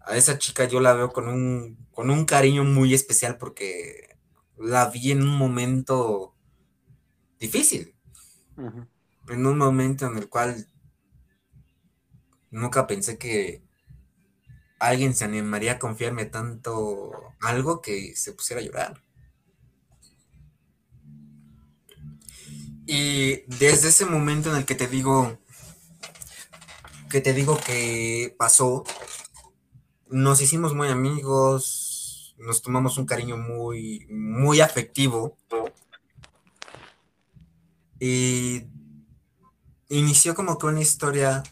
a 0.03 0.19
esa 0.19 0.37
chica 0.37 0.67
yo 0.67 0.81
la 0.81 0.93
veo 0.93 1.15
con 1.15 1.29
un, 1.29 1.89
con 1.93 2.11
un 2.11 2.27
cariño 2.27 2.63
muy 2.63 2.93
especial 2.93 3.39
porque 3.39 4.19
la 4.59 4.91
vi 4.91 5.13
en 5.13 5.23
un 5.23 5.35
momento 5.39 6.35
difícil 7.39 7.95
en 9.29 9.47
un 9.47 9.59
momento 9.59 10.07
en 10.07 10.17
el 10.19 10.29
cual 10.29 10.67
nunca 12.51 12.87
pensé 12.87 13.19
que 13.19 13.63
alguien 14.79 15.15
se 15.15 15.25
animaría 15.25 15.73
a 15.73 15.79
confiarme 15.79 16.25
tanto 16.25 17.13
algo 17.41 17.83
que 17.83 18.15
se 18.17 18.33
pusiera 18.33 18.61
a 18.61 18.65
llorar. 18.65 19.03
Y 22.87 23.43
desde 23.59 23.89
ese 23.89 24.07
momento 24.07 24.51
en 24.51 24.57
el 24.57 24.65
que 24.65 24.75
te 24.75 24.87
digo 24.87 25.39
que 27.11 27.21
te 27.21 27.33
digo 27.33 27.59
que 27.59 28.35
pasó, 28.39 28.85
nos 30.09 30.41
hicimos 30.41 30.75
muy 30.75 30.89
amigos, 30.89 32.35
nos 32.39 32.63
tomamos 32.63 32.99
un 32.99 33.07
cariño 33.07 33.37
muy 33.37 34.07
muy 34.11 34.61
afectivo. 34.61 35.37
Y 38.01 38.69
inició 39.89 40.35
como 40.35 40.59
que 40.59 40.67
una 40.67 40.81
historia 40.81 41.43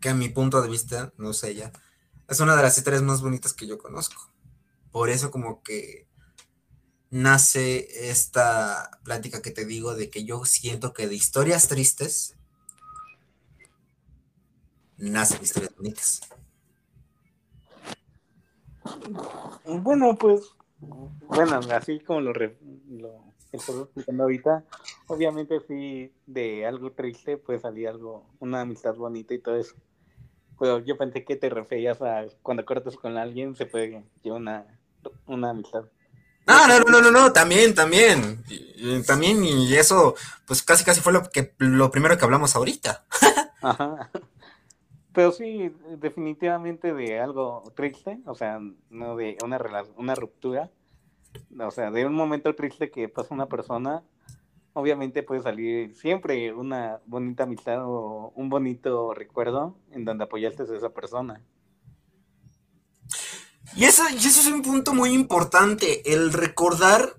que 0.00 0.08
a 0.08 0.14
mi 0.14 0.28
punto 0.28 0.60
de 0.62 0.68
vista, 0.68 1.12
no 1.18 1.32
sé 1.32 1.54
ya, 1.54 1.72
es 2.28 2.40
una 2.40 2.56
de 2.56 2.62
las 2.62 2.78
historias 2.78 3.02
más 3.02 3.22
bonitas 3.22 3.52
que 3.52 3.66
yo 3.66 3.78
conozco. 3.78 4.32
Por 4.90 5.10
eso 5.10 5.30
como 5.30 5.62
que 5.62 6.08
nace 7.10 8.08
esta 8.10 8.98
plática 9.04 9.42
que 9.42 9.50
te 9.50 9.64
digo 9.64 9.94
de 9.94 10.10
que 10.10 10.24
yo 10.24 10.44
siento 10.44 10.92
que 10.92 11.08
de 11.08 11.16
historias 11.16 11.68
tristes 11.68 12.36
nacen 14.96 15.42
historias 15.42 15.74
bonitas. 15.76 16.20
Bueno, 19.64 20.16
pues, 20.16 20.42
bueno, 20.78 21.60
así 21.72 22.00
como 22.00 22.20
lo, 22.20 22.32
lo 22.32 23.29
estoy 23.52 23.82
explicando 23.82 24.24
ahorita, 24.24 24.64
obviamente 25.06 25.60
sí, 25.66 26.12
de 26.26 26.66
algo 26.66 26.92
triste 26.92 27.36
pues 27.36 27.62
salir 27.62 27.88
algo, 27.88 28.26
una 28.38 28.62
amistad 28.62 28.94
bonita 28.94 29.34
y 29.34 29.38
todo 29.38 29.56
eso. 29.56 29.74
Pero 30.58 30.78
yo 30.80 30.96
pensé 30.96 31.24
que 31.24 31.36
te 31.36 31.48
referías 31.48 32.00
a 32.02 32.26
cuando 32.42 32.64
cortas 32.64 32.96
con 32.96 33.16
alguien 33.16 33.56
se 33.56 33.66
puede 33.66 34.04
llevar 34.22 34.40
una, 34.40 34.66
una 35.26 35.50
amistad. 35.50 35.84
No, 36.46 36.66
no, 36.66 36.80
no, 36.80 37.00
no, 37.00 37.10
no, 37.10 37.32
también, 37.32 37.74
también, 37.74 38.42
también, 39.06 39.44
y 39.44 39.72
eso, 39.74 40.14
pues 40.46 40.62
casi 40.62 40.84
casi 40.84 41.00
fue 41.00 41.12
lo 41.12 41.22
que 41.30 41.54
lo 41.58 41.90
primero 41.90 42.18
que 42.18 42.24
hablamos 42.24 42.56
ahorita. 42.56 43.04
Ajá. 43.62 44.10
Pero 45.12 45.32
sí, 45.32 45.74
definitivamente 45.98 46.94
de 46.94 47.20
algo 47.20 47.64
triste, 47.74 48.18
o 48.26 48.34
sea, 48.34 48.60
no 48.90 49.16
de 49.16 49.36
una 49.44 49.60
una 49.96 50.14
ruptura, 50.14 50.70
o 51.58 51.70
sea, 51.70 51.90
de 51.90 52.06
un 52.06 52.14
momento 52.14 52.54
triste 52.54 52.90
que 52.90 53.08
pasa 53.08 53.34
una 53.34 53.46
persona, 53.46 54.02
obviamente 54.72 55.22
puede 55.22 55.42
salir 55.42 55.94
siempre 55.94 56.52
una 56.52 57.00
bonita 57.06 57.44
amistad 57.44 57.84
o 57.84 58.32
un 58.34 58.48
bonito 58.48 59.14
recuerdo 59.14 59.76
en 59.90 60.04
donde 60.04 60.24
apoyaste 60.24 60.62
a 60.62 60.76
esa 60.76 60.90
persona. 60.90 61.42
Y 63.76 63.84
eso, 63.84 64.02
y 64.10 64.16
eso 64.16 64.40
es 64.40 64.46
un 64.46 64.62
punto 64.62 64.94
muy 64.94 65.12
importante, 65.12 66.12
el 66.12 66.32
recordar 66.32 67.16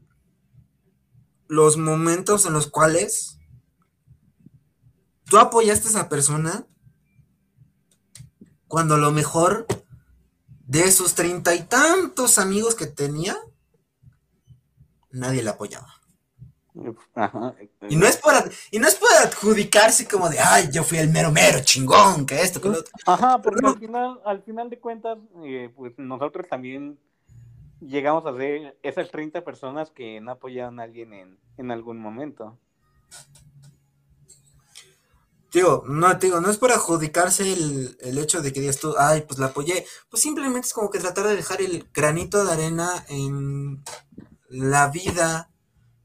los 1.47 1.77
momentos 1.77 2.45
en 2.45 2.53
los 2.53 2.67
cuales 2.67 3.37
tú 5.25 5.37
apoyaste 5.37 5.87
a 5.87 5.91
esa 5.91 6.09
persona 6.09 6.65
cuando 8.67 8.97
lo 8.97 9.11
mejor 9.11 9.65
de 10.65 10.89
sus 10.91 11.13
treinta 11.13 11.53
y 11.55 11.63
tantos 11.63 12.37
amigos 12.37 12.75
que 12.75 12.87
tenía, 12.87 13.37
nadie 15.11 15.43
la 15.43 15.51
apoyaba. 15.51 16.01
Ajá. 17.15 17.53
Y 17.89 17.97
no 17.97 18.05
es 18.05 18.17
para, 18.17 18.45
y 18.71 18.79
no 18.79 18.87
es 18.87 18.95
para 18.95 19.27
adjudicarse 19.27 20.07
como 20.07 20.29
de 20.29 20.39
ay, 20.39 20.69
yo 20.71 20.83
fui 20.83 20.99
el 20.99 21.09
mero 21.09 21.31
mero 21.31 21.59
chingón, 21.63 22.25
que 22.25 22.41
esto, 22.41 22.61
que 22.61 22.69
lo 22.69 22.79
otro. 22.79 22.93
Ajá, 23.05 23.41
porque 23.41 23.65
al 23.65 23.77
final, 23.77 24.21
al 24.25 24.41
final 24.43 24.69
de 24.69 24.79
cuentas, 24.79 25.17
eh, 25.43 25.69
pues 25.75 25.93
nosotros 25.97 26.47
también 26.49 26.97
llegamos 27.81 28.25
a 28.25 28.35
ser 28.37 28.77
esas 28.83 29.11
30 29.11 29.43
personas 29.43 29.91
que 29.91 30.21
no 30.21 30.31
apoyaron 30.31 30.79
a 30.79 30.83
alguien 30.83 31.13
en, 31.13 31.37
en 31.57 31.71
algún 31.71 31.99
momento. 31.99 32.57
Digo, 35.51 35.83
no, 35.85 36.13
digo, 36.13 36.39
no 36.39 36.49
es 36.49 36.57
para 36.57 36.75
adjudicarse 36.75 37.51
el, 37.51 37.97
el, 37.99 38.17
hecho 38.17 38.41
de 38.41 38.53
que 38.53 38.61
digas 38.61 38.79
tú, 38.79 38.95
ay, 38.97 39.25
pues 39.27 39.37
la 39.37 39.47
apoyé. 39.47 39.85
Pues 40.09 40.23
simplemente 40.23 40.67
es 40.67 40.73
como 40.73 40.89
que 40.89 40.99
tratar 40.99 41.27
de 41.27 41.35
dejar 41.35 41.61
el 41.61 41.89
granito 41.93 42.45
de 42.45 42.53
arena 42.53 43.05
en 43.09 43.83
la 44.51 44.89
vida 44.89 45.49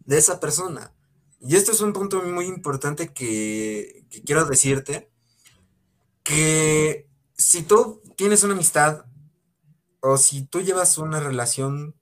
de 0.04 0.18
esa 0.18 0.40
persona. 0.40 0.92
Y 1.40 1.56
esto 1.56 1.72
es 1.72 1.80
un 1.80 1.92
punto 1.92 2.22
muy 2.22 2.46
importante 2.46 3.12
que, 3.12 4.06
quiero 4.24 4.44
decirte, 4.46 5.10
que 6.22 7.08
si 7.36 7.62
tú 7.62 8.02
tienes 8.16 8.42
una 8.44 8.54
amistad 8.54 9.04
o 10.00 10.16
si 10.16 10.42
tú 10.46 10.60
llevas 10.60 10.98
una 10.98 11.20
relación 11.20 11.94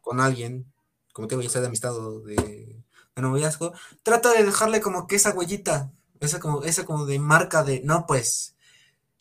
con 0.00 0.20
alguien, 0.20 0.72
como 1.12 1.28
te 1.28 1.36
voy 1.36 1.46
a 1.46 1.50
ser 1.50 1.60
de 1.60 1.68
amistad 1.68 1.96
o 1.96 2.20
de, 2.20 2.36
de 2.36 3.22
noviazgo, 3.22 3.72
trata 4.02 4.32
de 4.32 4.44
dejarle 4.44 4.80
como 4.80 5.06
que 5.06 5.16
esa 5.16 5.32
huellita, 5.32 5.92
esa 6.20 6.40
como, 6.40 6.62
esa 6.62 6.86
como 6.86 7.04
de 7.04 7.18
marca 7.18 7.64
de, 7.64 7.82
no, 7.84 8.06
pues, 8.06 8.56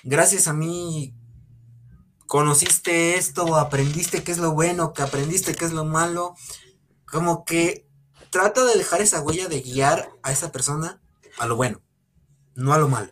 gracias 0.03 0.47
a 0.47 0.53
mí 0.53 1.13
conociste 2.31 3.15
esto, 3.15 3.57
aprendiste 3.57 4.23
qué 4.23 4.31
es 4.31 4.37
lo 4.37 4.53
bueno, 4.53 4.93
que 4.93 5.01
aprendiste 5.01 5.53
qué 5.53 5.65
es 5.65 5.73
lo 5.73 5.83
malo, 5.83 6.35
como 7.05 7.43
que 7.43 7.85
trata 8.29 8.63
de 8.63 8.77
dejar 8.77 9.01
esa 9.01 9.21
huella 9.21 9.49
de 9.49 9.59
guiar 9.59 10.13
a 10.23 10.31
esa 10.31 10.49
persona 10.49 11.01
a 11.39 11.45
lo 11.45 11.57
bueno, 11.57 11.81
no 12.55 12.71
a 12.71 12.77
lo 12.77 12.87
malo. 12.87 13.09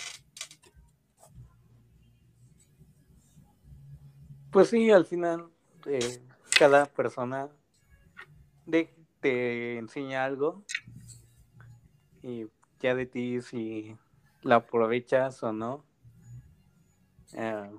Pues 4.52 4.70
sí, 4.70 4.90
al 4.90 5.06
final 5.06 5.50
eh, 5.86 6.26
cada 6.58 6.86
persona 6.86 7.50
te 9.20 9.78
enseña 9.78 10.24
algo 10.24 10.64
y 12.24 12.48
ya 12.80 12.96
de 12.96 13.06
ti 13.06 13.42
si 13.42 13.98
la 14.44 14.56
aprovechas 14.56 15.44
o 15.44 15.52
no. 15.52 15.84
Eh, 17.34 17.70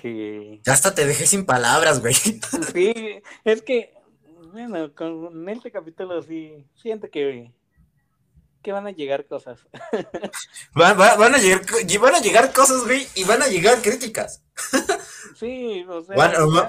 sí. 0.00 0.60
Ya 0.64 0.72
hasta 0.72 0.94
te 0.94 1.06
dejé 1.06 1.26
sin 1.26 1.46
palabras, 1.46 2.00
güey. 2.00 2.14
Sí, 2.72 3.22
es 3.44 3.62
que, 3.62 3.94
bueno, 4.52 4.94
con 4.94 5.48
este 5.48 5.70
capítulo 5.70 6.22
sí 6.22 6.66
siento 6.74 7.10
que, 7.10 7.52
que 8.62 8.72
van 8.72 8.86
a 8.86 8.90
llegar 8.90 9.26
cosas. 9.26 9.60
van, 10.74 11.00
a 11.00 11.38
llegar, 11.38 11.62
van 12.00 12.14
a 12.14 12.20
llegar 12.20 12.52
cosas, 12.52 12.84
güey, 12.84 13.06
y 13.14 13.24
van 13.24 13.42
a 13.42 13.48
llegar 13.48 13.80
críticas. 13.82 14.42
Sí, 15.34 15.84
o 15.86 16.02
sea. 16.02 16.16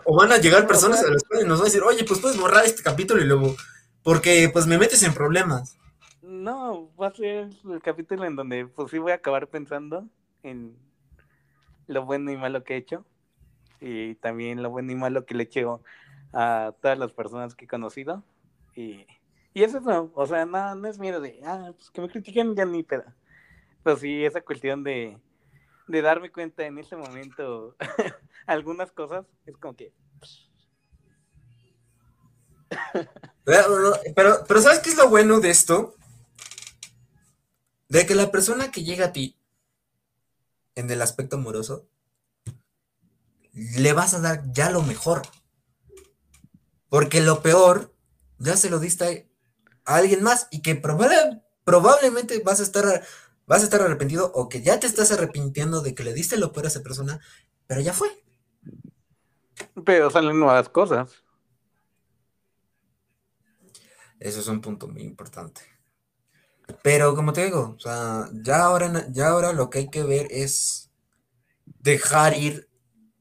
o, 0.04 0.16
van 0.16 0.34
a 0.34 0.38
llegar 0.40 0.68
personas 0.68 1.02
a 1.02 1.10
las 1.10 1.24
cuales 1.24 1.48
nos 1.48 1.60
van 1.60 1.68
a 1.68 1.70
decir, 1.70 1.84
oye, 1.84 2.04
pues 2.04 2.20
puedes 2.20 2.38
borrar 2.38 2.66
este 2.66 2.84
capítulo 2.84 3.22
y 3.22 3.26
luego. 3.26 3.56
Porque 4.04 4.50
pues 4.52 4.68
me 4.68 4.78
metes 4.78 5.04
en 5.04 5.14
problemas. 5.14 5.78
No, 6.22 6.92
va 7.02 7.08
a 7.08 7.14
ser 7.14 7.50
el 7.64 7.82
capítulo 7.82 8.26
en 8.26 8.36
donde 8.36 8.68
pues 8.68 8.92
sí 8.92 8.98
voy 8.98 9.14
a 9.14 9.16
acabar 9.16 9.48
pensando 9.48 10.06
en 10.44 10.78
lo 11.88 12.06
bueno 12.06 12.30
y 12.30 12.36
malo 12.36 12.66
que 12.66 12.74
he 12.74 12.78
hecho. 12.78 13.06
Y 13.80 14.16
también 14.16 14.64
lo 14.64 14.70
bueno 14.70 14.92
y 14.92 14.96
malo 14.96 15.26
que 15.26 15.36
le 15.36 15.44
he 15.44 15.48
hecho 15.48 15.82
a 16.34 16.74
todas 16.82 16.98
las 16.98 17.12
personas 17.12 17.56
que 17.56 17.66
he 17.66 17.68
conocido. 17.68 18.24
Y, 18.76 19.06
y 19.54 19.64
eso 19.64 19.80
no, 19.80 20.12
o 20.14 20.26
sea, 20.26 20.46
no, 20.46 20.76
no 20.76 20.88
es 20.88 21.00
miedo 21.00 21.20
de, 21.20 21.40
ah, 21.46 21.72
pues 21.76 21.90
que 21.92 22.02
me 22.02 22.10
critiquen 22.10 22.56
ya 22.56 22.66
ni 22.66 22.84
pedo. 22.84 23.06
Pero 23.84 23.98
sí, 23.98 24.26
esa 24.26 24.42
cuestión 24.42 24.84
de, 24.84 25.20
de 25.88 26.02
darme 26.02 26.32
cuenta 26.32 26.66
en 26.66 26.78
ese 26.78 26.96
momento 26.96 27.76
algunas 28.46 28.92
cosas, 28.92 29.26
es 29.46 29.58
como 29.58 29.76
que... 29.76 29.94
Pero, 33.46 33.94
pero, 34.46 34.62
¿sabes 34.62 34.80
qué 34.80 34.90
es 34.90 34.98
lo 34.98 35.08
bueno 35.10 35.40
de 35.40 35.50
esto? 35.50 35.96
De 37.88 38.06
que 38.06 38.14
la 38.14 38.30
persona 38.30 38.72
que 38.72 38.84
llega 38.84 39.06
a 39.06 39.14
ti 39.14 39.38
en 40.76 40.92
el 40.92 41.02
aspecto 41.02 41.38
amoroso, 41.38 41.88
le 43.58 43.94
vas 43.94 44.14
a 44.14 44.20
dar 44.20 44.44
ya 44.54 44.70
lo 44.70 44.82
mejor. 44.82 45.24
Porque 46.90 47.22
lo 47.22 47.42
peor 47.42 47.94
ya 48.38 48.56
se 48.56 48.70
lo 48.70 48.80
diste 48.80 49.30
a 49.86 49.96
alguien 49.96 50.24
más 50.24 50.48
y 50.52 50.62
que 50.62 50.76
probablemente 50.76 52.40
vas 52.44 52.60
a 52.60 52.64
estar 52.64 53.04
vas 53.48 53.62
a 53.62 53.64
estar 53.64 53.82
arrepentido 53.82 54.32
o 54.36 54.50
que 54.50 54.62
ya 54.62 54.80
te 54.80 54.88
estás 54.88 55.12
arrepintiendo 55.12 55.82
de 55.82 55.96
que 55.96 56.04
le 56.04 56.14
diste 56.14 56.38
lo 56.38 56.52
peor 56.52 56.66
a 56.66 56.68
esa 56.68 56.84
persona, 56.84 57.20
pero 57.66 57.82
ya 57.82 57.94
fue. 57.94 58.10
Pero 59.86 60.12
salen 60.12 60.38
nuevas 60.38 60.70
cosas. 60.70 61.24
Eso 64.20 64.40
es 64.42 64.48
un 64.48 64.62
punto 64.62 64.88
muy 64.88 65.04
importante. 65.04 65.62
Pero 66.84 67.16
como 67.16 67.32
te 67.32 67.46
digo, 67.46 67.76
o 67.78 67.80
sea, 67.80 68.30
ya 68.34 68.66
ahora, 68.66 69.08
ya 69.10 69.30
ahora 69.30 69.54
lo 69.54 69.70
que 69.70 69.80
hay 69.80 69.90
que 69.90 70.04
ver 70.04 70.28
es 70.30 70.92
dejar 71.64 72.36
ir 72.36 72.70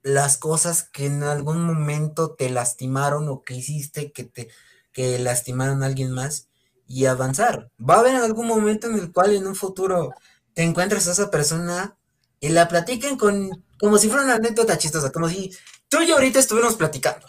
las 0.07 0.37
cosas 0.37 0.85
que 0.85 1.07
en 1.07 1.25
algún 1.25 1.65
momento 1.65 2.37
te 2.37 2.49
lastimaron 2.49 3.29
o 3.29 3.43
que 3.43 3.55
hiciste 3.55 4.13
que 4.13 4.23
te 4.23 4.49
que 4.93 5.19
lastimaron 5.19 5.83
a 5.83 5.87
alguien 5.87 6.13
más 6.13 6.49
y 6.87 7.07
avanzar. 7.07 7.73
Va 7.79 7.97
a 7.97 8.01
haber 8.01 8.15
algún 8.15 8.47
momento 8.47 8.87
en 8.87 8.95
el 8.95 9.11
cual 9.11 9.35
en 9.35 9.49
un 9.49 9.57
futuro 9.57 10.15
te 10.55 10.63
encuentres 10.63 11.09
a 11.09 11.13
esa 11.13 11.29
persona 11.29 11.99
y 12.39 12.51
la 12.51 12.69
platiquen 12.69 13.19
con 13.19 13.65
como 13.81 13.99
si 13.99 14.09
fuera 14.09 14.23
una 14.23 14.37
anécdota 14.37 14.79
chistosa, 14.79 15.11
como 15.11 15.29
si 15.29 15.51
tú 15.89 16.01
y 16.01 16.07
yo 16.07 16.15
ahorita 16.15 16.39
estuviéramos 16.39 16.77
platicando. 16.77 17.27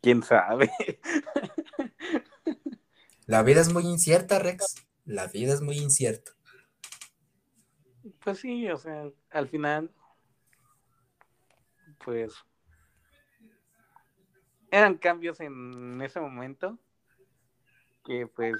¿Quién 0.00 0.22
sabe? 0.22 0.72
La 3.26 3.42
vida 3.42 3.60
es 3.60 3.70
muy 3.70 3.84
incierta, 3.84 4.38
Rex. 4.38 4.76
La 5.04 5.26
vida 5.26 5.52
es 5.52 5.60
muy 5.60 5.76
incierta. 5.76 6.32
Pues 8.24 8.38
sí, 8.38 8.66
o 8.70 8.78
sea, 8.78 9.10
al 9.30 9.48
final, 9.48 9.90
pues, 12.04 12.34
eran 14.70 14.96
cambios 14.96 15.40
en 15.40 16.00
ese 16.02 16.20
momento 16.20 16.78
que 18.04 18.26
pues 18.26 18.56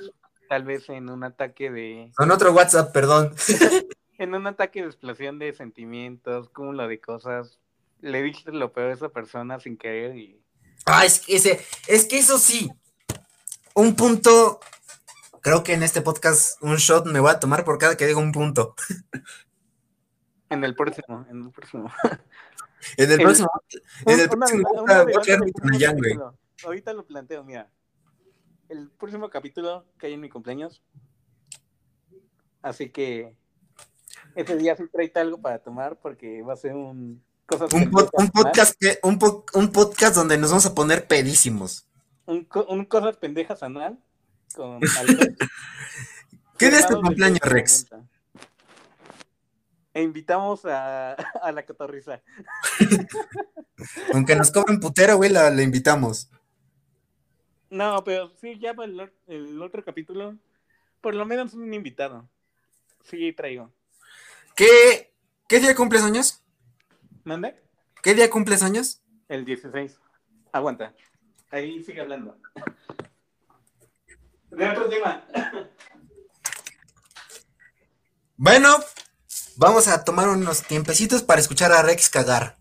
tal 0.49 0.65
vez 0.65 0.89
en 0.89 1.09
un 1.09 1.25
ataque 1.25 1.71
de... 1.71 2.13
Con 2.17 2.31
otro 2.31 2.53
WhatsApp, 2.53 2.93
perdón. 2.93 3.35
en 4.19 4.35
un 4.35 4.47
ataque 4.47 4.83
de 4.83 4.87
explosión 4.87 5.39
de 5.39 5.53
sentimientos, 5.55 6.51
cúmulo 6.51 6.87
de 6.87 7.01
cosas, 7.01 7.59
le 8.01 8.23
dijiste 8.23 8.53
lo 8.53 8.73
peor 8.73 8.91
a 8.91 8.95
esa 8.95 9.09
persona 9.09 9.59
sin 9.59 9.77
querer 9.77 10.17
y... 10.17 10.43
Ah, 10.85 11.05
es 11.05 11.21
que, 11.21 11.37
ese, 11.37 11.65
es 11.87 12.05
que 12.07 12.19
eso 12.19 12.39
sí, 12.39 12.71
un 13.75 13.95
punto, 13.95 14.61
creo 15.41 15.63
que 15.63 15.75
en 15.75 15.83
este 15.83 16.03
podcast 16.03 16.63
un 16.63 16.77
shot 16.77 17.07
me 17.07 17.21
voy 17.21 17.31
a 17.31 17.41
tomar 17.41 17.65
por 17.65 17.79
cada 17.79 17.97
que 17.97 18.07
diga 18.07 18.19
un 18.19 18.33
punto. 18.33 18.75
En 20.51 20.65
el 20.65 20.75
próximo, 20.75 21.25
en 21.31 21.45
el 21.45 21.51
próximo. 21.51 21.91
En 22.97 23.11
el, 23.11 23.19
próximo. 23.19 23.51
En 24.07 24.21
el 24.21 24.29
próximo. 24.29 24.65
Ahorita 26.65 26.93
lo 26.93 27.07
planteo, 27.07 27.45
mira 27.45 27.69
el 28.73 28.89
próximo 28.89 29.29
capítulo 29.29 29.85
que 29.99 30.07
hay 30.07 30.15
en 30.15 30.21
mi 30.21 30.31
cumpleaños. 30.31 30.83
Así 32.63 32.89
que 32.91 33.37
ese 34.35 34.57
día 34.57 34.77
sí 34.77 34.85
trae 34.91 35.13
algo 35.17 35.39
para 35.39 35.59
tomar 35.59 35.97
porque 35.97 36.43
va 36.43 36.55
a 36.55 36.57
ser 36.57 36.75
un 36.75 37.23
un, 37.51 37.91
podcast 38.31 38.81
un, 39.03 39.19
podcast 39.73 40.15
donde 40.17 40.39
nos 40.39 40.51
vamos 40.51 40.65
a 40.65 40.75
poner 40.75 41.07
pedísimos. 41.07 41.87
Un, 42.25 42.49
un 42.69 42.85
cosas 42.87 43.19
pendejas 43.19 43.63
anual 43.63 43.99
con 44.55 44.81
¿Qué 46.59 46.71
día 46.71 46.79
es 46.79 46.87
tu 46.87 46.99
cumpleaños, 46.99 47.41
Rex? 47.43 47.89
E 49.95 50.03
invitamos 50.03 50.65
a, 50.65 51.13
a 51.43 51.53
la 51.53 51.65
cotorriza. 51.65 52.23
Aunque 54.15 54.37
nos 54.37 54.51
cobren 54.51 54.81
putero, 54.81 55.17
güey, 55.17 55.31
la, 55.31 55.51
la 55.51 55.63
invitamos. 55.63 56.31
No, 57.73 58.05
pero 58.05 58.31
sí, 58.41 58.59
ya 58.59 58.75
para 58.75 59.11
el, 59.27 59.63
otro 59.63 59.83
capítulo, 59.83 60.37
por 61.01 61.15
lo 61.15 61.25
menos 61.25 61.55
un 61.55 61.73
invitado. 61.73 62.29
Sí, 63.03 63.33
traigo. 63.33 63.73
¿Qué, 64.55 65.15
¿Qué 65.49 65.59
día 65.59 65.75
cumples 65.75 66.03
años? 66.03 66.43
¿Mande? 67.25 67.57
¿Qué 68.03 68.15
día 68.15 68.29
cumples 68.29 68.63
años? 68.63 69.03
El 69.29 69.47
16. 69.47 69.99
Aguanta. 70.53 70.95
Ahí 71.51 71.83
sigue 71.83 72.03
hablando. 72.03 72.37
De 74.51 74.69
otro 74.69 74.89
tema. 74.91 75.25
Bueno, 78.37 78.69
Vamos 79.57 79.87
a 79.87 80.03
tomar 80.03 80.29
unos 80.29 80.63
tiempecitos 80.63 81.23
para 81.23 81.41
escuchar 81.41 81.73
a 81.73 81.83
Rex 81.83 82.09
cagar. 82.09 82.59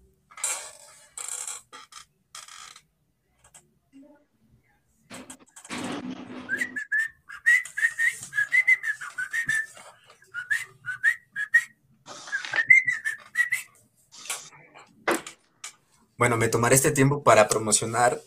Bueno, 16.17 16.37
me 16.37 16.49
tomaré 16.49 16.75
este 16.75 16.91
tiempo 16.91 17.23
para 17.23 17.47
promocionar 17.47 18.21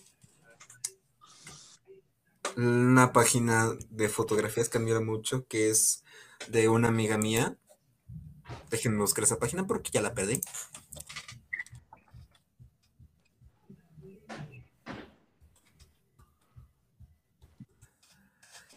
una 2.56 3.12
página 3.12 3.72
de 3.90 4.08
fotografías 4.08 4.68
que 4.68 4.78
admiro 4.78 5.00
mucho, 5.00 5.46
que 5.46 5.70
es 5.70 6.02
de 6.48 6.68
una 6.68 6.88
amiga 6.88 7.18
mía, 7.18 7.56
Déjenme 8.70 8.98
buscar 8.98 9.24
esa 9.24 9.38
página 9.38 9.66
porque 9.66 9.90
ya 9.90 10.02
la 10.02 10.14
perdí. 10.14 10.40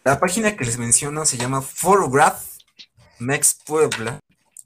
La 0.04 0.20
página 0.22 0.56
que 0.56 0.64
les 0.64 0.78
menciono 0.78 1.26
se 1.26 1.38
llama 1.38 1.62
Photograph 1.62 2.42
Mex 3.20 3.60
Puebla, 3.66 4.20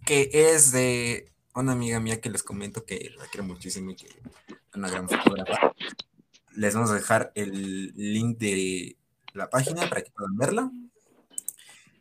que 0.06 0.30
es 0.32 0.72
de 0.72 1.32
una 1.56 1.72
amiga 1.72 2.00
mía 2.00 2.22
que 2.22 2.30
les 2.30 2.44
comento 2.44 2.86
que 2.86 3.12
la 3.18 3.26
quiero 3.26 3.46
muchísimo 3.46 3.90
y 3.90 3.96
que 3.96 4.06
es 4.06 4.16
una 4.76 4.90
gran 4.90 5.10
fotógrafa. 5.10 5.74
Les 6.56 6.76
vamos 6.76 6.92
a 6.92 6.96
dejar 6.96 7.32
el 7.34 7.92
link 7.96 8.38
de 8.38 8.98
la 9.34 9.50
página 9.50 9.90
para 9.90 10.04
que 10.04 10.12
puedan 10.12 10.38
verla. 10.38 10.72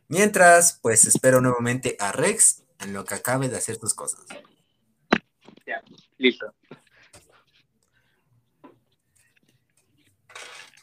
Mientras, 0.09 0.79
pues 0.83 1.05
espero 1.07 1.41
nuevamente 1.41 1.97
a 1.99 2.13
Rex 2.13 2.60
en 2.81 2.93
lo 2.93 3.05
que 3.05 3.15
acabe 3.15 3.49
de 3.49 3.57
hacer 3.57 3.77
sus 3.77 3.95
cosas. 3.95 4.25
Ya, 5.67 5.83
listo. 6.19 6.53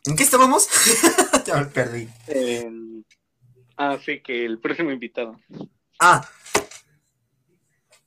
¿En 0.05 0.15
qué 0.15 0.23
estábamos? 0.23 0.69
ya 1.45 1.57
me 1.57 1.65
perdí. 1.65 2.07
Eh, 2.27 2.71
ah, 3.75 3.97
sí, 4.03 4.21
que 4.21 4.45
el 4.45 4.59
próximo 4.59 4.91
invitado. 4.91 5.39
Ah, 5.99 6.27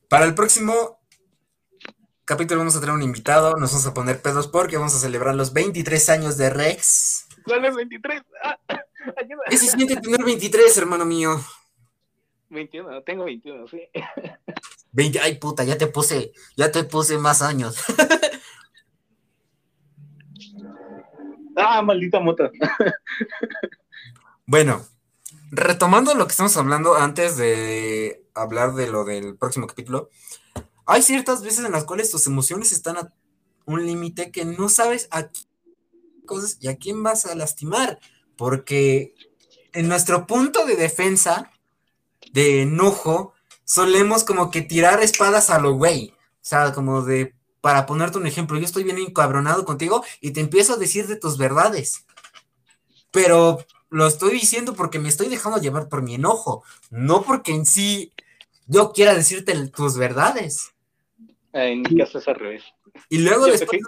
para 0.09 0.25
el 0.25 0.35
próximo 0.35 0.99
capítulo 2.25 2.61
vamos 2.61 2.77
a 2.77 2.81
tener 2.81 2.95
un 2.95 3.03
invitado, 3.03 3.57
nos 3.57 3.71
vamos 3.73 3.87
a 3.87 3.95
poner 3.95 4.23
pedos 4.23 4.49
porque 4.49 4.77
vamos 4.77 4.95
a 4.95 4.99
celebrar 4.99 5.35
los 5.35 5.53
23 5.53 6.09
años 6.09 6.37
de 6.37 6.49
Rex. 6.49 7.27
¿Cuál 7.45 7.61
23? 7.75 8.23
Ah, 8.43 8.59
ayuda. 9.17 9.43
¿Qué 9.49 9.57
se 9.57 9.69
siente 9.69 9.97
tener 9.97 10.25
23, 10.25 10.79
hermano 10.79 11.05
mío? 11.05 11.41
21, 12.51 13.03
tengo 13.03 13.25
21, 13.25 13.69
sí. 13.69 13.89
20, 14.93 15.21
ay 15.21 15.39
puta, 15.39 15.65
ya 15.65 15.79
te 15.79 15.87
puse, 15.87 16.33
ya 16.57 16.71
te 16.71 16.85
puse 16.85 17.17
más 17.17 17.43
años. 17.43 17.77
ah, 21.57 21.83
maldita 21.83 22.21
moto. 22.21 22.51
bueno, 24.47 24.85
retomando 25.51 26.15
lo 26.15 26.27
que 26.27 26.33
estamos 26.33 26.57
hablando 26.57 26.97
antes 26.97 27.37
de 27.37 28.25
hablar 28.35 28.75
de 28.75 28.89
lo 28.89 29.05
del 29.05 29.37
próximo 29.37 29.67
capítulo, 29.67 30.11
hay 30.87 31.03
ciertas 31.03 31.43
veces 31.43 31.65
en 31.65 31.73
las 31.73 31.85
cuales 31.85 32.11
tus 32.11 32.27
emociones 32.27 32.73
están 32.73 32.97
a 32.97 33.15
un 33.65 33.87
límite 33.87 34.33
que 34.33 34.45
no 34.45 34.69
sabes 34.69 35.09
a 35.13 35.31
qué 35.31 35.41
cosas 36.27 36.59
y 36.61 36.69
a 36.69 36.77
quién 36.77 37.03
vas 37.03 37.27
a 37.27 37.35
lastimar, 37.35 38.01
porque 38.37 39.15
en 39.73 39.89
nuestro 39.89 40.27
punto 40.27 40.67
de 40.67 40.77
defensa, 40.77 41.53
de 42.33 42.63
enojo, 42.63 43.35
solemos 43.65 44.25
como 44.25 44.51
que 44.51 44.63
tirar 44.63 45.03
espadas 45.03 45.51
a 45.51 45.59
lo 45.59 45.75
güey, 45.75 46.13
o 46.13 46.39
sea, 46.43 46.73
como 46.73 47.03
de, 47.03 47.35
para 47.61 47.87
ponerte 47.87 48.19
un 48.19 48.27
ejemplo, 48.27 48.59
yo 48.59 48.65
estoy 48.65 48.85
bien 48.85 48.99
encabronado 48.99 49.65
contigo 49.65 50.05
y 50.21 50.33
te 50.33 50.41
empiezo 50.41 50.75
a 50.75 50.79
decir 50.79 51.07
de 51.07 51.17
tus 51.17 51.39
verdades, 51.39 52.07
pero 53.11 53.59
lo 53.91 54.07
estoy 54.07 54.33
diciendo 54.33 54.75
porque 54.75 54.99
me 54.99 55.09
estoy 55.09 55.29
dejando 55.29 55.61
llevar 55.61 55.89
por 55.89 56.03
mi 56.03 56.15
enojo, 56.15 56.63
no 56.91 57.23
porque 57.23 57.53
en 57.53 57.67
sí 57.67 58.13
yo 58.67 58.93
quiera 58.93 59.15
decirte 59.15 59.69
tus 59.69 59.97
verdades. 59.97 60.73
En 61.53 61.83
mi 61.83 61.99
caso 61.99 62.19
es 62.19 62.29
al 62.29 62.37
revés. 62.37 62.63
Y 63.09 63.19
luego 63.19 63.47
después, 63.47 63.81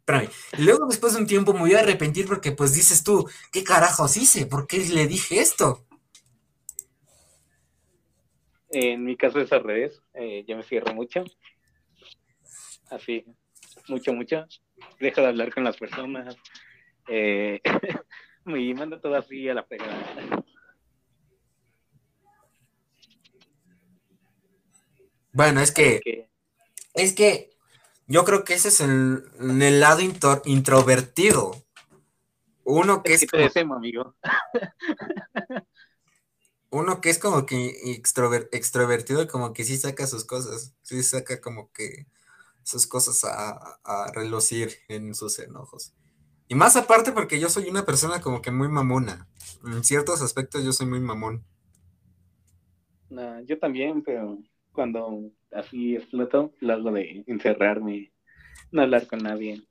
espérame, 0.00 0.28
y 0.58 0.62
luego 0.62 0.86
después 0.86 1.14
de 1.14 1.20
un 1.20 1.26
tiempo 1.26 1.52
me 1.52 1.60
voy 1.60 1.74
a 1.74 1.80
arrepentir 1.80 2.26
porque 2.26 2.52
pues 2.52 2.74
dices 2.74 3.04
tú, 3.04 3.28
¿qué 3.52 3.62
carajos 3.62 4.16
hice? 4.16 4.46
¿Por 4.46 4.66
qué 4.66 4.78
le 4.78 5.06
dije 5.06 5.40
esto? 5.40 5.85
En 8.78 9.04
mi 9.04 9.16
caso 9.16 9.40
es 9.40 9.50
al 9.52 9.64
revés, 9.64 10.02
eh, 10.12 10.44
yo 10.46 10.54
me 10.54 10.62
cierro 10.62 10.92
mucho, 10.92 11.24
así, 12.90 13.24
mucho, 13.88 14.12
mucho, 14.12 14.46
dejo 15.00 15.22
de 15.22 15.28
hablar 15.28 15.50
con 15.54 15.64
las 15.64 15.78
personas, 15.78 16.36
eh, 17.08 17.62
me 18.44 18.74
mando 18.74 19.00
todo 19.00 19.14
así 19.14 19.48
a 19.48 19.54
la 19.54 19.66
pegada. 19.66 20.44
Bueno, 25.32 25.62
es 25.62 25.72
que, 25.72 26.28
es 26.92 27.14
que 27.14 27.56
yo 28.06 28.26
creo 28.26 28.44
que 28.44 28.52
ese 28.52 28.68
es 28.68 28.80
el, 28.82 29.22
el 29.40 29.80
lado 29.80 30.00
intro- 30.02 30.42
introvertido. 30.44 31.52
Uno 32.62 33.02
que 33.02 33.14
es 33.14 33.22
es 33.22 33.30
que 33.30 33.38
te 33.38 33.42
deseo, 33.44 33.72
amigo. 33.72 34.14
uno 36.76 37.00
que 37.00 37.10
es 37.10 37.18
como 37.18 37.46
que 37.46 37.74
extrover- 38.02 38.48
extrovertido 38.52 39.28
como 39.28 39.52
que 39.54 39.64
sí 39.64 39.76
saca 39.78 40.06
sus 40.06 40.24
cosas, 40.24 40.74
sí 40.82 41.02
saca 41.02 41.40
como 41.40 41.72
que 41.72 42.06
sus 42.64 42.86
cosas 42.86 43.24
a, 43.24 43.80
a 43.84 44.12
relucir 44.14 44.78
en 44.88 45.14
sus 45.14 45.38
enojos. 45.40 45.94
Y 46.48 46.54
más 46.56 46.76
aparte 46.76 47.12
porque 47.12 47.40
yo 47.40 47.50
soy 47.50 47.68
una 47.70 47.86
persona 47.86 48.20
como 48.20 48.42
que 48.42 48.50
muy 48.52 48.68
mamona. 48.68 49.28
En 49.66 49.84
ciertos 49.84 50.22
aspectos 50.22 50.64
yo 50.64 50.72
soy 50.72 50.86
muy 50.86 51.00
mamón. 51.00 51.44
No, 53.08 53.40
yo 53.44 53.58
también, 53.58 54.02
pero 54.02 54.38
cuando 54.72 55.30
así 55.52 55.96
exploto, 55.96 56.52
lo 56.60 56.72
hago 56.74 56.92
de 56.92 57.24
encerrarme, 57.26 58.12
no 58.72 58.82
hablar 58.82 59.06
con 59.08 59.20
nadie. 59.20 59.62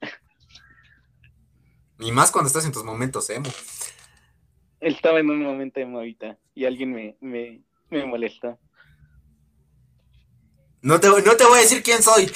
Y 1.99 2.11
más 2.11 2.31
cuando 2.31 2.47
estás 2.47 2.65
en 2.65 2.71
tus 2.71 2.83
momentos 2.83 3.29
emo. 3.29 3.49
Estaba 4.79 5.19
en 5.19 5.29
un 5.29 5.43
momento 5.43 5.79
de 5.79 5.85
movita 5.85 6.37
y 6.53 6.65
alguien 6.65 6.91
me, 6.91 7.17
me, 7.21 7.61
me 7.89 8.05
molestó. 8.05 8.59
No 10.81 10.99
te, 10.99 11.07
no 11.07 11.35
te 11.35 11.45
voy 11.45 11.57
a 11.57 11.61
decir 11.61 11.81
quién 11.81 12.03
soy. 12.03 12.31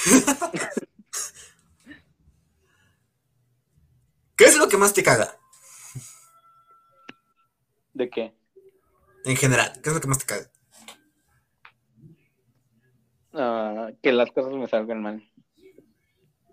¿Qué 4.36 4.44
es 4.44 4.56
lo 4.56 4.68
que 4.68 4.76
más 4.76 4.92
te 4.94 5.02
caga? 5.02 5.38
¿De 7.92 8.08
qué? 8.08 8.34
En 9.24 9.36
general, 9.36 9.72
¿qué 9.82 9.90
es 9.90 9.94
lo 9.94 10.00
que 10.00 10.08
más 10.08 10.18
te 10.18 10.24
caga? 10.24 10.50
Ah, 13.34 13.90
que 14.02 14.12
las 14.12 14.32
cosas 14.32 14.52
me 14.54 14.66
salgan 14.66 15.02
mal. 15.02 15.30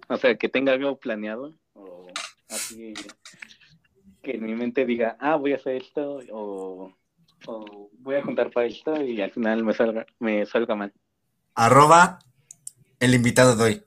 O 0.10 0.18
sea, 0.18 0.38
que 0.38 0.50
tenga 0.50 0.74
algo 0.74 1.00
planeado 1.00 1.58
o 1.74 2.08
así 2.50 2.94
que 4.28 4.38
en 4.38 4.44
mi 4.44 4.56
mente 4.56 4.86
diga, 4.86 5.18
ah, 5.22 5.38
voy 5.38 5.54
a 5.54 5.56
hacer 5.56 5.78
esto 5.78 6.20
o, 6.32 6.94
o 7.46 7.90
voy 8.00 8.16
a 8.16 8.24
juntar 8.24 8.52
para 8.52 8.68
esto 8.68 9.02
y 9.02 9.22
al 9.22 9.32
final 9.32 9.64
me 9.64 9.74
salga, 9.74 10.06
me 10.20 10.46
salga 10.46 10.76
mal. 10.76 10.94
Arroba 11.56 12.20
el 13.00 13.16
invitado 13.16 13.56
de 13.56 13.64
hoy. 13.64 13.84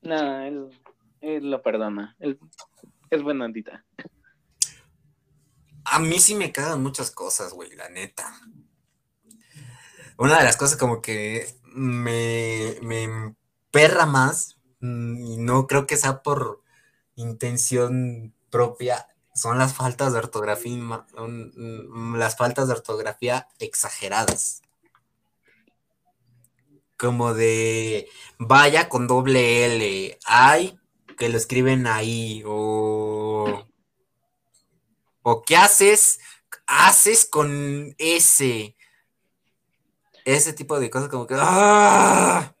No, 0.00 0.40
él, 0.40 0.68
él 1.20 1.50
lo 1.50 1.62
perdona. 1.62 2.16
Él 2.18 2.38
es 3.10 3.22
buena 3.22 3.44
ondita. 3.44 3.84
A 5.84 5.98
mí 5.98 6.18
sí 6.18 6.34
me 6.34 6.52
cagan 6.52 6.82
muchas 6.82 7.10
cosas, 7.10 7.52
güey, 7.52 7.76
la 7.76 7.90
neta. 7.90 8.34
Una 10.16 10.38
de 10.38 10.44
las 10.44 10.56
cosas 10.56 10.78
como 10.78 11.02
que 11.02 11.46
me, 11.64 12.76
me 12.80 13.34
perra 13.70 14.06
más, 14.06 14.58
mm, 14.80 15.16
y 15.18 15.36
no 15.36 15.66
creo 15.66 15.86
que 15.86 15.96
sea 15.98 16.22
por 16.22 16.61
intención 17.22 18.34
propia, 18.50 19.08
son 19.34 19.58
las 19.58 19.74
faltas 19.74 20.12
de 20.12 20.18
ortografía, 20.18 20.76
mm, 20.76 22.16
las 22.16 22.36
faltas 22.36 22.68
de 22.68 22.74
ortografía 22.74 23.48
exageradas. 23.58 24.62
Como 26.98 27.34
de 27.34 28.08
vaya 28.38 28.88
con 28.88 29.06
doble 29.06 29.64
L, 29.66 30.18
ay, 30.26 30.78
que 31.16 31.28
lo 31.28 31.36
escriben 31.36 31.86
ahí, 31.86 32.42
o 32.46 33.66
o 35.22 35.42
qué 35.42 35.56
haces, 35.56 36.20
haces 36.66 37.24
con 37.24 37.94
ese, 37.98 38.76
ese 40.24 40.52
tipo 40.52 40.78
de 40.78 40.90
cosas 40.90 41.08
como 41.08 41.26
que, 41.26 41.36
¡ah! 41.38 42.54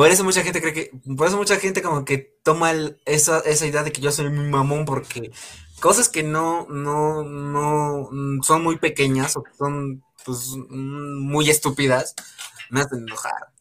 Por 0.00 0.08
eso 0.08 0.24
mucha 0.24 0.42
gente 0.42 0.62
cree 0.62 0.72
que, 0.72 0.90
por 1.14 1.26
eso 1.26 1.36
mucha 1.36 1.56
gente 1.60 1.82
como 1.82 2.06
que 2.06 2.16
toma 2.42 2.70
el- 2.70 2.98
esa, 3.04 3.40
esa 3.40 3.66
idea 3.66 3.82
de 3.82 3.92
que 3.92 4.00
yo 4.00 4.10
soy 4.10 4.30
muy 4.30 4.48
mamón 4.48 4.86
porque 4.86 5.30
cosas 5.78 6.08
que 6.08 6.22
no, 6.22 6.66
no, 6.70 7.22
no 7.22 8.08
mm, 8.10 8.40
son 8.42 8.62
muy 8.62 8.78
pequeñas 8.78 9.36
o 9.36 9.42
que 9.42 9.52
son 9.52 10.02
pues 10.24 10.56
mm, 10.70 11.20
muy 11.20 11.50
estúpidas 11.50 12.14
me 12.70 12.80
hacen 12.80 13.00
enojar. 13.00 13.52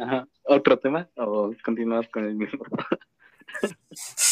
Ajá. 0.00 0.26
¿Otro 0.44 0.78
tema 0.78 1.06
o 1.16 1.52
continuamos 1.62 2.08
con 2.08 2.24
el 2.24 2.36
mismo? 2.36 2.64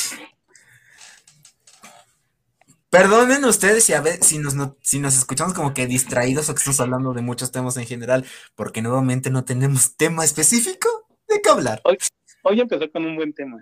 Perdonen 2.91 3.45
ustedes 3.45 3.84
si, 3.84 3.93
a 3.93 4.03
si, 4.20 4.39
nos, 4.39 4.55
si 4.80 5.01
nos 5.01 5.16
escuchamos 5.16 5.55
como 5.55 5.74
que 5.74 5.87
distraídos 5.87 6.49
o 6.49 6.55
que 6.55 6.59
estamos 6.59 6.80
hablando 6.80 7.12
de 7.12 7.22
muchos 7.22 7.51
temas 7.51 7.76
en 7.76 7.87
general, 7.87 8.24
porque 8.55 8.80
nuevamente 8.80 9.30
no 9.30 9.45
tenemos 9.45 9.97
tema 9.97 10.24
específico 10.24 10.89
de 11.28 11.41
qué 11.43 11.51
hablar. 11.51 11.80
Hoy, 11.84 11.99
hoy 12.43 12.61
empezó 12.61 12.91
con 12.91 13.05
un 13.05 13.16
buen 13.16 13.32
tema. 13.32 13.59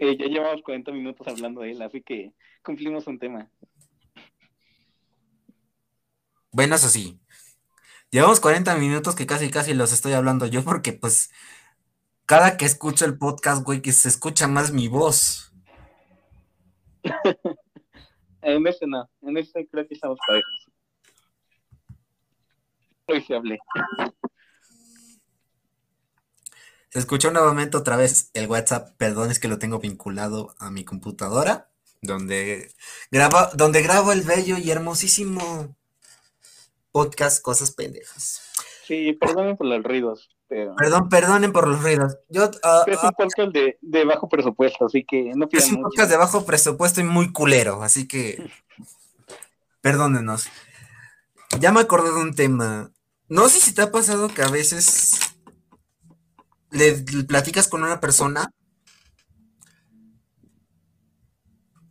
Eh, 0.00 0.16
ya 0.16 0.26
llevamos 0.26 0.62
40 0.62 0.92
minutos 0.92 1.26
hablando 1.26 1.60
de 1.60 1.72
él, 1.72 1.82
así 1.82 2.02
que 2.02 2.32
cumplimos 2.62 3.06
un 3.06 3.18
tema. 3.18 3.48
Bueno, 6.50 6.76
eso 6.76 6.88
sí. 6.88 7.20
Llevamos 8.10 8.40
40 8.40 8.74
minutos 8.76 9.14
que 9.14 9.26
casi 9.26 9.50
casi 9.50 9.74
los 9.74 9.92
estoy 9.92 10.12
hablando 10.12 10.46
yo 10.46 10.64
porque 10.64 10.92
pues 10.92 11.30
cada 12.26 12.56
que 12.56 12.64
escucho 12.64 13.04
el 13.04 13.18
podcast, 13.18 13.62
güey, 13.62 13.82
que 13.82 13.92
se 13.92 14.08
escucha 14.08 14.48
más 14.48 14.72
mi 14.72 14.88
voz. 14.88 15.47
en 18.42 18.66
este 18.66 18.86
no, 18.86 19.08
en 19.22 19.36
este 19.36 19.66
creo 19.68 19.86
que 19.86 19.94
estamos 19.94 20.18
parejos. 20.26 20.68
Hoy 23.06 23.22
se 23.22 23.34
hablé. 23.34 23.58
Se 26.90 26.98
escuchó 26.98 27.30
nuevamente 27.30 27.76
otra 27.76 27.96
vez 27.96 28.30
el 28.34 28.46
WhatsApp, 28.46 28.96
perdón, 28.96 29.30
es 29.30 29.38
que 29.38 29.48
lo 29.48 29.58
tengo 29.58 29.78
vinculado 29.78 30.54
a 30.58 30.70
mi 30.70 30.84
computadora, 30.84 31.70
donde 32.00 32.70
grabo, 33.10 33.38
donde 33.54 33.82
grabo 33.82 34.12
el 34.12 34.22
bello 34.22 34.56
y 34.58 34.70
hermosísimo 34.70 35.76
podcast 36.92 37.42
Cosas 37.42 37.72
Pendejas. 37.72 38.42
Sí, 38.84 39.12
perdonen 39.12 39.56
por 39.56 39.66
los 39.66 39.82
ruidos. 39.82 40.37
Perdón, 40.48 41.10
perdonen 41.10 41.52
por 41.52 41.68
los 41.68 41.82
ruidos. 41.82 42.16
Yo, 42.30 42.50
ah, 42.62 42.84
es 42.86 42.98
un 43.02 43.08
ah, 43.08 43.12
podcast 43.12 43.52
de, 43.52 44.04
bajo 44.04 44.28
presupuesto, 44.30 44.86
así 44.86 45.04
que 45.04 45.32
no 45.34 45.46
pidan 45.46 45.66
Es 45.66 45.72
un 45.72 45.82
podcast 45.82 46.10
de 46.10 46.16
bajo 46.16 46.46
presupuesto 46.46 47.00
y 47.02 47.04
muy 47.04 47.32
culero, 47.32 47.82
así 47.82 48.08
que 48.08 48.50
perdónenos. 49.82 50.48
Ya 51.60 51.70
me 51.70 51.80
acordé 51.80 52.12
de 52.12 52.20
un 52.20 52.34
tema. 52.34 52.90
No 53.28 53.48
sé 53.50 53.60
si 53.60 53.74
te 53.74 53.82
ha 53.82 53.92
pasado 53.92 54.28
que 54.28 54.42
a 54.42 54.48
veces 54.48 55.20
le 56.70 56.94
platicas 57.24 57.68
con 57.68 57.82
una 57.82 58.00
persona 58.00 58.50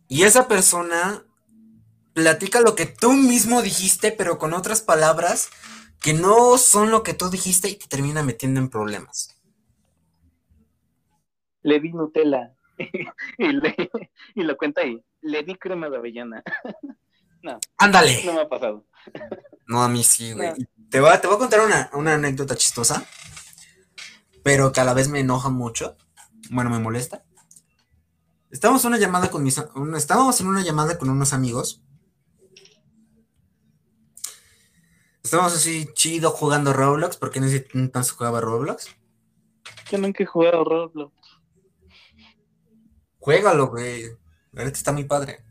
y 0.08 0.24
esa 0.24 0.48
persona 0.48 1.24
platica 2.12 2.60
lo 2.60 2.74
que 2.74 2.86
tú 2.86 3.12
mismo 3.12 3.62
dijiste, 3.62 4.10
pero 4.10 4.38
con 4.38 4.52
otras 4.52 4.80
palabras 4.80 5.48
que 6.00 6.14
no 6.14 6.58
son 6.58 6.90
lo 6.90 7.02
que 7.02 7.14
tú 7.14 7.28
dijiste 7.30 7.68
y 7.68 7.76
te 7.76 7.86
termina 7.86 8.22
metiendo 8.22 8.60
en 8.60 8.68
problemas. 8.68 9.36
Le 11.62 11.80
di 11.80 11.92
Nutella 11.92 12.54
y, 13.38 14.42
lo 14.42 14.56
cuenta 14.56 14.82
ahí. 14.82 15.02
Le 15.20 15.42
di 15.42 15.56
crema 15.56 15.90
de 15.90 15.96
avellana. 15.96 16.42
no. 17.42 17.58
Ándale. 17.76 18.22
No 18.24 18.34
me 18.34 18.42
ha 18.42 18.48
pasado. 18.48 18.86
No, 19.66 19.82
a 19.82 19.88
mí 19.88 20.04
sí, 20.04 20.32
güey. 20.32 20.52
Te, 20.88 21.00
voy 21.00 21.10
a, 21.10 21.20
te 21.20 21.26
voy 21.26 21.36
a 21.36 21.40
contar 21.40 21.60
una, 21.60 21.90
una 21.92 22.14
anécdota 22.14 22.56
chistosa, 22.56 23.04
pero 24.42 24.72
que 24.72 24.80
a 24.80 24.84
la 24.84 24.94
vez 24.94 25.08
me 25.08 25.20
enoja 25.20 25.50
mucho. 25.50 25.96
Bueno, 26.50 26.70
me 26.70 26.78
molesta. 26.78 27.24
Estamos 28.50 28.82
en 28.84 28.88
una 28.88 28.98
llamada 28.98 29.30
con 29.30 29.42
mis, 29.42 29.62
estábamos 29.96 30.40
en 30.40 30.46
una 30.46 30.62
llamada 30.62 30.96
con 30.96 31.10
unos 31.10 31.34
amigos 31.34 31.82
Estamos 35.28 35.54
así 35.54 35.86
chido 35.92 36.30
jugando 36.30 36.72
Roblox. 36.72 37.18
¿Por 37.18 37.30
qué 37.30 37.38
no 37.38 37.48
sé 37.48 37.68
entonces 37.74 38.12
jugaba 38.14 38.40
Roblox? 38.40 38.96
Yo 39.90 39.98
nunca 39.98 40.22
he 40.22 40.26
jugado 40.26 40.64
Roblox. 40.64 41.12
Juégalo, 43.18 43.66
güey. 43.68 44.04
Ahorita 44.56 44.78
está 44.78 44.90
muy 44.90 45.04
padre. 45.04 45.44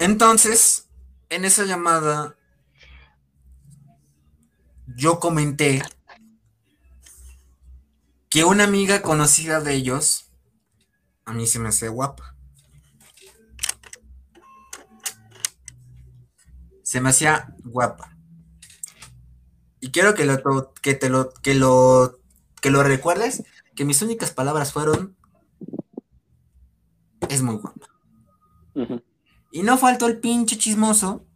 Entonces, 0.00 0.90
en 1.28 1.44
esa 1.44 1.64
llamada, 1.64 2.36
yo 4.96 5.20
comenté 5.20 5.80
que 8.30 8.42
una 8.42 8.64
amiga 8.64 9.00
conocida 9.00 9.60
de 9.60 9.74
ellos, 9.74 10.32
a 11.24 11.34
mí 11.34 11.46
se 11.46 11.60
me 11.60 11.68
hace 11.68 11.86
guapa. 11.86 12.33
Se 16.94 17.00
me 17.00 17.08
hacía 17.08 17.52
guapa. 17.64 18.16
Y 19.80 19.90
quiero 19.90 20.14
que, 20.14 20.24
lo, 20.24 20.72
que 20.80 20.94
te 20.94 21.08
lo, 21.08 21.32
que 21.42 21.56
lo, 21.56 22.20
que 22.62 22.70
lo 22.70 22.84
recuerdes, 22.84 23.42
que 23.74 23.84
mis 23.84 24.00
únicas 24.00 24.30
palabras 24.30 24.72
fueron, 24.72 25.16
es 27.28 27.42
muy 27.42 27.56
guapa. 27.56 27.88
Y 29.50 29.64
no 29.64 29.76
faltó 29.76 30.06
el 30.06 30.20
pinche 30.20 30.56
chismoso. 30.56 31.26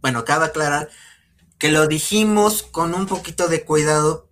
Bueno, 0.00 0.24
cabe 0.24 0.44
aclarar 0.44 0.88
que 1.58 1.72
lo 1.72 1.88
dijimos 1.88 2.62
con 2.62 2.94
un 2.94 3.06
poquito 3.06 3.48
de 3.48 3.64
cuidado, 3.64 4.30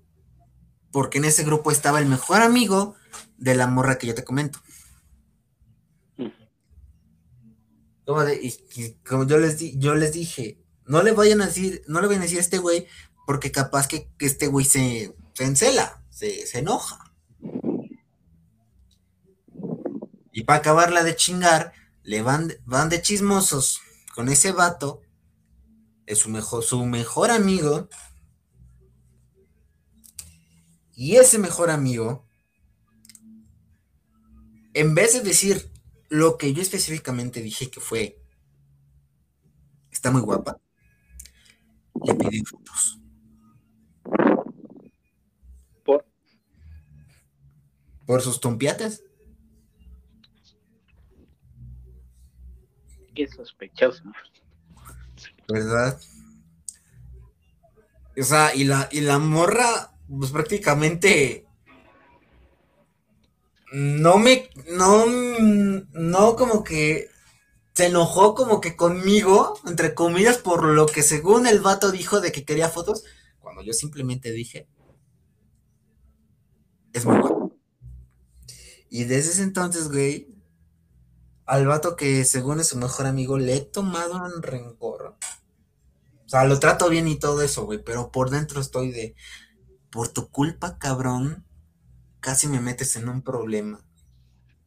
porque 0.92 1.18
en 1.18 1.24
ese 1.24 1.42
grupo 1.42 1.72
estaba 1.72 1.98
el 1.98 2.07
mejor 2.07 2.40
amigo 2.40 2.94
de 3.36 3.57
la 3.57 3.66
morra 3.66 3.98
que 3.98 4.07
yo 4.07 4.14
te 4.14 4.22
comento. 4.22 4.61
Como, 8.07 8.22
como 9.07 9.26
yo 9.26 9.38
les 9.38 9.59
di, 9.59 9.78
yo 9.78 9.94
les 9.94 10.12
dije, 10.12 10.59
no 10.86 11.02
le 11.02 11.12
vayan 11.12 11.40
a 11.40 11.46
decir, 11.46 11.82
no 11.86 12.00
le 12.00 12.07
vayan 12.07 12.22
a 12.22 12.24
decir 12.24 12.38
a 12.38 12.42
este 12.42 12.59
güey, 12.59 12.86
porque 13.26 13.50
capaz 13.50 13.88
que, 13.88 14.11
este 14.18 14.46
güey 14.46 14.64
se, 14.64 15.14
se 15.32 15.44
encela, 15.44 16.02
se, 16.11 16.46
enoja. 16.59 17.12
Y 20.32 20.42
para 20.44 20.59
acabarla 20.59 21.02
de 21.02 21.16
chingar, 21.16 21.72
le 22.02 22.22
van, 22.22 22.52
van 22.66 22.88
de 22.88 23.00
chismosos 23.00 23.80
con 24.14 24.28
ese 24.28 24.52
vato, 24.52 25.00
es 26.07 26.18
su 26.18 26.28
mejor, 26.28 26.62
su 26.62 26.84
mejor 26.84 27.30
amigo. 27.30 27.88
Y 30.94 31.16
ese 31.16 31.38
mejor 31.38 31.70
amigo, 31.70 32.24
en 34.74 34.94
vez 34.94 35.14
de 35.14 35.20
decir, 35.20 35.70
lo 36.15 36.39
que 36.39 36.53
yo 36.53 36.62
específicamente 36.62 37.43
dije 37.43 37.73
que 37.73 37.81
fue, 37.81 38.17
está 39.91 40.12
muy 40.12 40.21
guapa, 40.21 40.61
le 42.05 42.15
pedí 42.15 42.45
fotos. 42.45 43.01
¿Por? 45.85 46.07
Por 48.07 48.23
sus 48.23 48.39
tompiatas. 48.39 49.03
Qué 53.12 53.27
sospechoso. 53.27 54.05
¿Verdad? 55.49 56.01
O 58.17 58.23
sea, 58.23 58.55
y 58.55 58.62
la, 58.62 58.89
y 58.93 59.01
la 59.01 59.19
morra, 59.19 59.93
pues 60.09 60.31
prácticamente 60.31 61.43
no 63.75 64.18
me, 64.18 64.51
no, 64.70 65.05
no 65.07 66.37
como 66.37 66.62
que 66.62 67.09
se 67.75 67.87
enojó 67.87 68.37
como 68.37 68.61
que 68.61 68.77
conmigo, 68.77 69.59
entre 69.66 69.95
comillas, 69.95 70.39
por 70.39 70.64
lo 70.64 70.87
que 70.87 71.03
según 71.03 71.49
el 71.49 71.59
vato 71.59 71.91
dijo 71.91 72.20
de 72.20 72.31
que 72.31 72.45
quería 72.45 72.68
fotos, 72.68 73.03
cuando 73.41 73.62
yo 73.62 73.72
simplemente 73.72 74.31
dije, 74.31 74.68
es 76.93 77.05
muy. 77.05 77.18
Y 78.91 79.03
desde 79.05 79.33
ese 79.33 79.43
entonces, 79.43 79.89
güey, 79.91 80.33
al 81.45 81.66
vato 81.66 81.97
que 81.97 82.25
según 82.25 82.61
es 82.61 82.68
su 82.68 82.79
mejor 82.79 83.07
amigo, 83.07 83.39
le 83.39 83.57
he 83.57 83.61
tomado 83.61 84.25
un 84.25 84.41
rencor. 84.41 85.16
O 86.25 86.29
sea, 86.29 86.45
lo 86.45 86.61
trato 86.61 86.89
bien 86.89 87.09
y 87.09 87.18
todo 87.18 87.43
eso, 87.43 87.64
güey, 87.64 87.83
pero 87.83 88.12
por 88.12 88.31
dentro 88.31 88.61
estoy 88.61 88.93
de, 88.93 89.16
por 89.91 90.07
tu 90.11 90.31
culpa, 90.31 90.79
cabrón, 90.79 91.45
casi 92.25 92.49
me 92.49 92.59
metes 92.59 92.97
en 92.97 93.07
un 93.11 93.20
problema 93.20 93.85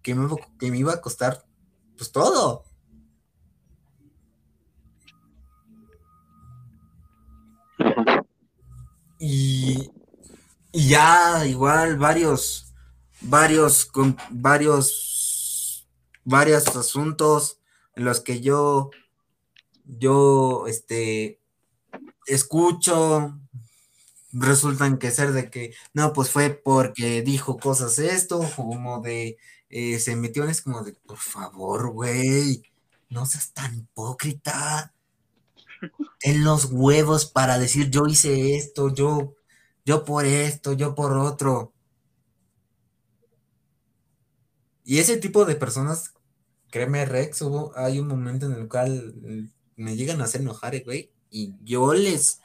que 0.04 0.14
me, 0.14 0.30
que 0.60 0.70
me 0.70 0.78
iba 0.78 0.94
a 0.94 1.02
costar 1.02 1.44
pues 1.98 2.12
todo. 2.12 2.64
Y, 9.20 9.90
y 10.72 10.90
ya 10.90 11.48
igual 11.48 11.98
varios, 11.98 12.76
varios, 13.22 13.86
con 13.86 14.16
varios, 14.30 15.90
varios 16.24 16.68
asuntos 16.76 17.60
en 17.96 18.06
los 18.06 18.22
que 18.22 18.40
yo, 18.40 18.92
yo, 19.84 20.68
este, 20.68 21.42
escucho, 22.28 23.40
resultan 24.40 24.98
que 24.98 25.12
ser 25.12 25.32
de 25.32 25.50
que, 25.50 25.74
no, 25.94 26.14
pues 26.14 26.30
fue 26.30 26.50
porque 26.52 27.22
dijo 27.22 27.58
cosas 27.58 28.00
esto, 28.00 28.42
como 28.56 29.02
de, 29.02 29.38
eh, 29.70 30.00
se 30.00 30.16
metió 30.16 30.44
en 30.44 30.50
es 30.50 30.62
como 30.62 30.84
de, 30.84 30.94
por 30.94 31.18
favor, 31.18 31.92
güey, 31.92 32.64
no 33.10 33.26
seas 33.26 33.54
tan 33.54 33.78
hipócrita. 33.78 34.94
En 36.22 36.44
los 36.44 36.66
huevos 36.72 37.26
para 37.26 37.60
decir 37.60 37.90
yo 37.92 38.08
hice 38.08 38.56
esto, 38.56 38.94
yo, 38.94 39.36
yo 39.86 40.04
por 40.06 40.26
esto, 40.26 40.74
yo 40.74 40.96
por 40.96 41.18
otro. 41.18 41.74
Y 44.84 45.00
ese 45.00 45.18
tipo 45.18 45.46
de 45.46 45.56
personas, 45.56 46.14
créeme, 46.72 47.06
Rex, 47.06 47.42
hubo, 47.42 47.74
hay 47.76 48.00
un 48.00 48.08
momento 48.08 48.46
en 48.46 48.54
el 48.54 48.68
cual 48.70 49.52
me 49.76 49.96
llegan 49.96 50.22
a 50.22 50.24
hacer 50.26 50.42
enojar, 50.42 50.76
eh, 50.76 50.84
güey, 50.86 51.12
y 51.30 51.54
yo 51.64 51.94
les, 51.94 52.40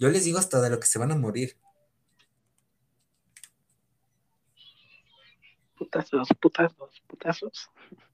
yo 0.00 0.08
les 0.08 0.24
digo 0.24 0.38
hasta 0.38 0.62
de 0.62 0.70
lo 0.70 0.80
que 0.80 0.86
se 0.86 0.98
van 0.98 1.12
a 1.12 1.16
morir. 1.16 1.58
Putazos, 5.76 6.28
putazos, 6.40 7.02
putazos. 7.06 7.68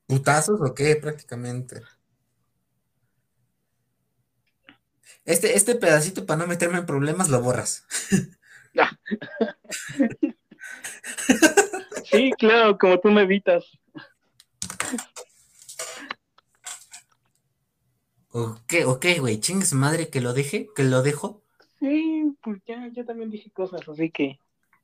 ¿Putazos 0.06 0.60
o 0.60 0.74
qué? 0.74 0.96
Prácticamente. 0.96 1.82
Este, 5.24 5.56
este 5.56 5.76
pedacito 5.76 6.26
para 6.26 6.40
no 6.40 6.48
meterme 6.48 6.78
en 6.78 6.86
problemas 6.86 7.28
lo 7.28 7.40
borras. 7.40 7.86
sí, 12.04 12.32
claro, 12.36 12.76
como 12.78 12.98
tú 12.98 13.10
me 13.10 13.22
evitas. 13.22 13.64
¿O 18.30 18.56
qué, 18.66 18.84
o 18.84 18.98
qué, 18.98 19.20
güey? 19.20 19.38
¿Chingue 19.38 19.66
su 19.66 19.76
madre 19.76 20.10
que 20.10 20.20
lo 20.20 20.32
deje? 20.32 20.68
¿Que 20.74 20.82
lo 20.82 21.02
dejo? 21.02 21.45
Sí, 21.80 22.36
pues 22.42 22.60
ya, 22.66 22.88
yo 22.92 23.04
también 23.04 23.30
dije 23.30 23.50
cosas, 23.50 23.86
así 23.88 24.10
que. 24.10 24.38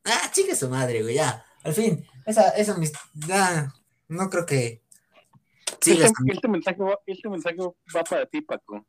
Ah, 0.05 0.30
chingue 0.32 0.55
su 0.55 0.68
madre, 0.68 1.03
güey, 1.03 1.14
ya. 1.14 1.45
Al 1.64 1.72
fin, 1.72 2.05
esa, 2.26 2.51
esa, 2.51 2.76
ya, 3.14 3.72
no 4.09 4.28
creo 4.28 4.47
que. 4.47 4.82
Este, 5.80 6.05
este, 6.26 6.49
mensaje 6.49 6.80
va, 6.80 6.99
este 7.07 7.28
mensaje 7.28 7.57
va 7.59 8.05
para 8.05 8.26
ti, 8.26 8.40
Paco. 8.40 8.86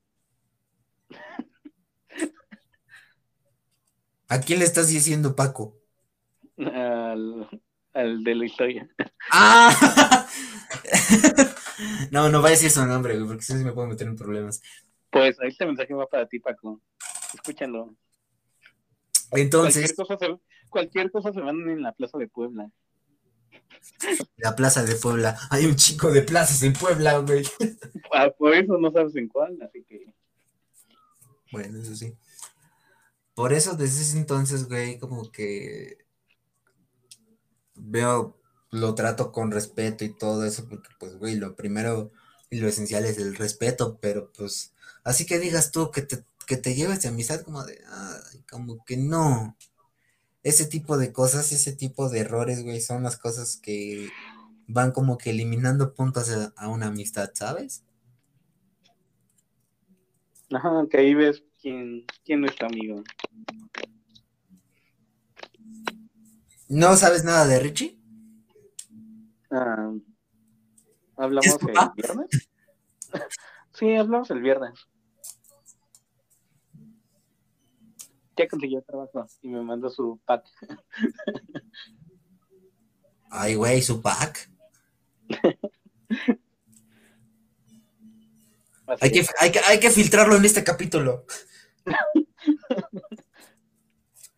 ¿A 4.28 4.40
quién 4.40 4.60
le 4.60 4.66
estás 4.66 4.90
diciendo, 4.90 5.36
Paco? 5.36 5.78
Al, 6.58 7.50
al 7.94 8.24
de 8.24 8.36
la 8.36 8.46
historia. 8.46 8.90
¡Ah! 9.32 10.28
no, 12.12 12.30
no 12.30 12.42
va 12.42 12.48
a 12.50 12.52
decir 12.52 12.70
su 12.70 12.86
nombre, 12.86 13.16
güey, 13.16 13.28
porque 13.28 13.44
si 13.44 13.54
me 13.56 13.72
puedo 13.72 13.88
meter 13.88 14.08
en 14.08 14.16
problemas. 14.16 14.62
Pues 15.10 15.38
este 15.42 15.66
mensaje 15.66 15.94
va 15.94 16.08
para 16.08 16.28
ti, 16.28 16.40
Paco. 16.40 16.82
Escúchalo. 17.34 17.96
Entonces. 19.32 19.94
Cualquier 19.94 19.96
cosa, 19.96 20.18
se, 20.18 20.70
cualquier 20.70 21.12
cosa 21.12 21.34
se 21.34 21.42
van 21.42 21.70
en 21.70 21.82
la 21.82 21.92
Plaza 21.94 22.18
de 22.18 22.28
Puebla. 22.28 22.70
La 24.38 24.56
Plaza 24.56 24.84
de 24.84 24.96
Puebla. 24.96 25.38
Hay 25.50 25.66
un 25.66 25.76
chico 25.76 26.12
de 26.12 26.22
plazas 26.22 26.64
en 26.64 26.74
Puebla, 26.74 27.20
güey. 27.20 27.44
Ah, 28.14 28.30
por 28.38 28.54
eso 28.54 28.78
no 28.78 28.92
sabes 28.92 29.16
en 29.16 29.28
cuál, 29.28 29.60
así 29.62 29.84
que. 29.84 30.14
Bueno, 31.52 31.80
eso 31.80 31.96
sí. 31.96 32.16
Por 33.34 33.54
eso 33.54 33.76
desde 33.76 34.02
ese 34.02 34.18
entonces, 34.18 34.68
güey, 34.68 35.00
como 35.00 35.32
que 35.32 36.06
veo, 37.76 38.40
lo 38.70 38.96
trato 38.96 39.32
con 39.32 39.52
respeto 39.52 40.06
y 40.06 40.16
todo 40.16 40.46
eso, 40.46 40.68
porque 40.70 40.90
pues, 41.00 41.18
güey, 41.18 41.36
lo 41.36 41.56
primero 41.56 42.12
y 42.50 42.60
lo 42.60 42.68
esencial 42.68 43.06
es 43.06 43.18
el 43.18 43.36
respeto, 43.36 43.98
pero 44.00 44.32
pues, 44.38 44.74
así 45.04 45.26
que 45.26 45.40
digas 45.40 45.72
tú 45.72 45.90
que 45.92 46.04
te, 46.04 46.24
que 46.46 46.58
te 46.58 46.76
lleves 46.76 47.02
de 47.02 47.10
amistad 47.10 47.42
como 47.42 47.64
de, 47.64 47.80
ay, 47.88 48.42
como 48.50 48.84
que 48.86 48.98
no. 48.98 49.58
Ese 50.44 50.66
tipo 50.66 50.98
de 50.98 51.14
cosas, 51.14 51.52
ese 51.52 51.74
tipo 51.74 52.10
de 52.10 52.20
errores, 52.20 52.64
güey, 52.64 52.82
son 52.82 53.04
las 53.04 53.18
cosas 53.18 53.58
que 53.58 54.10
van 54.68 54.92
como 54.92 55.18
que 55.18 55.30
eliminando 55.30 55.94
puntos 55.94 56.30
a, 56.30 56.54
a 56.58 56.68
una 56.70 56.88
amistad, 56.88 57.30
¿sabes? 57.34 57.84
Ajá, 60.52 60.86
que 60.90 60.98
ahí 60.98 61.14
ves 61.14 61.44
quién, 61.62 62.06
quién 62.24 62.46
es 62.46 62.56
tu 62.56 62.66
amigo. 62.66 63.04
¿No 66.70 66.96
sabes 66.96 67.24
nada 67.24 67.46
de 67.46 67.60
Richie? 67.60 68.00
Ah, 69.52 69.94
¿Hablamos 71.18 71.62
el 71.62 71.92
viernes? 71.96 72.50
sí, 73.74 73.96
hablamos 73.96 74.32
el 74.32 74.42
viernes. 74.42 74.88
Ya 78.36 78.48
consiguió 78.48 78.82
trabajo 78.82 79.26
y 79.42 79.50
me 79.50 79.62
mandó 79.62 79.90
su 79.90 80.20
pack. 80.26 80.46
Ay, 83.30 83.56
güey, 83.56 83.82
su 83.82 84.02
pack. 84.02 84.50
Hay 89.00 89.12
que, 89.12 89.26
hay, 89.40 89.52
que, 89.52 89.60
hay 89.60 89.80
que 89.80 89.90
filtrarlo 89.90 90.36
en 90.36 90.46
este 90.46 90.64
capítulo. 90.64 91.26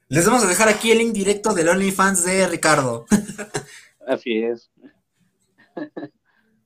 Les 0.07 0.25
vamos 0.25 0.43
a 0.43 0.47
dejar 0.47 0.69
aquí 0.69 0.91
el 0.91 0.99
link 0.99 1.13
directo 1.13 1.53
del 1.53 1.67
OnlyFans 1.69 2.25
de 2.25 2.47
Ricardo. 2.47 3.05
Así 4.07 4.43
es. 4.43 4.71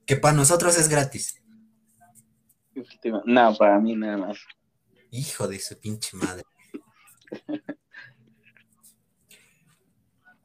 Que 0.04 0.16
para 0.16 0.36
nosotros 0.36 0.76
es 0.78 0.88
gratis. 0.88 1.42
No, 3.24 3.56
para 3.56 3.78
mí 3.80 3.96
nada 3.96 4.18
más. 4.18 4.38
Hijo 5.10 5.48
de 5.48 5.58
su 5.58 5.78
pinche 5.78 6.16
madre. 6.16 6.44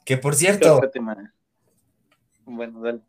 Que 0.06 0.18
por 0.18 0.36
cierto. 0.36 0.82
Bueno, 2.46 2.82
dale. 2.82 3.02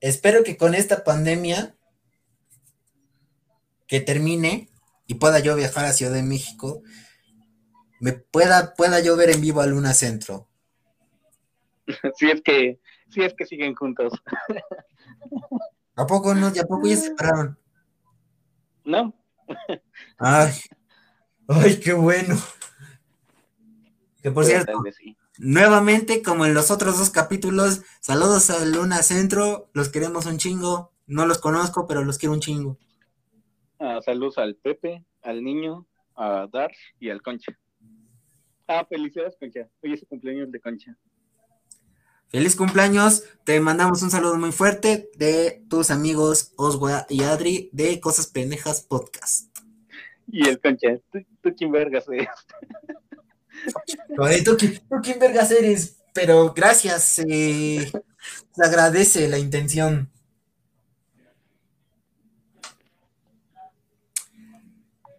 Espero 0.00 0.44
que 0.44 0.56
con 0.56 0.74
esta 0.74 1.02
pandemia 1.04 1.74
que 3.86 4.00
termine 4.00 4.68
y 5.06 5.14
pueda 5.14 5.40
yo 5.40 5.56
viajar 5.56 5.86
a 5.86 5.92
Ciudad 5.92 6.12
de 6.12 6.22
México, 6.22 6.82
me 8.00 8.12
pueda, 8.12 8.74
pueda 8.74 9.00
yo 9.00 9.16
ver 9.16 9.30
en 9.30 9.40
vivo 9.40 9.60
a 9.60 9.66
Luna 9.66 9.94
Centro. 9.94 10.46
Si 12.16 12.30
es 12.30 12.42
que, 12.42 12.78
si 13.08 13.22
es 13.22 13.32
que 13.32 13.46
siguen 13.46 13.74
juntos. 13.74 14.12
¿A 15.96 16.06
poco 16.06 16.34
no? 16.34 16.52
¿Y 16.54 16.58
a 16.58 16.64
poco 16.64 16.86
ya 16.86 16.96
se 16.96 17.08
separaron? 17.08 17.58
No. 18.84 19.14
Ay, 20.18 20.52
ay, 21.48 21.80
qué 21.80 21.92
bueno. 21.92 22.36
Que 24.22 24.30
por 24.30 24.44
cierto, 24.44 24.82
nuevamente, 25.38 26.22
como 26.22 26.44
en 26.44 26.54
los 26.54 26.70
otros 26.70 26.98
dos 26.98 27.10
capítulos, 27.10 27.82
saludos 28.00 28.50
a 28.50 28.64
Luna 28.64 29.02
Centro, 29.02 29.70
los 29.72 29.88
queremos 29.88 30.26
un 30.26 30.38
chingo. 30.38 30.92
No 31.06 31.26
los 31.26 31.38
conozco, 31.38 31.86
pero 31.86 32.04
los 32.04 32.18
quiero 32.18 32.34
un 32.34 32.40
chingo. 32.40 32.76
Ah, 33.78 34.00
saludos 34.04 34.38
al 34.38 34.56
Pepe, 34.56 35.04
al 35.22 35.42
niño, 35.42 35.86
a 36.16 36.48
Dar 36.52 36.70
y 36.98 37.10
al 37.10 37.22
Concha. 37.22 37.56
Ah, 38.66 38.84
felicidades, 38.86 39.36
Concha. 39.38 39.68
Hoy 39.82 39.94
es 39.94 40.02
el 40.02 40.08
cumpleaños 40.08 40.50
de 40.52 40.60
Concha. 40.60 40.96
Feliz 42.28 42.56
cumpleaños. 42.56 43.22
Te 43.44 43.58
mandamos 43.60 44.02
un 44.02 44.10
saludo 44.10 44.36
muy 44.36 44.52
fuerte 44.52 45.08
de 45.16 45.64
tus 45.70 45.90
amigos 45.90 46.52
Oswa 46.56 47.06
y 47.08 47.22
Adri 47.22 47.70
de 47.72 48.00
Cosas 48.00 48.26
Pendejas 48.26 48.82
Podcast. 48.82 49.56
Y 50.26 50.46
el 50.46 50.60
Concha, 50.60 50.88
¿tú, 51.50 51.56
quién 51.56 51.72
vergas 51.72 52.08
eres? 52.08 52.28
¿tú, 54.44 54.56
quién 55.02 55.18
vergas 55.18 55.50
eres? 55.50 55.98
Pero 56.12 56.52
gracias. 56.54 57.04
se 57.04 57.92
agradece 58.56 59.28
la 59.28 59.38
intención. 59.38 60.10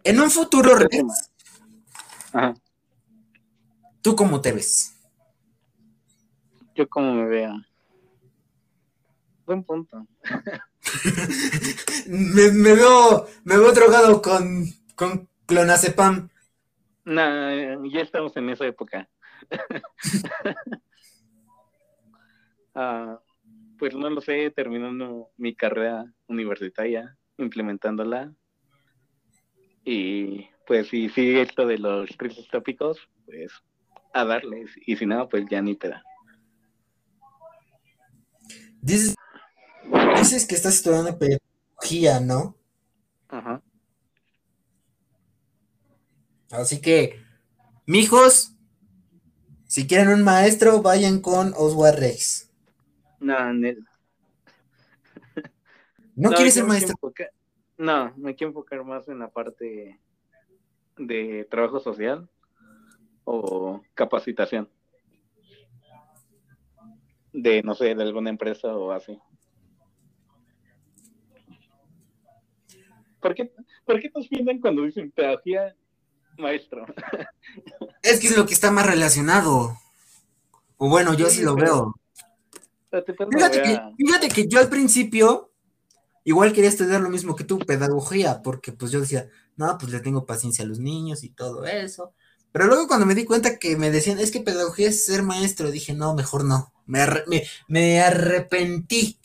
En 0.02 0.20
un 0.20 0.30
futuro, 0.30 0.72
¿tú 4.00 4.16
cómo 4.16 4.40
te 4.40 4.52
ves? 4.52 4.94
Yo 6.74 6.88
como 6.88 7.14
me 7.14 7.26
vea. 7.26 7.54
Buen 9.44 9.62
punto. 9.62 10.06
me, 12.06 12.72
veo, 12.72 13.26
me 13.44 13.58
veo 13.58 13.72
drogado 13.72 14.22
con, 14.22 14.64
con 14.94 15.28
clonazepam. 15.50 16.30
No, 17.04 17.86
ya 17.88 18.00
estamos 18.00 18.36
en 18.36 18.50
esa 18.50 18.66
época. 18.66 19.08
Ah, 22.72 23.18
pues 23.80 23.96
no 23.96 24.08
lo 24.08 24.20
sé, 24.20 24.52
terminando 24.52 25.30
mi 25.36 25.56
carrera 25.56 26.04
universitaria, 26.28 27.16
implementándola, 27.36 28.32
y 29.84 30.48
pues 30.68 30.88
si 30.88 31.08
sigue 31.08 31.42
esto 31.42 31.66
de 31.66 31.78
los 31.78 32.08
tristes 32.16 32.46
tópicos, 32.48 32.96
pues 33.26 33.52
a 34.14 34.24
darles. 34.24 34.70
Y 34.86 34.96
si 34.96 35.04
no, 35.04 35.28
pues 35.28 35.44
ya 35.50 35.60
ni 35.60 35.74
te 35.74 35.88
da. 35.88 36.02
Dices, 38.80 39.16
dices 40.16 40.46
que 40.46 40.54
estás 40.54 40.76
estudiando 40.76 41.18
pedagogía, 41.18 42.20
¿no? 42.20 42.56
Ajá. 43.28 43.60
Así 46.50 46.80
que, 46.80 47.20
mijos, 47.86 48.56
si 49.66 49.86
quieren 49.86 50.08
un 50.08 50.24
maestro, 50.24 50.82
vayan 50.82 51.20
con 51.20 51.52
Oswald 51.56 51.98
Rex. 51.98 52.50
No, 53.20 53.52
no. 53.52 53.68
¿No, 56.16 56.30
quieres 56.30 56.54
ser 56.54 56.64
maestro? 56.64 56.96
No, 57.78 58.12
me 58.16 58.34
quiero 58.34 58.50
enfocar 58.50 58.84
más 58.84 59.08
en 59.08 59.20
la 59.20 59.28
parte 59.28 59.98
de 60.98 61.46
trabajo 61.50 61.80
social 61.80 62.28
o 63.24 63.80
capacitación. 63.94 64.68
de, 67.32 67.62
no 67.62 67.74
sé, 67.74 67.94
de 67.94 68.02
alguna 68.02 68.30
empresa 68.30 68.76
o 68.76 68.90
así. 68.90 69.16
¿Por 73.20 73.34
qué, 73.34 73.52
¿Por 73.84 74.00
qué 74.00 74.10
nos 74.14 74.26
piensan 74.28 74.60
cuando 74.60 74.82
dicen 74.82 75.12
pedagogía 75.12 75.76
maestro? 76.38 76.86
Es 78.02 78.20
que 78.20 78.28
es 78.28 78.36
lo 78.36 78.46
que 78.46 78.54
está 78.54 78.70
más 78.70 78.86
relacionado. 78.86 79.78
O 80.78 80.88
bueno, 80.88 81.14
yo 81.14 81.28
sí, 81.28 81.42
lo 81.42 81.54
veo. 81.54 81.94
Fíjate 82.90 83.62
que, 83.62 83.80
fíjate 83.96 84.28
que 84.28 84.48
yo 84.48 84.58
al 84.58 84.68
principio 84.68 85.50
igual 86.24 86.52
quería 86.52 86.70
estudiar 86.70 87.00
lo 87.00 87.10
mismo 87.10 87.36
que 87.36 87.44
tú, 87.44 87.58
pedagogía, 87.58 88.42
porque 88.42 88.72
pues 88.72 88.90
yo 88.90 89.00
decía, 89.00 89.28
no, 89.56 89.76
pues 89.78 89.92
le 89.92 90.00
tengo 90.00 90.26
paciencia 90.26 90.64
a 90.64 90.68
los 90.68 90.78
niños 90.78 91.22
y 91.22 91.30
todo 91.30 91.64
eso. 91.66 92.14
Pero 92.52 92.66
luego 92.66 92.88
cuando 92.88 93.06
me 93.06 93.14
di 93.14 93.24
cuenta 93.24 93.58
que 93.58 93.76
me 93.76 93.90
decían, 93.90 94.18
es 94.18 94.30
que 94.30 94.40
pedagogía 94.40 94.88
es 94.88 95.04
ser 95.04 95.22
maestro, 95.22 95.70
dije, 95.70 95.94
no, 95.94 96.14
mejor 96.14 96.44
no. 96.44 96.72
Me, 96.86 97.06
me, 97.68 98.00
arrepentí. 98.00 99.18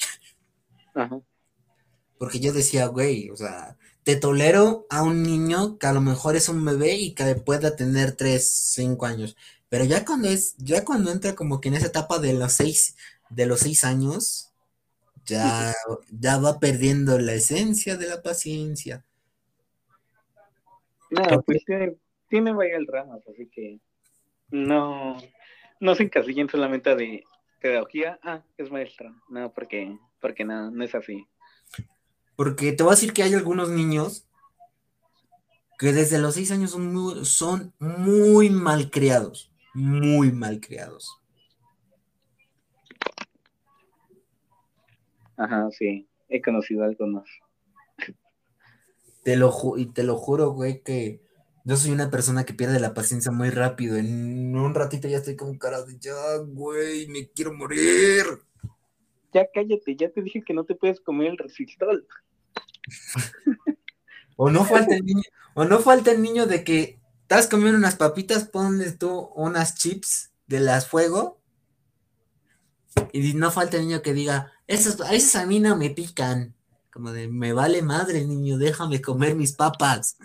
Porque 2.19 2.39
yo 2.39 2.53
decía, 2.53 2.85
güey, 2.87 3.29
o 3.31 3.35
sea, 3.35 3.75
te 4.05 4.15
tolero 4.15 4.85
a 4.91 5.01
un 5.01 5.23
niño 5.23 5.79
que 5.79 5.87
a 5.87 5.91
lo 5.91 5.99
mejor 5.99 6.35
es 6.35 6.47
un 6.47 6.63
bebé 6.63 6.93
y 6.93 7.15
que 7.15 7.35
pueda 7.35 7.75
tener 7.75 8.11
3, 8.11 8.47
5 8.47 9.05
años. 9.07 9.35
Pero 9.67 9.83
ya 9.83 10.05
cuando 10.05 10.29
es, 10.29 10.55
ya 10.57 10.85
cuando 10.85 11.11
entra 11.11 11.33
como 11.33 11.59
que 11.59 11.69
en 11.69 11.73
esa 11.73 11.87
etapa 11.87 12.19
de 12.19 12.33
los 12.33 12.53
6, 12.53 12.95
de 13.31 13.47
los 13.47 13.61
seis 13.61 13.83
años, 13.83 14.53
ya, 15.25 15.73
ya 16.11 16.37
va 16.37 16.59
perdiendo 16.59 17.17
la 17.17 17.33
esencia 17.33 17.97
de 17.97 18.07
la 18.07 18.21
paciencia. 18.21 19.03
No, 21.09 21.41
pues 21.41 21.65
tiene, 21.65 21.95
tiene 22.29 22.53
varias 22.53 22.85
ramas, 22.87 23.21
así 23.27 23.47
que 23.47 23.79
no, 24.51 25.17
no 25.79 25.95
se 25.95 26.03
encasillen 26.03 26.47
solamente 26.47 26.95
de 26.95 27.23
pedagogía, 27.59 28.19
ah, 28.21 28.43
es 28.55 28.69
maestra. 28.69 29.11
No, 29.29 29.51
porque, 29.51 29.97
porque 30.21 30.45
no, 30.45 30.69
no 30.69 30.83
es 30.83 30.93
así. 30.93 31.27
Porque 32.36 32.73
te 32.73 32.83
voy 32.83 32.91
a 32.91 32.95
decir 32.95 33.13
que 33.13 33.23
hay 33.23 33.33
algunos 33.33 33.69
niños 33.69 34.27
que 35.77 35.93
desde 35.93 36.19
los 36.19 36.36
seis 36.36 36.51
años 36.51 36.71
son 36.71 36.93
muy, 36.93 37.25
son 37.25 37.73
muy 37.79 38.49
mal 38.49 38.89
criados, 38.89 39.51
muy 39.73 40.31
mal 40.31 40.59
criados. 40.59 41.21
Ajá, 45.38 45.69
sí, 45.71 46.07
he 46.29 46.41
conocido 46.41 46.83
algunos. 46.83 47.29
Te 49.23 49.36
lo, 49.36 49.51
y 49.77 49.88
te 49.88 50.03
lo 50.03 50.17
juro, 50.17 50.51
güey, 50.51 50.81
que 50.81 51.19
yo 51.65 51.75
soy 51.75 51.91
una 51.91 52.11
persona 52.11 52.45
que 52.45 52.53
pierde 52.53 52.79
la 52.79 52.93
paciencia 52.93 53.31
muy 53.31 53.49
rápido. 53.49 53.97
En 53.97 54.55
un 54.55 54.75
ratito 54.75 55.07
ya 55.07 55.17
estoy 55.17 55.36
con 55.36 55.57
cara 55.57 55.81
de 55.83 55.97
ya, 55.99 56.38
güey, 56.38 57.07
me 57.07 57.29
quiero 57.29 57.53
morir. 57.53 58.23
Ya 59.36 59.45
cállate, 59.53 59.97
ya 59.97 60.09
te 60.09 60.21
dije 60.21 60.45
que 60.45 60.53
no 60.53 60.63
te 60.63 60.75
puedes 60.75 61.01
comer 61.01 61.31
el 61.31 61.38
resistol. 61.38 62.07
o 64.38 64.49
no 64.49 64.63
falta 64.63 64.95
el 64.95 65.03
niño, 65.03 65.23
o 65.55 65.65
no 65.65 65.79
falta 65.79 66.13
el 66.13 66.21
niño 66.21 66.45
de 66.45 66.63
que 66.63 67.01
estás 67.23 67.49
comiendo 67.49 67.77
unas 67.77 67.97
papitas, 67.97 68.45
ponle 68.47 68.93
tú 68.93 69.29
unas 69.36 69.75
chips 69.75 70.31
de 70.47 70.61
las 70.61 70.88
fuego. 70.88 71.41
Y 73.11 73.33
no 73.33 73.51
falta 73.51 73.75
el 73.75 73.88
niño 73.88 74.01
que 74.01 74.13
diga, 74.13 74.53
esas, 74.67 75.01
esas 75.11 75.43
a 75.43 75.45
mí 75.45 75.59
no 75.59 75.75
me 75.75 75.89
pican. 75.89 76.55
Como 76.89 77.11
de, 77.11 77.27
me 77.27 77.51
vale 77.51 77.81
madre, 77.81 78.23
niño, 78.23 78.57
déjame 78.57 79.01
comer 79.01 79.36
mis 79.36 79.51
papas. 79.51 80.17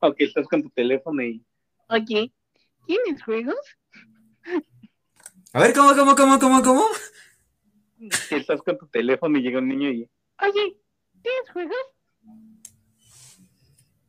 Aunque 0.00 0.24
estás 0.24 0.48
con 0.48 0.64
tu 0.64 0.70
teléfono 0.70 1.22
y, 1.22 1.40
oye, 1.88 2.32
¿tienes 2.84 3.22
juegos? 3.22 3.78
A 5.54 5.60
ver, 5.60 5.72
¿cómo, 5.72 5.94
cómo, 5.96 6.14
cómo, 6.14 6.38
cómo, 6.38 6.62
cómo? 6.62 6.84
estás 8.30 8.60
con 8.62 8.76
tu 8.76 8.86
teléfono 8.88 9.38
y 9.38 9.42
llega 9.42 9.58
un 9.58 9.68
niño 9.68 9.90
y, 9.90 10.10
oye, 10.42 10.76
¿tienes 11.22 11.50
juegos? 11.52 11.76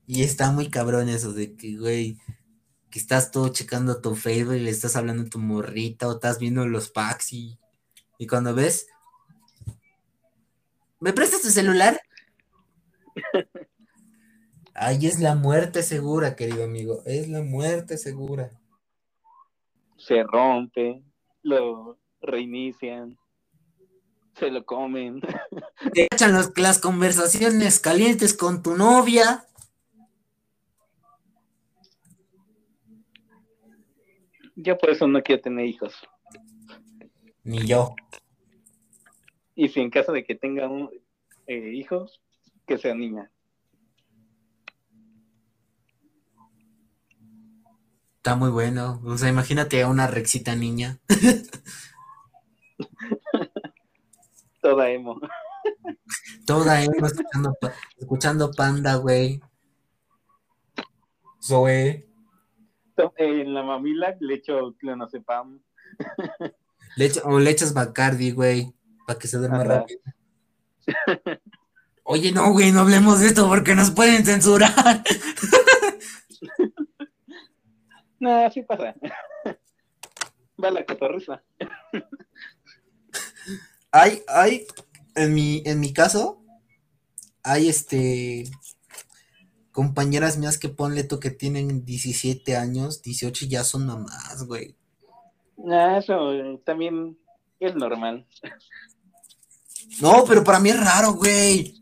Y 0.06 0.24
está 0.24 0.52
muy 0.52 0.70
cabrón 0.70 1.08
eso 1.08 1.32
de 1.32 1.56
que, 1.56 1.78
güey, 1.78 2.18
que 2.90 3.00
estás 3.00 3.32
todo 3.32 3.50
checando 3.50 4.02
tu 4.02 4.16
Facebook 4.16 4.56
y 4.56 4.60
le 4.60 4.70
estás 4.70 4.96
hablando 4.96 5.24
a 5.24 5.30
tu 5.30 5.40
morrita 5.40 6.08
o 6.08 6.14
estás 6.14 6.40
viendo 6.40 6.68
los 6.68 6.90
packs 6.90 7.32
y, 7.32 7.58
y 8.18 8.28
cuando 8.28 8.54
ves, 8.54 8.88
¿me 11.00 11.14
prestas 11.14 11.42
tu 11.42 11.50
celular? 11.50 12.02
Ahí 14.74 15.06
es 15.06 15.20
la 15.20 15.36
muerte 15.36 15.84
segura, 15.84 16.36
querido 16.36 16.66
amigo, 16.66 17.02
es 17.06 17.30
la 17.30 17.42
muerte 17.42 17.98
segura. 17.98 18.52
Se 19.98 20.24
rompe, 20.24 21.04
lo 21.44 22.00
reinician 22.22 23.18
se 24.40 24.50
lo 24.50 24.66
comen. 24.66 25.22
Te 25.94 26.08
echan 26.12 26.34
las 26.56 26.80
conversaciones 26.80 27.80
calientes 27.80 28.34
con 28.34 28.64
tu 28.64 28.76
novia. 28.76 29.46
Yo 34.56 34.78
por 34.78 34.90
eso 34.90 35.08
no 35.08 35.22
quiero 35.22 35.42
tener 35.42 35.66
hijos. 35.66 35.94
Ni 37.44 37.66
yo. 37.66 37.96
Y 39.56 39.70
si 39.70 39.80
en 39.82 39.90
caso 39.90 40.12
de 40.12 40.24
que 40.24 40.36
tenga 40.36 40.70
eh, 41.48 41.72
hijos, 41.74 42.22
que 42.66 42.78
sea 42.78 42.94
niña. 42.94 43.32
Está 48.20 48.36
muy 48.36 48.49
bueno. 48.49 49.01
O 49.05 49.17
sea, 49.17 49.30
imagínate 49.30 49.82
a 49.82 49.88
una 49.88 50.05
rexita 50.05 50.53
niña. 50.53 50.99
Toda 54.61 54.89
emo. 54.89 55.22
Toda 56.45 56.84
emo 56.84 57.07
escuchando, 57.07 57.57
escuchando 57.97 58.51
Panda, 58.51 58.95
güey. 58.95 59.39
Zoe. 61.41 62.05
En 63.15 63.53
la 63.53 63.63
mamila 63.63 64.17
le 64.20 64.34
echo 64.34 64.76
clonazepam. 64.78 65.61
Le 66.97 67.11
o 67.24 67.39
le 67.39 67.51
echas 67.51 67.74
Bacardi, 67.74 68.32
güey, 68.32 68.76
para 69.07 69.17
que 69.17 69.30
se 69.30 69.38
duerma 69.38 69.63
rápido. 69.63 70.01
Oye, 72.03 72.34
no, 72.34 72.51
güey, 72.51 72.74
no 72.74 72.82
hablemos 72.82 73.22
de 73.22 73.28
esto 73.28 73.47
porque 73.47 73.76
nos 73.76 73.91
pueden 73.91 74.26
censurar. 74.26 75.03
no, 78.20 78.45
así 78.45 78.61
pasa. 78.63 78.95
Va 80.61 80.72
la 80.72 80.86
cotorriza 80.86 81.41
hay, 83.91 84.22
hay, 84.28 84.67
en 85.15 85.34
mi, 85.34 85.63
en 85.65 85.80
mi 85.80 85.93
caso, 85.93 86.43
hay 87.43 87.70
este 87.70 88.43
compañeras 89.72 90.38
mías 90.38 90.57
que 90.57 90.70
ponle 90.70 91.03
tú 91.03 91.20
que 91.20 91.32
tienen 91.32 91.86
17 91.86 92.57
años, 92.57 93.01
18 93.01 93.45
y 93.45 93.47
ya 93.47 93.63
son 93.63 93.86
mamás, 93.86 94.45
güey. 94.45 94.76
Ah, 95.70 95.97
eso 95.97 96.34
eh, 96.34 96.59
también 96.65 97.17
es 97.59 97.76
normal. 97.76 98.26
No, 100.01 100.24
pero 100.28 100.43
para 100.43 100.59
mí 100.59 100.70
es 100.70 100.80
raro, 100.80 101.13
güey. 101.13 101.82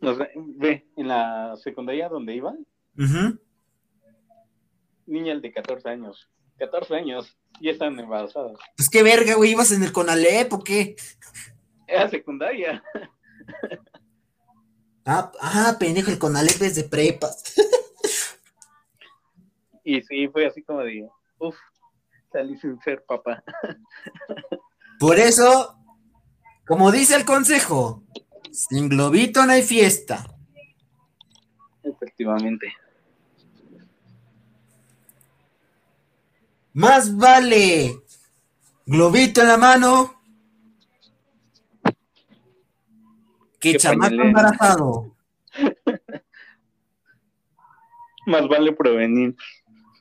ve, 0.00 0.86
en 0.96 1.08
la 1.08 1.54
secundaria 1.56 2.08
donde 2.08 2.34
iba, 2.34 2.54
niñas 5.06 5.40
de 5.42 5.52
14 5.52 5.88
años. 5.88 6.28
14 6.58 6.94
años, 6.94 7.36
ya 7.60 7.72
están 7.72 7.98
embarazadas. 7.98 8.58
Pues 8.76 8.88
qué 8.88 9.02
verga, 9.02 9.34
güey, 9.34 9.50
¿ibas 9.50 9.72
en 9.72 9.82
el 9.82 9.92
Conalep 9.92 10.52
o 10.52 10.64
qué? 10.64 10.96
Era 11.86 12.08
secundaria. 12.08 12.82
Ah, 15.08 15.30
ah, 15.40 15.76
pendejo, 15.78 16.10
el 16.10 16.18
Conalep 16.18 16.60
es 16.62 16.74
de 16.74 16.82
prepas. 16.82 17.54
y 19.84 20.02
sí, 20.02 20.26
fue 20.26 20.46
así 20.46 20.64
como 20.64 20.80
de, 20.80 21.08
uff, 21.38 21.56
salí 22.32 22.56
sin 22.56 22.80
ser 22.80 23.04
papá. 23.04 23.44
Por 24.98 25.16
eso, 25.18 25.78
como 26.66 26.90
dice 26.90 27.14
el 27.14 27.24
consejo, 27.24 28.02
sin 28.50 28.88
globito 28.88 29.46
no 29.46 29.52
hay 29.52 29.62
fiesta. 29.62 30.26
Efectivamente. 31.84 32.74
Más 36.76 37.16
vale 37.16 38.02
globito 38.84 39.40
en 39.40 39.48
la 39.48 39.56
mano 39.56 40.20
que 43.58 43.78
chamaco 43.78 44.12
embarazado. 44.12 45.16
Más 48.26 48.46
vale 48.46 48.74
prevenir. 48.74 49.34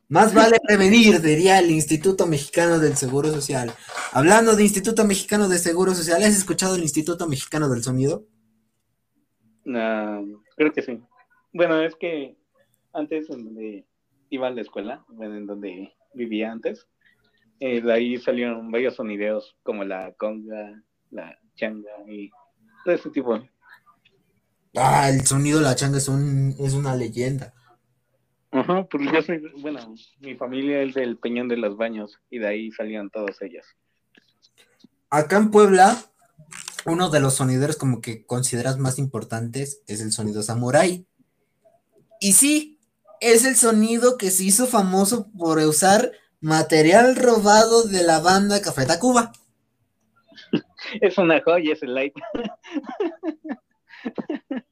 Más 0.09 0.34
vale 0.34 0.57
prevenir, 0.67 1.21
diría 1.21 1.59
el 1.59 1.71
Instituto 1.71 2.28
Mexicano 2.28 2.78
del 2.78 2.97
Seguro 2.97 3.30
Social. 3.30 3.71
Hablando 4.11 4.53
de 4.57 4.63
Instituto 4.63 5.05
Mexicano 5.05 5.47
de 5.47 5.59
Seguro 5.59 5.95
Social, 5.95 6.21
¿has 6.23 6.36
escuchado 6.36 6.76
el 6.76 6.82
Instituto 6.82 7.26
Mexicano 7.30 7.69
del 7.69 7.84
Sonido? 7.84 8.26
No, 9.63 10.43
creo 10.57 10.73
que 10.73 10.82
sí. 10.82 11.01
Bueno, 11.53 11.80
es 11.80 11.95
que 11.95 12.36
antes 12.91 13.30
en 13.30 13.45
donde 13.45 13.86
iba 14.30 14.47
a 14.47 14.51
la 14.51 14.59
escuela, 14.59 15.05
en 15.21 15.45
donde 15.45 15.95
vivía 16.16 16.51
antes, 16.51 16.88
Eh, 17.59 17.82
de 17.82 17.93
ahí 17.93 18.18
salieron 18.18 18.70
varios 18.70 18.95
sonideos 18.95 19.55
como 19.63 19.86
la 19.86 20.13
conga, 20.18 20.84
la 21.09 21.39
changa 21.55 21.91
y 22.05 22.30
todo 22.84 22.95
ese 22.95 23.09
tipo. 23.09 23.39
Ah, 24.76 25.09
el 25.09 25.26
sonido 25.26 25.59
de 25.59 25.63
la 25.63 25.76
changa 25.76 25.97
es, 25.97 26.09
un, 26.09 26.53
es 26.59 26.74
una 26.74 26.95
leyenda. 26.95 27.53
Ajá, 28.51 28.86
porque 28.86 29.07
yo 29.13 29.22
soy, 29.22 29.41
bueno, 29.61 29.95
mi 30.20 30.36
familia 30.36 30.82
es 30.82 30.95
del 30.95 31.18
Peñón 31.18 31.47
de 31.47 31.57
los 31.57 31.78
Baños 31.78 32.20
y 32.30 32.39
de 32.39 32.47
ahí 32.47 32.72
salían 32.72 33.09
todas 33.09 33.41
ellas. 33.41 33.66
Acá 35.09 35.38
en 35.38 35.49
Puebla, 35.49 35.97
uno 36.86 37.09
de 37.09 37.22
los 37.22 37.36
sonideros 37.36 37.78
como 37.78 38.01
que 38.01 38.26
consideras 38.26 38.78
más 38.78 38.99
importantes 38.99 39.82
es 39.88 40.01
el 40.01 40.11
sonido 40.11 40.41
samurai. 40.43 41.05
Y 42.20 42.34
sí, 42.34 42.74
es 43.34 43.43
el 43.43 43.55
sonido 43.55 44.17
que 44.17 44.30
se 44.30 44.43
hizo 44.43 44.67
famoso 44.67 45.32
por 45.38 45.57
usar 45.57 46.11
material 46.41 47.15
robado 47.15 47.84
de 47.84 48.03
la 48.03 48.19
banda 48.19 48.61
Café 48.61 48.86
Tacuba. 48.86 49.32
Es 51.01 51.17
una 51.17 51.41
joya 51.41 51.73
ese 51.73 51.88
light. 51.88 52.13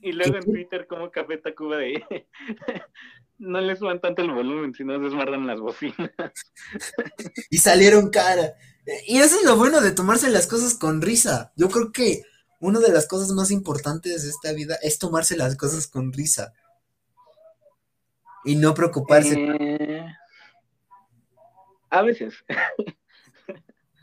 y 0.00 0.12
luego 0.12 0.36
en 0.36 0.44
Twitter 0.44 0.86
como 0.86 1.10
Café 1.10 1.38
Tacuba 1.38 1.78
de 1.78 2.28
no 3.38 3.60
les 3.60 3.80
suban 3.80 4.00
tanto 4.00 4.22
el 4.22 4.30
volumen, 4.30 4.72
sino 4.72 5.00
desmardan 5.00 5.48
las 5.48 5.58
bocinas. 5.58 6.12
y 7.50 7.58
salieron 7.58 8.10
cara. 8.10 8.54
Y 9.08 9.18
eso 9.18 9.40
es 9.40 9.44
lo 9.44 9.56
bueno 9.56 9.80
de 9.80 9.90
tomarse 9.90 10.30
las 10.30 10.46
cosas 10.46 10.74
con 10.74 11.02
risa. 11.02 11.52
Yo 11.56 11.68
creo 11.68 11.90
que 11.90 12.22
una 12.60 12.80
de 12.80 12.92
las 12.92 13.06
cosas 13.06 13.30
más 13.30 13.50
importantes 13.50 14.22
de 14.22 14.30
esta 14.30 14.52
vida 14.52 14.76
es 14.82 14.98
tomarse 14.98 15.36
las 15.36 15.56
cosas 15.56 15.86
con 15.86 16.12
risa. 16.12 16.52
Y 18.44 18.56
no 18.56 18.74
preocuparse. 18.74 19.34
Eh, 19.38 20.06
a 21.90 22.02
veces. 22.02 22.34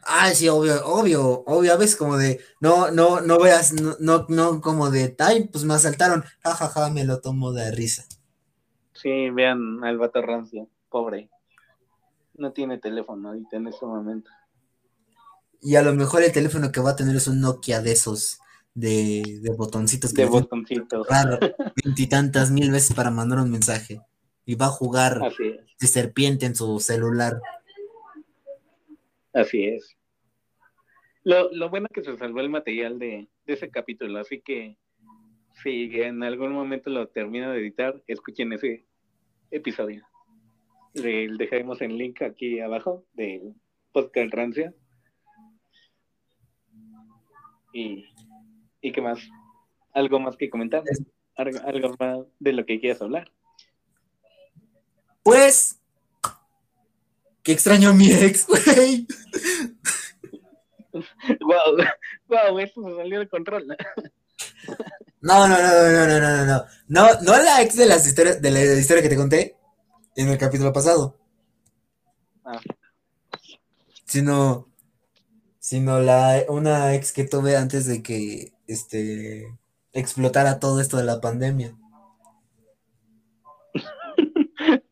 Ah, 0.07 0.29
sí, 0.35 0.47
obvio, 0.47 0.85
obvio, 0.85 1.43
obvio, 1.47 1.73
a 1.73 1.77
veces 1.77 1.95
como 1.95 2.15
de, 2.15 2.39
no, 2.59 2.91
no, 2.91 3.21
no 3.21 3.39
veas, 3.39 3.73
no, 3.73 3.95
no, 3.99 4.27
no 4.29 4.61
como 4.61 4.91
de, 4.91 5.15
ay, 5.17 5.49
pues 5.51 5.63
me 5.63 5.73
asaltaron, 5.73 6.23
jajaja, 6.43 6.67
ja, 6.67 6.81
ja, 6.81 6.89
me 6.91 7.05
lo 7.05 7.21
tomo 7.21 7.51
de 7.51 7.71
risa. 7.71 8.05
Sí, 8.93 9.31
vean 9.31 9.83
al 9.83 9.97
vato 9.97 10.21
rancio, 10.21 10.69
pobre. 10.89 11.31
No 12.35 12.51
tiene 12.51 12.77
teléfono 12.77 13.29
ahorita 13.29 13.57
en 13.57 13.67
este 13.67 13.83
momento. 13.83 14.29
Y 15.59 15.75
a 15.75 15.81
lo 15.81 15.95
mejor 15.95 16.21
el 16.21 16.31
teléfono 16.31 16.71
que 16.71 16.81
va 16.81 16.91
a 16.91 16.95
tener 16.95 17.15
es 17.15 17.27
un 17.27 17.41
Nokia 17.41 17.81
de 17.81 17.93
esos, 17.93 18.39
de, 18.75 19.39
de 19.41 19.49
botoncitos. 19.57 20.13
de 20.13 20.25
botoncitos. 20.25 21.07
Veintitantas 21.83 22.51
mil 22.51 22.69
veces 22.69 22.95
para 22.95 23.09
mandar 23.09 23.39
un 23.39 23.49
mensaje. 23.49 24.01
Y 24.45 24.53
va 24.53 24.67
a 24.67 24.69
jugar 24.69 25.19
de 25.79 25.87
serpiente 25.87 26.45
en 26.45 26.55
su 26.55 26.79
celular. 26.79 27.41
Así 29.33 29.63
es. 29.65 29.97
Lo, 31.23 31.51
lo 31.51 31.71
bueno 31.71 31.87
que 31.91 32.03
se 32.03 32.15
salvó 32.17 32.41
el 32.41 32.49
material 32.49 32.99
de, 32.99 33.27
de 33.47 33.53
ese 33.53 33.71
capítulo, 33.71 34.19
así 34.19 34.41
que 34.41 34.77
si 35.63 35.89
en 35.99 36.21
algún 36.21 36.51
momento 36.51 36.91
lo 36.91 37.07
termino 37.07 37.51
de 37.51 37.59
editar, 37.59 37.99
escuchen 38.05 38.53
ese 38.53 38.85
episodio. 39.49 40.05
Le 40.93 41.27
dejaremos 41.29 41.81
el 41.81 41.97
link 41.97 42.21
aquí 42.21 42.59
abajo 42.59 43.05
del 43.13 43.55
podcast 43.91 44.33
Rancia. 44.33 44.73
Y, 47.73 48.05
y 48.85 48.91
qué 48.91 49.01
más, 49.01 49.17
algo 49.93 50.19
más 50.19 50.37
que 50.37 50.47
comentar, 50.47 50.83
algo, 51.35 51.95
más 51.99 52.19
de 52.39 52.53
lo 52.53 52.67
que 52.67 52.79
quieras 52.79 53.01
hablar. 53.01 53.31
Pues, 55.23 55.79
qué 57.41 57.51
extraño 57.51 57.89
a 57.89 57.93
mi 57.93 58.11
ex, 58.11 58.45
güey. 58.45 59.07
wow, 61.41 61.77
wow, 62.27 62.59
eso 62.59 62.87
se 62.87 62.95
salió 62.95 63.19
de 63.19 63.27
control. 63.27 63.75
No, 65.21 65.47
no, 65.47 65.57
no, 65.57 65.91
no, 65.91 66.05
no, 66.05 66.19
no, 66.19 66.45
no, 66.45 66.65
no. 66.87 67.17
No, 67.23 67.43
la 67.43 67.63
ex 67.63 67.75
de 67.75 67.87
las 67.87 68.05
historias, 68.05 68.39
de 68.39 68.51
la 68.51 68.61
historia 68.75 69.01
que 69.01 69.09
te 69.09 69.15
conté 69.15 69.57
en 70.15 70.29
el 70.29 70.37
capítulo 70.37 70.71
pasado. 70.71 71.17
Ah. 72.43 72.61
Sino, 74.03 74.69
sino 75.65 75.99
la, 75.99 76.45
una 76.47 76.93
ex 76.93 77.11
que 77.11 77.23
tuve 77.23 77.57
antes 77.57 77.87
de 77.87 78.03
que, 78.03 78.53
este, 78.67 79.57
explotara 79.93 80.59
todo 80.59 80.79
esto 80.79 80.95
de 80.97 81.05
la 81.05 81.19
pandemia. 81.19 81.75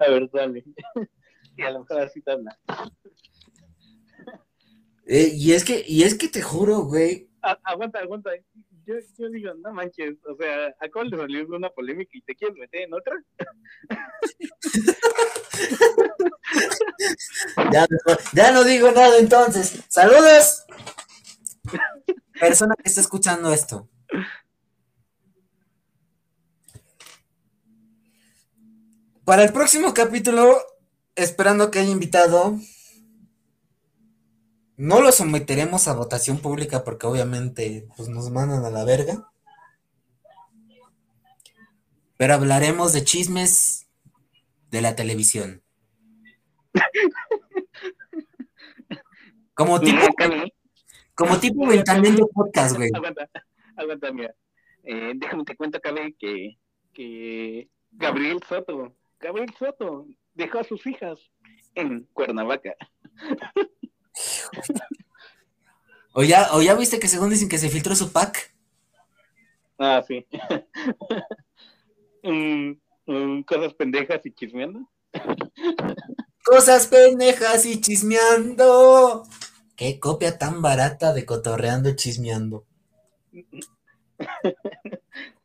a 0.00 0.08
ver, 0.10 0.28
dale. 0.32 0.64
Y 1.56 1.62
a 1.62 1.70
lo 1.70 1.80
mejor 1.80 2.00
así 2.00 2.20
te 2.20 2.32
habla. 2.32 2.58
Eh, 5.06 5.30
y 5.34 5.52
es 5.52 5.64
que, 5.64 5.84
y 5.86 6.02
es 6.02 6.16
que 6.16 6.26
te 6.26 6.42
juro, 6.42 6.80
güey. 6.80 7.28
aguanta, 7.62 8.00
aguanta 8.00 8.30
yo, 8.86 8.94
yo 9.18 9.28
digo, 9.30 9.54
no 9.54 9.72
manches, 9.72 10.16
o 10.24 10.36
sea, 10.36 10.68
acabo 10.80 11.08
de 11.08 11.16
salir 11.16 11.46
de 11.46 11.56
una 11.56 11.70
polémica 11.70 12.10
y 12.14 12.22
te 12.22 12.34
quieres 12.34 12.56
meter 12.56 12.82
en 12.82 12.94
otra. 12.94 13.14
ya, 17.72 17.86
ya 18.32 18.52
no 18.52 18.64
digo 18.64 18.90
nada 18.90 19.18
entonces. 19.18 19.84
Saludos. 19.88 20.64
Persona 22.38 22.74
que 22.82 22.88
está 22.88 23.00
escuchando 23.00 23.52
esto. 23.52 23.88
Para 29.24 29.44
el 29.44 29.52
próximo 29.52 29.94
capítulo, 29.94 30.60
esperando 31.14 31.70
que 31.70 31.78
haya 31.78 31.90
invitado, 31.90 32.58
no 34.82 35.00
lo 35.00 35.12
someteremos 35.12 35.86
a 35.86 35.94
votación 35.94 36.38
pública 36.38 36.82
porque 36.82 37.06
obviamente 37.06 37.86
pues, 37.96 38.08
nos 38.08 38.32
mandan 38.32 38.64
a 38.64 38.70
la 38.70 38.84
verga. 38.84 39.30
Pero 42.16 42.34
hablaremos 42.34 42.92
de 42.92 43.04
chismes 43.04 43.88
de 44.72 44.82
la 44.82 44.96
televisión. 44.96 45.62
Como 49.54 49.78
tipo, 49.78 50.00
como 51.14 51.38
tipo 51.38 51.66
ventanendo 51.66 52.26
podcast, 52.28 52.74
güey. 52.74 52.90
Aguanta, 52.94 53.28
aguanta, 53.76 54.10
mira. 54.12 54.34
Eh, 54.82 55.12
déjame 55.14 55.44
te 55.44 55.54
cuento, 55.54 55.78
Cabe, 55.78 56.16
que, 56.18 56.56
que 56.94 57.68
Gabriel 57.92 58.40
Soto, 58.48 58.96
Gabriel 59.20 59.52
Soto 59.56 60.06
dejó 60.34 60.60
a 60.60 60.64
sus 60.64 60.84
hijas 60.86 61.20
en 61.74 62.08
Cuernavaca. 62.14 62.74
¿O 66.14 66.22
ya, 66.22 66.48
¿O 66.52 66.60
ya 66.62 66.74
viste 66.74 66.98
que 66.98 67.08
según 67.08 67.30
dicen 67.30 67.48
que 67.48 67.58
se 67.58 67.70
filtró 67.70 67.96
su 67.96 68.12
pack? 68.12 68.54
Ah, 69.78 70.04
sí. 70.06 70.26
cosas 73.46 73.74
pendejas 73.74 74.24
y 74.26 74.32
chismeando. 74.32 74.88
Cosas 76.44 76.88
pendejas 76.88 77.64
y 77.66 77.80
chismeando. 77.80 79.22
Qué 79.76 80.00
copia 80.00 80.38
tan 80.38 80.60
barata 80.60 81.12
de 81.14 81.24
cotorreando 81.24 81.88
y 81.88 81.96
chismeando. 81.96 82.66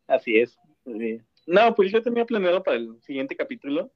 Así 0.07 0.37
es. 0.37 0.57
No, 1.45 1.75
pues 1.75 1.91
yo 1.91 2.01
tenía 2.01 2.25
planeado 2.25 2.63
para 2.63 2.77
el 2.77 2.99
siguiente 3.03 3.35
capítulo, 3.35 3.91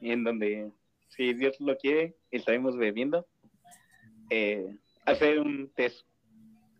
en 0.00 0.24
donde, 0.24 0.72
si 1.08 1.34
Dios 1.34 1.60
lo 1.60 1.76
quiere, 1.76 2.16
estaremos 2.30 2.76
bebiendo 2.76 3.26
eh, 4.30 4.76
hacer 5.04 5.40
un 5.40 5.70
test 5.74 6.06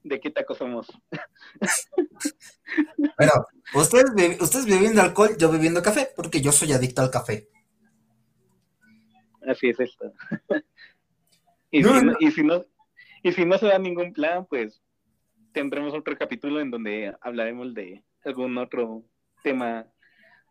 de 0.02 0.20
qué 0.20 0.30
tacos 0.30 0.58
somos. 0.58 0.86
Bueno, 3.16 3.32
ustedes, 3.74 4.40
ustedes 4.40 4.66
bebiendo 4.66 5.00
alcohol, 5.00 5.36
yo 5.38 5.50
bebiendo 5.50 5.82
café, 5.82 6.10
porque 6.14 6.40
yo 6.40 6.52
soy 6.52 6.72
adicto 6.72 7.00
al 7.00 7.10
café. 7.10 7.48
Así 9.48 9.68
es 9.68 9.80
esto. 9.80 10.12
y, 11.70 11.82
si 11.82 11.90
no, 11.90 12.12
y, 12.18 12.30
si 12.32 12.42
no, 12.42 12.64
y 13.22 13.32
si 13.32 13.44
no 13.44 13.56
se 13.58 13.66
da 13.66 13.78
ningún 13.78 14.12
plan, 14.12 14.44
pues 14.46 14.82
tendremos 15.52 15.94
otro 15.94 16.16
capítulo 16.18 16.60
en 16.60 16.70
donde 16.70 17.14
hablaremos 17.20 17.72
de 17.72 18.04
algún 18.24 18.58
otro 18.58 19.04
tema 19.42 19.86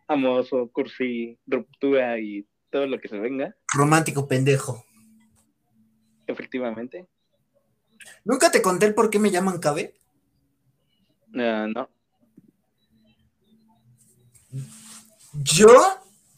amoroso, 0.07 0.69
cursi, 0.71 1.37
ruptura 1.45 2.17
y 2.19 2.47
todo 2.71 2.87
lo 2.87 2.99
que 2.99 3.09
se 3.09 3.19
venga. 3.19 3.55
Romántico 3.73 4.27
pendejo. 4.27 4.85
Efectivamente. 6.27 7.07
¿Nunca 8.23 8.51
te 8.51 8.61
conté 8.61 8.85
el 8.85 8.93
por 8.93 9.09
qué 9.09 9.19
me 9.19 9.31
llaman 9.31 9.59
KB? 9.59 9.93
Ah, 11.37 11.67
no. 11.73 11.89
Yo, 15.33 15.69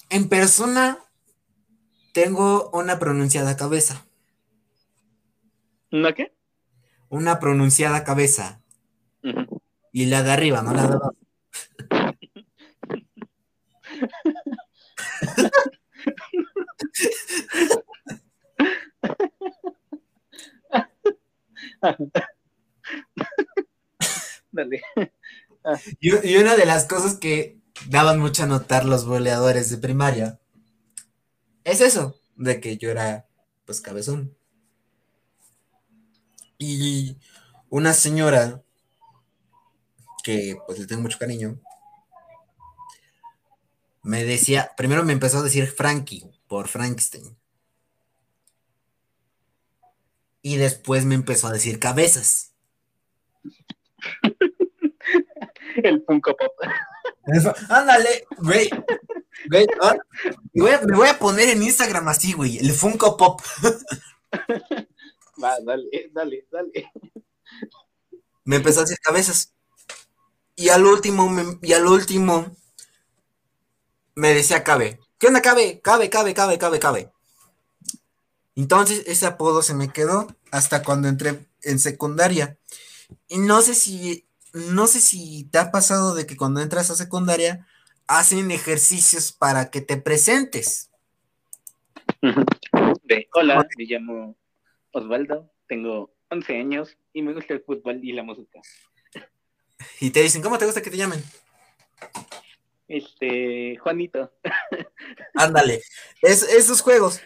en 0.09 0.27
persona, 0.27 0.97
tengo 2.13 2.69
una 2.71 2.97
pronunciada 2.99 3.55
cabeza. 3.55 4.05
¿Una 5.91 6.13
qué? 6.13 6.33
Una 7.09 7.39
pronunciada 7.39 8.03
cabeza. 8.03 8.61
Y 9.91 10.05
la 10.07 10.23
de 10.23 10.31
arriba, 10.31 10.61
no 10.61 10.73
la 10.73 10.87
de 10.87 10.93
abajo. 10.93 11.15
Ah. 25.63 25.77
Y, 25.99 26.29
y, 26.29 26.37
una 26.37 26.55
de 26.55 26.65
las 26.65 26.85
cosas 26.85 27.15
que 27.17 27.59
daban 27.89 28.19
mucho 28.19 28.43
a 28.43 28.45
notar 28.47 28.85
los 28.85 29.05
boleadores 29.05 29.69
de 29.69 29.77
primaria 29.77 30.39
es 31.65 31.81
eso, 31.81 32.17
de 32.37 32.61
que 32.61 32.77
yo 32.77 32.89
era 32.89 33.27
pues 33.65 33.81
cabezón. 33.81 34.35
Y 36.57 37.17
una 37.69 37.93
señora 37.93 38.63
que 40.23 40.57
pues 40.65 40.79
le 40.79 40.87
tengo 40.87 41.01
mucho 41.01 41.19
cariño, 41.19 41.59
me 44.03 44.23
decía, 44.23 44.71
primero 44.77 45.03
me 45.03 45.11
empezó 45.11 45.39
a 45.39 45.43
decir 45.43 45.67
Frankie 45.67 46.31
por 46.47 46.69
Frankenstein. 46.69 47.37
Y 50.47 50.55
después 50.55 51.03
me 51.03 51.13
empezó 51.13 51.47
a 51.47 51.51
decir 51.51 51.77
cabezas. 51.77 52.53
El 55.83 56.01
Funko 56.05 56.37
Pop. 56.37 56.53
Ándale, 57.67 58.25
güey. 58.37 58.69
Me 59.49 59.65
voy 60.95 61.09
a 61.09 61.19
poner 61.19 61.49
en 61.49 61.63
Instagram 61.63 62.07
así, 62.07 62.31
güey. 62.31 62.59
El 62.59 62.71
Funko 62.71 63.17
Pop. 63.17 63.41
Va, 65.43 65.57
dale, 65.65 66.11
dale, 66.13 66.47
dale. 66.49 66.93
Me 68.45 68.55
empezó 68.55 68.79
a 68.79 68.83
decir 68.83 68.99
cabezas. 69.03 69.53
Y 70.55 70.69
al 70.69 70.85
último, 70.85 71.59
y 71.61 71.73
al 71.73 71.85
último, 71.85 72.55
me 74.15 74.33
decía 74.33 74.63
cabe. 74.63 75.01
¿Qué 75.17 75.27
onda, 75.27 75.41
cabe? 75.41 75.81
Cabe, 75.81 76.09
cabe, 76.09 76.33
cabe, 76.33 76.57
cabe, 76.57 76.79
cabe. 76.79 77.11
Entonces 78.57 79.03
ese 79.05 79.27
apodo 79.27 79.61
se 79.61 79.75
me 79.75 79.93
quedó 79.93 80.27
hasta 80.51 80.81
cuando 80.81 81.07
entré 81.07 81.45
en 81.61 81.77
secundaria. 81.77 82.57
Y 83.27 83.37
no 83.37 83.61
sé 83.61 83.75
si, 83.75 84.25
no 84.51 84.87
sé 84.87 84.99
si 84.99 85.43
te 85.51 85.59
ha 85.59 85.71
pasado 85.71 86.15
de 86.15 86.25
que 86.25 86.35
cuando 86.35 86.59
entras 86.59 86.89
a 86.89 86.95
secundaria 86.95 87.67
hacen 88.07 88.49
ejercicios 88.49 89.31
para 89.31 89.69
que 89.69 89.81
te 89.81 89.97
presentes. 89.97 90.89
hola, 93.33 93.67
me 93.77 93.85
llamo 93.85 94.35
Osvaldo, 94.91 95.53
tengo 95.67 96.11
11 96.29 96.59
años 96.59 96.97
y 97.13 97.21
me 97.21 97.33
gusta 97.33 97.53
el 97.53 97.61
fútbol 97.61 97.99
y 98.03 98.11
la 98.11 98.23
música. 98.23 98.59
Y 99.99 100.09
te 100.09 100.23
dicen, 100.23 100.41
¿cómo 100.41 100.57
te 100.57 100.65
gusta 100.65 100.81
que 100.81 100.89
te 100.89 100.97
llamen? 100.97 101.23
Este, 102.87 103.77
Juanito. 103.77 104.33
Ándale, 105.35 105.81
es, 106.23 106.41
esos 106.41 106.81
juegos. 106.81 107.21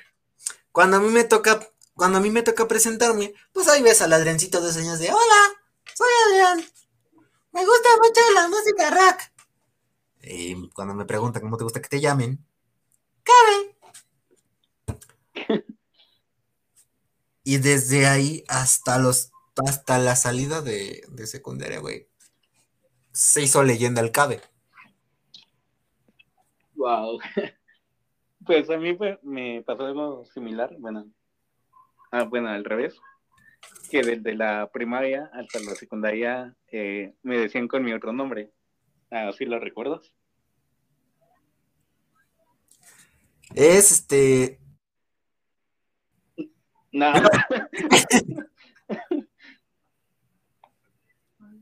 Cuando 0.71 0.97
a 0.97 0.99
mí 0.99 1.09
me 1.09 1.23
toca, 1.23 1.59
cuando 1.95 2.17
a 2.17 2.21
mí 2.21 2.29
me 2.29 2.43
toca 2.43 2.67
presentarme, 2.67 3.33
pues 3.51 3.67
ahí 3.67 3.81
ves 3.83 4.01
al 4.01 4.13
Adriancito 4.13 4.61
de 4.61 4.79
años 4.79 4.99
de, 4.99 5.11
hola, 5.11 5.61
soy 5.93 6.07
Adrián. 6.27 6.65
Me 7.51 7.65
gusta 7.65 7.89
mucho 7.97 8.21
la 8.33 8.47
música 8.47 8.89
rock. 8.89 9.21
Y 10.23 10.69
cuando 10.69 10.93
me 10.93 11.05
preguntan 11.05 11.41
cómo 11.41 11.57
te 11.57 11.63
gusta 11.63 11.81
que 11.81 11.89
te 11.89 11.99
llamen, 11.99 12.45
cabe. 13.23 13.75
y 17.43 17.57
desde 17.57 18.07
ahí 18.07 18.43
hasta 18.47 18.97
los 18.97 19.31
hasta 19.67 19.99
la 19.99 20.15
salida 20.15 20.61
de, 20.61 21.03
de 21.09 21.27
secundaria, 21.27 21.79
güey, 21.79 22.07
se 23.11 23.41
hizo 23.41 23.63
leyenda 23.63 24.01
el 24.01 24.11
cabe. 24.11 24.41
Wow. 26.75 27.19
Pues 28.45 28.69
a 28.69 28.77
mí 28.77 28.97
me 29.21 29.63
pasó 29.63 29.85
algo 29.85 30.25
similar, 30.25 30.75
bueno, 30.79 31.05
ah, 32.11 32.23
bueno, 32.23 32.49
al 32.49 32.63
revés, 32.63 32.99
que 33.89 34.01
desde 34.01 34.33
la 34.35 34.69
primaria 34.71 35.29
hasta 35.33 35.59
la 35.59 35.75
secundaria 35.75 36.55
eh, 36.71 37.13
me 37.21 37.37
decían 37.37 37.67
con 37.67 37.83
mi 37.83 37.93
otro 37.93 38.13
nombre. 38.13 38.51
¿Así 39.09 39.45
lo 39.45 39.59
recuerdas? 39.59 40.13
Es 43.53 43.91
este. 43.91 44.59
No. 46.93 47.11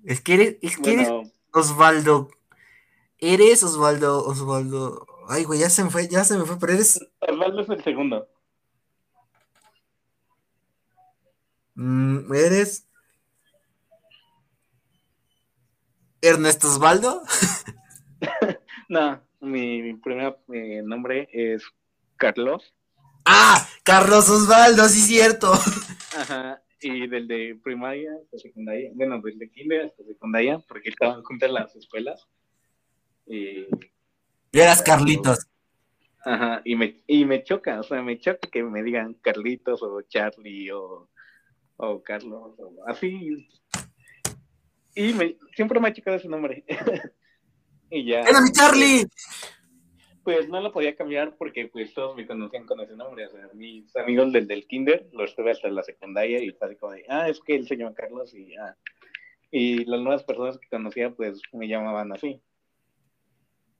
es 0.03 0.21
que 0.21 0.33
eres, 0.33 0.57
es 0.61 0.77
que 0.77 0.93
eres 0.93 1.09
Osvaldo. 1.51 2.29
Eres 3.17 3.63
Osvaldo, 3.63 4.23
Osvaldo. 4.25 5.08
Ay, 5.31 5.43
güey, 5.43 5.59
ya 5.59 5.69
se 5.69 5.83
me 5.83 5.91
fue, 5.91 6.07
ya 6.07 6.23
se 6.23 6.35
me 6.35 6.43
fue, 6.43 6.57
pero 6.57 6.73
eres. 6.73 7.07
Osvaldo 7.19 7.61
es 7.61 7.69
el 7.69 7.83
segundo. 7.83 8.27
Mm, 11.75 12.33
¿Eres. 12.33 12.89
Ernesto 16.19 16.67
Osvaldo? 16.67 17.21
no, 18.89 19.21
mi, 19.39 19.93
primer 19.97 20.39
eh, 20.51 20.81
nombre 20.83 21.29
es 21.31 21.63
Carlos. 22.17 22.73
¡Ah! 23.23 23.67
Carlos 23.83 24.27
Osvaldo, 24.31 24.89
sí, 24.89 24.99
cierto. 24.99 25.53
Ajá, 26.17 26.59
y 26.81 27.05
del 27.05 27.27
de 27.27 27.59
primaria 27.63 28.13
hasta 28.19 28.39
secundaria, 28.39 28.89
bueno, 28.95 29.21
desde 29.21 29.51
kinder 29.51 29.85
hasta 29.85 30.03
secundaria, 30.05 30.57
porque 30.67 30.89
estaban 30.89 31.21
juntas 31.21 31.51
las 31.51 31.75
escuelas. 31.75 32.27
Y 33.27 33.67
y 34.51 34.59
eras 34.59 34.81
Carlitos. 34.81 35.47
Ajá, 36.25 36.61
y 36.65 36.75
me, 36.75 37.01
y 37.07 37.25
me 37.25 37.43
choca, 37.43 37.79
o 37.79 37.83
sea, 37.83 38.01
me 38.01 38.19
choca 38.19 38.49
que 38.51 38.63
me 38.63 38.83
digan 38.83 39.13
Carlitos 39.15 39.81
o 39.81 40.01
Charlie 40.01 40.69
o, 40.71 41.09
o 41.77 42.03
Carlos, 42.03 42.59
o 42.59 42.73
así. 42.87 43.47
Y 44.95 45.13
me, 45.13 45.37
siempre 45.55 45.79
me 45.79 45.87
ha 45.87 45.93
chocado 45.93 46.17
ese 46.17 46.27
nombre. 46.27 46.65
y 47.89 48.05
ya. 48.05 48.21
¡Era 48.21 48.41
mi 48.41 48.51
Charlie! 48.51 49.07
Pues 50.23 50.49
no 50.49 50.59
lo 50.59 50.73
podía 50.73 50.95
cambiar 50.95 51.37
porque 51.37 51.67
pues 51.67 51.93
todos 51.93 52.15
me 52.17 52.27
conocían 52.27 52.65
con 52.65 52.81
ese 52.81 52.95
nombre. 52.95 53.25
O 53.27 53.31
sea, 53.31 53.47
mis 53.53 53.95
amigos 53.95 54.33
del, 54.33 54.45
del 54.45 54.67
kinder 54.67 55.07
los 55.13 55.35
tuve 55.35 55.51
hasta 55.51 55.69
la 55.69 55.83
secundaria 55.83 56.43
y 56.43 56.51
fue 56.51 56.75
como 56.77 56.91
de, 56.91 57.05
ah, 57.07 57.29
es 57.29 57.39
que 57.39 57.55
él 57.55 57.65
se 57.65 57.77
llama 57.77 57.95
Carlos 57.95 58.33
y 58.35 58.55
ah. 58.57 58.75
Y 59.51 59.85
las 59.85 60.01
nuevas 60.01 60.23
personas 60.23 60.59
que 60.59 60.67
conocía 60.69 61.11
pues 61.11 61.41
me 61.53 61.67
llamaban 61.67 62.11
así. 62.11 62.41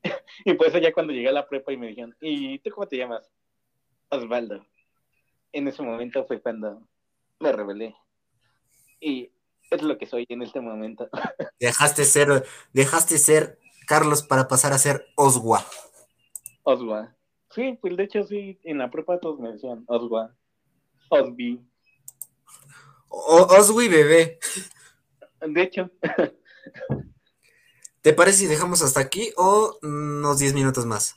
y 0.45 0.53
por 0.53 0.67
eso 0.67 0.77
ya 0.77 0.93
cuando 0.93 1.13
llegué 1.13 1.29
a 1.29 1.33
la 1.33 1.47
prepa 1.47 1.71
y 1.71 1.77
me 1.77 1.87
dijeron, 1.87 2.15
¿y 2.21 2.59
tú 2.59 2.71
cómo 2.71 2.87
te 2.87 2.97
llamas? 2.97 3.29
Osvaldo. 4.09 4.65
En 5.51 5.67
ese 5.67 5.81
momento 5.81 6.25
fue 6.25 6.41
cuando 6.41 6.81
me 7.39 7.51
rebelé. 7.51 7.95
Y 8.99 9.31
es 9.71 9.81
lo 9.81 9.97
que 9.97 10.05
soy 10.05 10.25
en 10.29 10.41
este 10.41 10.61
momento. 10.61 11.09
Dejaste 11.59 12.05
ser, 12.05 12.45
dejaste 12.73 13.17
ser 13.17 13.59
Carlos 13.87 14.23
para 14.23 14.47
pasar 14.47 14.73
a 14.73 14.77
ser 14.77 15.05
Oswa. 15.15 15.65
Oswa. 16.63 17.15
Sí, 17.51 17.77
pues 17.81 17.97
de 17.97 18.03
hecho 18.03 18.23
sí, 18.23 18.59
en 18.63 18.77
la 18.77 18.91
prepa 18.91 19.19
todos 19.19 19.39
me 19.39 19.51
decían 19.51 19.83
Oswa. 19.87 20.35
Osby. 21.09 21.59
Oswi 23.09 23.87
bebé. 23.87 24.39
De 25.41 25.61
hecho. 25.61 25.89
¿Te 28.01 28.13
parece 28.13 28.39
si 28.39 28.47
dejamos 28.47 28.81
hasta 28.81 29.01
aquí 29.01 29.31
o 29.35 29.77
unos 29.81 30.39
10 30.39 30.53
minutos 30.53 30.85
más? 30.85 31.15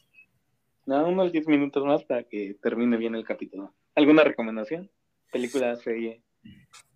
No, 0.85 1.09
unos 1.09 1.31
10 1.31 1.47
minutos 1.47 1.85
más 1.85 2.03
para 2.05 2.25
que 2.25 2.57
termine 2.61 2.97
bien 2.97 3.15
el 3.15 3.25
capítulo. 3.25 3.73
¿Alguna 3.95 4.25
recomendación? 4.25 4.91
¿Película, 5.31 5.77
serie? 5.77 6.23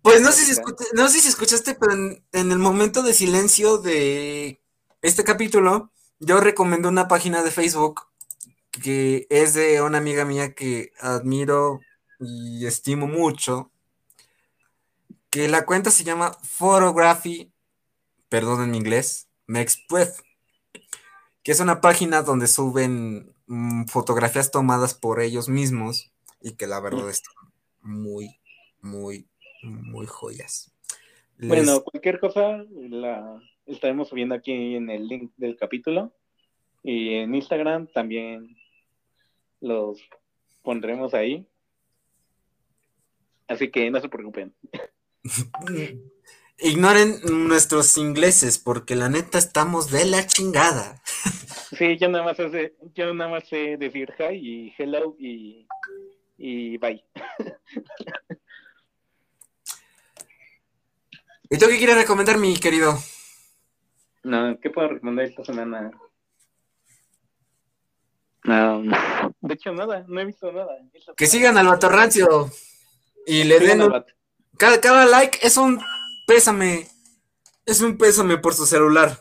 Pues 0.01 0.21
no 0.21 0.31
sé 0.31 0.45
si, 0.45 0.61
no 0.93 1.07
sé 1.07 1.19
si 1.19 1.29
escuchaste, 1.29 1.75
pero 1.75 1.93
en, 1.93 2.51
el 2.51 2.59
momento 2.59 3.01
de 3.01 3.13
silencio 3.13 3.77
de 3.77 4.59
este 5.01 5.23
capítulo, 5.23 5.91
yo 6.19 6.39
recomiendo 6.39 6.89
una 6.89 7.07
página 7.07 7.43
de 7.43 7.51
Facebook 7.51 8.01
que 8.71 9.25
es 9.29 9.53
de 9.53 9.81
una 9.81 9.97
amiga 9.97 10.25
mía 10.25 10.53
que 10.53 10.91
admiro 10.99 11.79
y 12.19 12.65
estimo 12.65 13.07
mucho, 13.07 13.71
que 15.29 15.47
la 15.47 15.65
cuenta 15.65 15.91
se 15.91 16.03
llama 16.03 16.31
Photography, 16.43 17.51
perdón 18.29 18.63
en 18.63 18.71
mi 18.71 18.77
inglés, 18.77 19.26
Mexpuez, 19.47 20.23
que 21.43 21.51
es 21.51 21.59
una 21.59 21.81
página 21.81 22.21
donde 22.21 22.47
suben 22.47 23.33
mm, 23.47 23.85
fotografías 23.85 24.51
tomadas 24.51 24.93
por 24.93 25.21
ellos 25.21 25.49
mismos 25.49 26.11
y 26.41 26.55
que 26.55 26.67
la 26.67 26.79
verdad 26.79 27.09
están 27.09 27.33
muy, 27.81 28.39
muy, 28.81 29.27
muy 29.63 30.05
joyas. 30.05 30.73
Bueno, 31.39 31.83
cualquier 31.83 32.19
cosa 32.19 32.65
la 32.73 33.39
estaremos 33.65 34.09
subiendo 34.09 34.35
aquí 34.35 34.75
en 34.75 34.89
el 34.89 35.07
link 35.07 35.31
del 35.37 35.55
capítulo 35.55 36.11
y 36.83 37.15
en 37.15 37.35
Instagram 37.35 37.87
también 37.87 38.57
los 39.61 39.99
pondremos 40.63 41.13
ahí. 41.13 41.47
Así 43.47 43.71
que 43.71 43.89
no 43.89 44.01
se 44.01 44.09
preocupen. 44.09 44.53
Ignoren 46.59 47.19
nuestros 47.47 47.97
ingleses, 47.97 48.57
porque 48.57 48.95
la 48.95 49.09
neta 49.09 49.37
estamos 49.37 49.91
de 49.91 50.05
la 50.05 50.25
chingada. 50.25 51.01
Sí, 51.77 51.97
yo 51.97 52.09
nada 52.09 52.23
más 52.25 52.37
sé, 52.37 52.75
yo 52.95 53.13
nada 53.13 53.29
más 53.29 53.47
sé 53.47 53.77
decir 53.77 54.11
hi 54.17 54.33
y 54.35 54.73
hello 54.77 55.15
y, 55.19 55.67
y 56.37 56.77
bye. 56.79 57.03
¿Y 61.49 61.57
tú 61.57 61.67
qué 61.67 61.77
quieres 61.77 61.95
recomendar, 61.97 62.37
mi 62.37 62.57
querido? 62.57 62.97
No, 64.23 64.59
¿qué 64.59 64.69
puedo 64.69 64.89
recomendar 64.89 65.25
esta 65.25 65.45
semana? 65.45 65.91
No, 68.43 68.81
de 69.41 69.53
hecho, 69.53 69.73
nada, 69.73 70.03
no 70.07 70.19
he 70.19 70.25
visto 70.25 70.51
nada. 70.51 70.77
Que 71.15 71.27
sigan 71.27 71.57
al 71.57 71.67
vato 71.67 71.87
rancio 71.89 72.49
y 73.25 73.43
le 73.43 73.59
den 73.59 73.81
un- 73.83 74.03
cada, 74.57 74.81
cada 74.81 75.05
like 75.05 75.39
es 75.41 75.55
un 75.57 75.79
pésame. 76.27 76.85
Es 77.65 77.81
un 77.81 77.97
pésame 77.97 78.37
por 78.37 78.53
su 78.53 78.65
celular. 78.65 79.17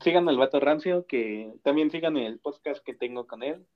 Sigan 0.00 0.28
al 0.28 0.38
vato 0.38 0.58
rancio, 0.58 1.06
que 1.06 1.52
también 1.62 1.90
sigan 1.90 2.16
el 2.16 2.40
podcast 2.40 2.82
que 2.84 2.94
tengo 2.94 3.26
con 3.26 3.42
él. 3.42 3.66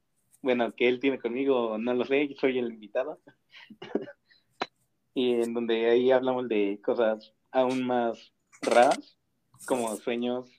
Bueno, 0.40 0.72
que 0.74 0.88
él 0.88 0.98
tiene 0.98 1.20
conmigo, 1.20 1.78
no 1.78 1.94
lo 1.94 2.04
sé, 2.04 2.34
soy 2.40 2.58
el 2.58 2.72
invitado. 2.72 3.20
y 5.14 5.34
en 5.34 5.54
donde 5.54 5.88
ahí 5.90 6.10
hablamos 6.10 6.48
de 6.48 6.80
cosas 6.82 7.32
aún 7.52 7.84
más 7.86 8.32
raras, 8.62 9.18
como 9.66 9.94
sueños, 9.96 10.50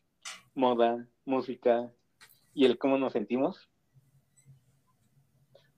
moda, 0.54 1.08
música 1.26 1.92
y 2.54 2.66
el 2.66 2.78
cómo 2.78 2.98
nos 2.98 3.14
sentimos. 3.14 3.70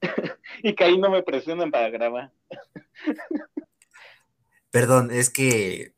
y 0.64 0.76
que 0.76 0.84
ahí 0.84 0.98
no 0.98 1.10
me 1.10 1.24
presionan 1.24 1.72
para 1.72 1.90
grabar. 1.90 2.32
Perdón, 4.76 5.10
es 5.10 5.30
que 5.30 5.94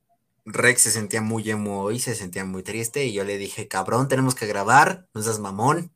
Rex 0.46 0.84
se 0.84 0.92
sentía 0.92 1.20
muy 1.20 1.50
emo 1.50 1.82
hoy, 1.82 1.98
se 1.98 2.14
sentía 2.14 2.46
muy 2.46 2.62
triste 2.62 3.06
y 3.06 3.12
yo 3.12 3.24
le 3.24 3.40
dije, 3.40 3.68
cabrón, 3.68 4.08
tenemos 4.08 4.36
que 4.36 4.46
grabar, 4.46 5.08
no 5.16 5.24
seas 5.24 5.40
mamón. 5.40 5.92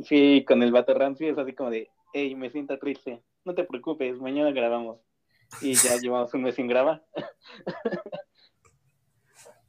Sí, 0.00 0.44
con 0.46 0.62
el 0.62 0.70
vato 0.70 0.92
rancio 0.92 1.32
es 1.32 1.38
así 1.38 1.54
como 1.54 1.70
de, 1.70 1.88
hey, 2.12 2.34
me 2.34 2.50
siento 2.50 2.78
triste, 2.78 3.22
no 3.46 3.54
te 3.54 3.64
preocupes, 3.64 4.18
mañana 4.20 4.50
grabamos. 4.50 4.98
Y 5.62 5.72
ya 5.72 5.96
llevamos 6.02 6.34
un 6.34 6.42
mes 6.42 6.56
sin 6.56 6.68
grabar. 6.68 7.02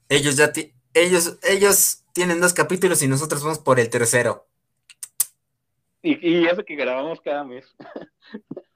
Ellos 0.09 0.35
ya 0.35 0.51
ellos, 0.93 1.39
ellos 1.41 2.03
tienen 2.11 2.41
dos 2.41 2.53
capítulos 2.53 3.01
y 3.01 3.07
nosotros 3.07 3.41
vamos 3.43 3.59
por 3.59 3.79
el 3.79 3.89
tercero. 3.89 4.45
Y, 6.01 6.31
y 6.31 6.47
eso 6.47 6.65
que 6.65 6.75
grabamos 6.75 7.21
cada 7.21 7.45
mes. 7.45 7.73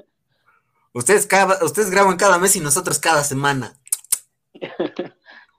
Ustedes, 0.93 1.25
cada- 1.25 1.63
ustedes 1.63 1.89
graban 1.89 2.17
cada 2.17 2.37
mes 2.37 2.55
y 2.55 2.59
nosotros 2.59 2.99
cada 2.99 3.23
semana. 3.23 3.79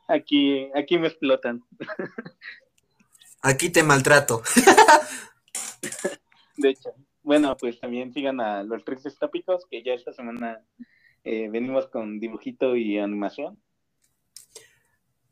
Aquí, 0.09 0.69
aquí 0.75 0.99
me 0.99 1.09
explotan. 1.09 1.65
Aquí 3.43 3.71
te 3.71 3.83
maltrato. 3.83 4.43
De 6.57 6.71
hecho, 6.71 6.91
bueno, 7.23 7.57
pues 7.57 7.81
también 7.81 8.13
sigan 8.13 8.41
a 8.41 8.63
los 8.63 8.85
tristes 8.85 9.19
tópicos, 9.19 9.67
que 9.71 9.83
ya 9.83 9.95
esta 9.95 10.13
semana 10.13 10.63
eh, 11.25 11.49
venimos 11.49 11.87
con 11.89 12.21
dibujito 12.21 12.77
y 12.77 12.99
animación. 12.99 13.61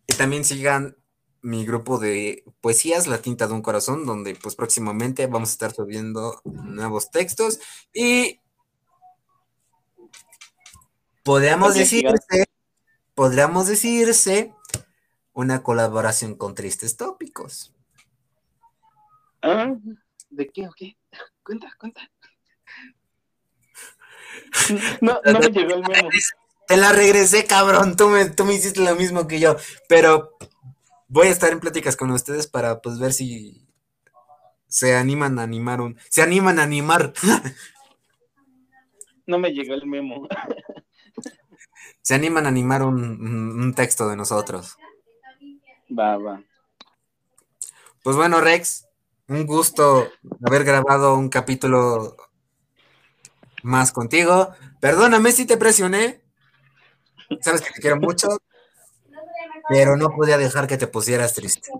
Y 0.07 0.15
también 0.15 0.45
sigan 0.45 0.97
mi 1.43 1.65
grupo 1.65 1.99
de 1.99 2.45
poesías, 2.61 3.07
La 3.07 3.23
tinta 3.23 3.47
de 3.47 3.55
un 3.55 3.63
corazón, 3.63 4.07
donde 4.07 4.35
pues 4.35 4.57
próximamente 4.57 5.27
vamos 5.27 5.51
a 5.51 5.53
estar 5.53 5.73
subiendo 5.73 6.41
nuevos 6.45 7.11
textos 7.11 7.61
y 7.93 8.40
podríamos 11.23 11.75
decirse, 11.75 12.47
podríamos 13.15 13.67
decirse 13.67 14.55
una 15.33 15.63
colaboración 15.63 16.35
con 16.35 16.55
Tristes 16.55 16.97
Tópicos. 16.97 17.75
Ah, 19.43 19.75
¿de 20.31 20.49
qué 20.49 20.69
o 20.69 20.73
qué? 20.77 20.97
Cuenta, 21.43 21.75
cuenta. 21.79 22.03
No, 25.01 25.21
no 25.25 25.39
me 25.41 25.49
llegó 25.49 25.75
el 25.75 25.83
memo. 25.83 26.09
Te 26.67 26.77
la 26.77 26.93
regresé, 26.93 27.47
cabrón. 27.47 27.97
Tú 27.97 28.09
me, 28.09 28.31
tú 28.31 28.45
me 28.45 28.55
hiciste 28.55 28.81
lo 28.81 28.95
mismo 28.95 29.27
que 29.27 29.41
yo. 29.41 29.57
Pero 29.89 30.37
voy 31.09 31.27
a 31.27 31.31
estar 31.31 31.51
en 31.51 31.61
pláticas 31.61 31.97
con 31.97 32.11
ustedes 32.13 32.47
para 32.47 32.81
pues 32.81 32.99
ver 32.99 33.13
si 33.13 33.67
se 34.69 34.95
animan 34.95 35.39
a 35.39 35.43
animar 35.43 35.81
un. 35.81 35.99
Se 36.09 36.23
animan 36.23 36.59
a 36.59 36.63
animar. 36.63 37.13
No 39.27 39.39
me 39.39 39.51
llegó 39.51 39.75
el 39.75 39.87
memo. 39.87 40.27
Se 42.11 42.17
animan 42.17 42.45
a 42.45 42.49
animar 42.49 42.83
un, 42.83 42.97
un- 42.97 43.61
un 43.63 43.73
texto 43.73 44.09
de 44.09 44.17
nosotros. 44.17 44.77
Va, 45.97 46.17
va. 46.17 46.43
Pues 48.03 48.17
bueno, 48.17 48.41
Rex, 48.41 48.89
un 49.29 49.47
gusto 49.47 50.09
haber 50.45 50.65
grabado 50.65 51.15
un 51.15 51.29
capítulo 51.29 52.17
más 53.63 53.93
contigo. 53.93 54.51
Perdóname 54.81 55.31
si 55.31 55.47
te 55.47 55.57
presioné. 55.57 56.21
Sabes 57.41 57.61
que 57.61 57.71
te 57.75 57.81
quiero 57.81 58.01
mucho, 58.01 58.27
pero 59.69 59.97
no 59.97 60.09
podía 60.11 60.37
dejar 60.37 60.67
que 60.67 60.79
te 60.79 60.89
pusieras 60.89 61.33
triste. 61.35 61.71